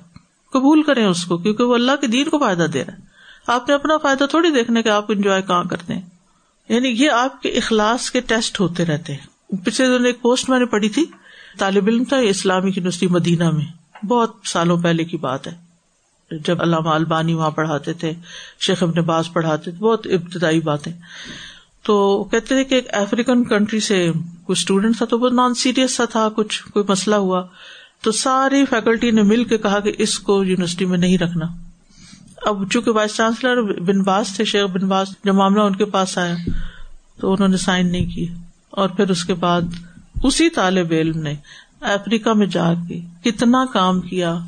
قبول 0.54 0.84
کریں 0.84 1.06
اس 1.06 1.26
کو، 1.26 1.38
کیونکہ 1.38 1.64
وہ 1.64 1.76
اللہ 1.76 1.92
کے 2.02 2.08
دین 2.08 2.30
کو 2.30 2.40
فائدہ 2.40 2.68
دے 2.74 2.86
رہا 2.86 2.94
ہے۔ 2.94 2.98
آپ 3.48 3.70
نے 3.70 3.76
اپنا 3.76 3.98
فائدہ 3.98 4.24
تھوڑی 4.24 4.50
دیکھنے 4.50 4.84
کا 4.84 4.96
آپ 4.96 5.06
انجوائے 5.10 5.42
کہاں 5.42 5.64
کرتے 5.64 5.94
ہیں۔ 5.94 6.02
یعنی 6.70 6.90
یہ 6.90 7.10
آپ 7.10 7.42
کے 7.42 7.50
اخلاص 7.50 8.12
کے 8.12 8.22
ٹیسٹ 8.22 8.60
ہوتے 8.60 8.86
رہتے 8.86 9.14
ہیں۔ 9.14 9.56
پچھلے 9.66 9.98
دن 9.98 10.06
ایک 10.06 10.22
پوسٹ 10.22 10.50
میں 10.50 10.60
نے 10.60 10.66
پڑھی 10.66 10.90
تھی، 10.90 11.06
طالب 11.58 11.88
علم 11.88 12.04
تھا 12.04 12.18
اسلامی 12.18 12.72
یونیورسٹی 12.76 13.08
مدینہ 13.08 13.52
میں۔ 13.52 13.77
بہت 14.04 14.36
سالوں 14.46 14.78
پہلے 14.78 15.04
کی 15.04 15.18
بات 15.18 15.48
ہے۔ 15.48 15.68
جب 16.46 16.62
علامہ 16.62 16.90
البانی 16.90 17.34
وہاں 17.34 17.52
پڑھاتے 17.52 17.94
تھے، 17.94 18.14
شیخ 18.60 18.84
ابن 18.84 19.02
باز 19.02 19.34
پڑھاتے 19.34 19.72
تھے، 19.72 19.80
بہت 19.80 20.08
ابتدائی 20.08 20.60
باتیں۔ 20.60 20.94
تو 21.84 22.24
کہتے 22.24 22.46
تھے 22.46 22.64
کہ 22.64 22.76
ایک 22.76 22.94
افریقن 22.94 23.44
کنٹری 23.44 23.80
سے 23.80 24.12
کچھ 24.44 24.60
اسٹوڈینٹ 24.60 24.98
تھا، 24.98 25.06
تو 25.06 25.20
وہ 25.20 25.30
نان 25.30 25.54
سیریس 25.54 25.96
سا 25.96 26.06
تھا، 26.06 26.30
کچھ 26.36 26.64
کوئی 26.64 26.86
مسئلہ 26.90 27.16
ہوا۔ 27.16 27.48
تو 28.02 28.12
ساری 28.12 28.66
فیکلٹی 28.66 29.12
نے 29.12 29.22
مل 29.22 29.44
کے 29.44 29.58
کہا 29.58 29.80
کہ 29.80 29.94
اس 29.98 30.20
کو 30.20 30.44
یونیورسٹی 30.44 30.86
میں 30.86 30.98
نہیں 30.98 31.18
رکھنا۔ 31.18 31.46
اب 32.46 32.72
چونکہ 32.72 32.92
وائس 32.92 33.16
چانسلر 33.16 33.62
بن 33.62 34.02
باز 34.02 34.28
تھے، 34.36 34.46
شیخ 34.46 34.66
بن 34.66 34.88
باز 34.88 35.08
جب 35.24 35.34
معاملہ 35.36 35.62
ان 35.62 35.76
کے 35.76 35.86
پاس 35.86 36.18
آیا، 36.18 36.36
تو 37.20 37.32
انہوں 37.32 37.48
نے 37.48 37.58
سائن 37.58 37.92
نہیں 37.92 38.06
کی 38.06 38.28
اور 38.70 38.90
پھر 38.90 39.10
اس 39.10 39.26
کے 39.26 39.34
بعد 39.34 39.62
اسی 40.24 40.50
طالب 40.50 40.92
علم 40.92 41.20
نے 41.20 41.36
افریقہ 41.82 42.30
میں 42.30 42.48
جا 42.48 42.74
کے 42.88 43.00
کتنا 43.24 43.66
کام 43.74 44.02
کیا، 44.02 44.40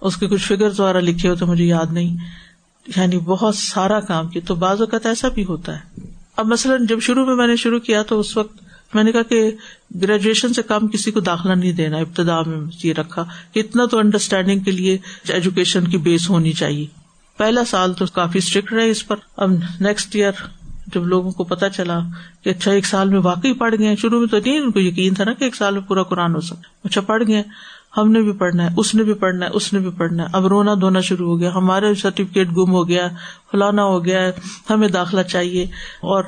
اس 0.00 0.16
کے 0.16 0.26
کچھ 0.26 0.42
فگر 0.42 0.70
دوارا 0.70 1.00
لکھے 1.00 1.28
ہو 1.28 1.34
تو 1.34 1.46
مجھے 1.46 1.64
یاد 1.64 1.92
نہیں۔ 1.92 2.16
یعنی 2.96 3.18
بہت 3.18 3.56
سارا 3.56 4.00
کام 4.00 4.28
کیا۔ 4.28 4.42
تو 4.46 4.54
بعض 4.54 4.80
اوقات 4.80 5.06
ایسا 5.06 5.28
بھی 5.28 5.44
ہوتا 5.44 5.78
ہے۔ 5.78 6.00
اب 6.36 6.46
مثلاً 6.46 6.86
جب 6.86 7.00
شروع 7.00 7.26
میں 7.26 7.34
میں 7.34 7.46
نے 7.46 7.56
شروع 7.56 7.78
کیا 7.78 8.02
تو 8.02 8.20
اس 8.20 8.36
وقت 8.36 8.62
میں 8.94 9.04
نے 9.04 9.12
کہا 9.12 9.22
کہ 9.22 9.50
گریجویشن 10.02 10.52
سے 10.52 10.62
کام 10.62 10.88
کسی 10.88 11.10
کو 11.10 11.20
داخلہ 11.20 11.52
نہیں 11.52 11.72
دینا، 11.72 11.96
ابتدا 11.96 12.42
میں 12.42 12.58
یہ 12.84 12.92
رکھا 12.92 13.24
کہ 13.52 13.60
اتنا 13.60 13.86
تو 13.86 13.98
انڈرسٹینڈنگ 13.98 14.60
کے 14.60 14.70
لیے 14.70 14.98
ایجوکیشن 15.28 15.88
کی 15.88 15.98
بیس 15.98 16.30
ہونی 16.30 16.52
چاہیے۔ 16.52 16.86
پہلا 17.36 17.64
سال 17.64 17.92
تو 17.92 18.06
کافی 18.06 18.38
اسٹرکٹ 18.38 18.72
رہے 18.72 18.90
اس 18.90 19.06
پر۔ 19.06 19.16
اب 19.36 19.50
نیکسٹ 19.80 20.16
ایئر 20.16 20.32
جب 20.86 21.06
لوگوں 21.06 21.30
کو 21.30 21.44
پتا 21.44 21.68
چلا 21.68 21.98
کہ 22.44 22.50
اچھا 22.50 22.70
ایک 22.70 22.86
سال 22.86 23.08
میں 23.08 23.20
واقعی 23.20 23.52
پڑھ 23.52 23.74
گئے 23.78 23.96
شروع 23.96 24.18
میں 24.20 24.28
تو 24.28 24.36
نہیں 24.38 24.58
ان 24.58 24.70
کو 24.70 24.80
یقین 24.80 25.14
تھا 25.14 25.24
نا 25.24 25.32
کہ 25.32 25.44
ایک 25.44 25.54
سال 25.54 25.74
میں 25.74 25.82
پورا 25.82 26.02
قرآن 26.02 26.34
ہو 26.34 26.40
سکتا 26.40 26.68
اچھا 26.84 27.00
پڑھ 27.00 27.22
گئے 27.26 27.42
ہم 27.96 28.12
نے 28.12 28.22
بھی 28.22 28.32
پڑھنا 28.32 28.64
ہے، 28.64 28.68
اس 28.76 28.94
نے 28.94 29.02
بھی 29.02 29.14
پڑھنا 29.14 29.46
ہے، 29.46 29.50
اس 29.50 29.72
نے 29.72 29.78
بھی 29.78 29.90
پڑھنا 29.90 30.22
ہے۔ 30.22 30.28
اب 30.32 30.46
رونا 30.46 30.74
دھونا 30.74 31.00
شروع 31.00 31.28
ہو 31.28 31.40
گیا، 31.40 31.54
ہمارا 31.54 31.94
سرٹیفکیٹ 31.94 32.48
گم 32.48 32.70
ہو 32.70 32.88
گیا، 32.88 33.08
فلانا 33.50 33.84
ہو 33.84 34.04
گیا، 34.04 34.30
ہمیں 34.70 34.88
داخلہ 34.88 35.22
چاہیے۔ 35.22 35.62
اور 36.00 36.24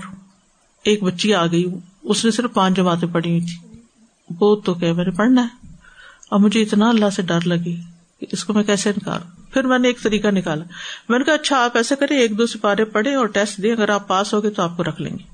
ایک 0.85 1.03
بچی 1.03 1.35
آ 1.35 1.47
گئی، 1.47 1.65
اس 2.03 2.25
نے 2.25 2.31
صرف 2.31 2.55
پانچ 2.55 2.77
جماعتیں 2.77 3.09
پڑھی 3.13 3.31
ہوئی 3.31 3.41
تھی۔ 3.41 3.79
وہ 4.41 4.57
تو 4.57 4.75
کہ 4.75 4.93
میں 4.93 5.05
نے 5.05 5.11
پڑھنا 5.11 5.43
ہے۔ 5.43 5.67
اور 6.31 6.41
مجھے 6.41 6.63
اتنا 6.63 6.89
اللہ 6.89 7.11
سے 7.11 7.23
ڈر 7.23 7.47
لگی 7.47 7.77
کہ 8.21 8.27
اس 8.33 8.45
کو 8.45 8.53
میں 8.53 8.65
کیسے 8.65 8.91
نکالوں 8.91 9.44
پھر 9.55 9.65
میں 9.65 9.79
نے 9.79 9.89
ایک 9.89 10.03
طریقہ 10.03 10.29
نکالا۔ 10.29 10.65
میں 11.09 11.19
نے 11.19 11.25
کہا 11.25 11.35
اچھا 11.35 11.65
آپ 11.65 11.77
ایسا 11.77 11.95
کریں، 11.95 12.19
ایک 12.19 12.39
دو 12.39 12.47
سپارے 12.47 12.85
پڑھے 12.85 13.15
اور 13.15 13.27
ٹیسٹ 13.27 13.63
دیں۔ 13.63 13.73
اگر 13.73 13.89
آپ 13.89 14.09
پاس 14.09 14.35
ہو 14.35 14.43
گئے 14.43 14.51
تو 14.51 14.63
آپ 14.63 14.77
کو 14.77 14.85
رکھ 14.85 15.03
لیں 15.03 15.13
گے۔ 15.13 15.25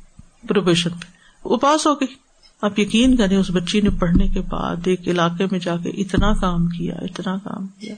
پروبیشن 0.47 0.91
پہ۔ 0.91 1.07
وہ 1.45 1.57
پاس 1.57 1.87
ہو 1.87 1.95
گئی۔ 1.95 2.14
آپ 2.62 2.79
یقین 2.79 3.16
کریں، 3.16 3.37
اس 3.37 3.51
بچی 3.51 3.81
نے 3.81 3.91
پڑھنے 3.91 4.29
کے 4.29 4.41
بعد 4.41 4.77
ایک 4.87 5.09
علاقے 5.09 5.45
میں 5.51 5.59
جا 5.59 5.77
کے 5.77 5.89
اتنا 5.89 6.33
کام 6.33 6.66
کیا، 6.66 6.95
اتنا 6.95 7.37
کام 7.37 7.66
کیا۔ 7.66 7.95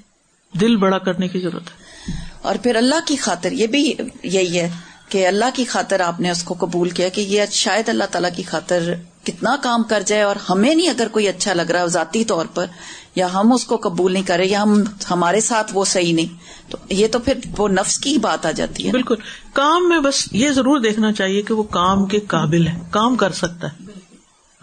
دل 0.61 0.77
بڑا 0.77 0.99
کرنے 0.99 1.29
کی 1.29 1.41
ضرورت 1.41 1.62
ہے۔ 1.62 2.12
اور 2.43 2.55
پھر 2.62 2.77
اللہ 2.77 2.95
کی 3.07 3.16
خاطر، 3.16 3.53
یہ 3.53 3.66
بھی 3.66 3.95
یہی 4.23 4.61
ہے 4.61 4.70
کہ 5.09 5.27
اللہ 5.27 5.45
کی 5.55 5.64
خاطر 5.64 6.01
آپ 6.01 6.20
نے 6.20 6.31
اس 6.31 6.43
کو 6.43 6.55
قبول 6.59 6.91
کیا 6.91 7.09
کہ 7.09 7.20
یہ 7.20 7.43
شاید 7.51 7.89
اللہ 7.89 8.05
تعالیٰ 8.05 8.31
کی 8.37 8.43
خاطر 8.43 8.95
کتنا 9.25 9.57
کام 9.62 9.83
کر 9.83 10.03
جائے 10.07 10.23
اور 10.23 10.37
ہمیں 10.51 10.75
نہیں 10.75 10.89
اگر 10.89 11.09
کوئی 11.12 11.29
اچھا 11.29 11.55
لگ 11.55 11.62
رہا 11.62 11.83
ہے 11.83 11.89
ذاتی 11.89 12.25
طور 12.25 12.47
پر۔ 12.55 12.66
یا 13.15 13.33
ہم 13.35 13.53
اس 13.53 13.65
کو 13.65 13.77
قبول 13.77 14.13
نہیں 14.13 14.23
کرے 14.23 14.45
یا 14.47 14.63
ہم 14.63 14.83
ہمارے 15.11 15.41
ساتھ 15.41 15.71
وہ 15.75 15.85
صحیح 15.85 16.15
نہیں۔ 16.15 16.39
تو 16.71 16.79
یہ 16.91 17.09
تو 17.09 17.19
پھر 17.19 17.39
وہ 17.59 17.69
نفس 17.69 17.99
کی 17.99 18.19
بات 18.19 18.47
آ 18.47 18.51
جاتی 18.51 18.87
ہے۔ 18.87 18.93
بالکل۔ 18.93 19.15
کام 19.53 19.89
میں 19.89 20.01
بس 20.01 20.29
یہ 20.33 20.51
ضرور 20.51 20.81
دیکھنا 20.81 21.13
چاہیے 21.13 21.43
کہ 21.43 21.55
وہ 21.55 21.63
کام 21.63 22.07
کے 22.07 22.21
قابل 22.21 22.67
ہے 22.67 22.79
کام 22.91 23.17
کر 23.17 23.33
سکتا 23.33 23.69
ہے۔ 23.69 23.85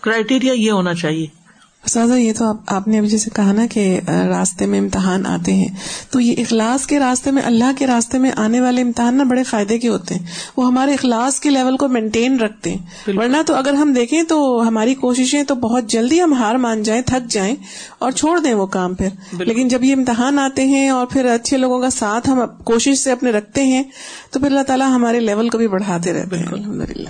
کرائٹیریا 0.02 0.54
یہ 0.54 0.72
ہونا 0.72 0.94
چاہیے۔ 0.94 1.39
سازا 1.86 2.16
یہ 2.16 2.34
تو 2.38 2.46
آپ 2.68 2.88
نے 2.88 2.98
ابھی 2.98 3.10
جیسے 3.10 3.30
کہا 3.36 3.52
نا 3.52 3.66
کہ 3.72 4.00
راستے 4.08 4.66
میں 4.66 4.80
امتحان 4.80 5.26
آتے 5.26 5.54
ہیں۔ 5.54 5.68
تو 6.12 6.20
یہ 6.20 6.36
اخلاص 6.38 6.88
کے 6.88 7.00
راستے 7.00 7.32
میں 7.32 7.44
اللہ 7.46 7.72
کے 7.78 7.88
راستے 7.88 8.18
میں 8.18 8.32
آنے 8.36 8.62
والے 8.62 8.82
امتحان 8.82 9.18
نا 9.18 9.24
بڑے 9.24 9.44
فائدے 9.44 9.80
کے 9.80 9.88
ہوتے 9.88 10.16
ہیں۔ 10.16 10.26
وہ 10.58 10.68
ہمارے 10.68 10.94
اخلاص 10.94 11.40
کے 11.40 11.50
لیول 11.50 11.78
کو 11.78 11.88
مینٹین 11.88 12.40
رکھتے 12.40 12.72
ہیں۔ 12.72 12.78
ورنہ 13.18 13.38
تو 13.48 13.56
اگر 13.56 13.74
ہم 13.74 13.94
دیکھیں 13.94 14.24
تو 14.24 14.68
ہماری 14.68 14.96
کوششیں 14.96 15.44
تو 15.44 15.56
بہت 15.56 15.84
جلدی 15.88 16.22
ہم 16.22 16.34
ہار 16.34 16.56
مان 16.56 16.84
جائیں 16.84 17.02
تھک 17.02 17.32
جائیں 17.32 17.56
اور 18.00 18.12
چھوڑ 18.12 18.40
دیں 18.40 18.54
وہ 18.54 18.66
کام 18.66 18.96
پھر۔ 18.96 19.08
لیکن 19.44 19.68
جب 19.68 19.84
یہ 19.84 19.96
امتحان 19.96 20.40
آتے 20.40 20.66
ہیں 20.66 20.90
اور 20.90 21.08
پھر 21.08 21.26
اچھے 21.26 21.58
لوگوں 21.58 21.82
کا 21.82 21.90
ساتھ 21.90 22.30
ہم 22.30 22.40
کوشش 22.64 22.98
سے 22.98 23.12
اپنے 23.12 23.32
رکھتے 23.32 23.64
ہیں 23.64 23.84
تو 24.32 24.40
پھر 24.40 24.48
اللہ 24.48 24.64
تعالیٰ 24.68 24.90
ہمارے 24.90 25.20
لیول 25.20 25.50
کو 25.50 25.58
بھی 25.58 25.68
بڑھاتے 25.68 26.14
رہتے 26.14 26.38
ہیں۔ 26.38 26.48
الحمد 26.52 26.90
للہ 26.90 27.10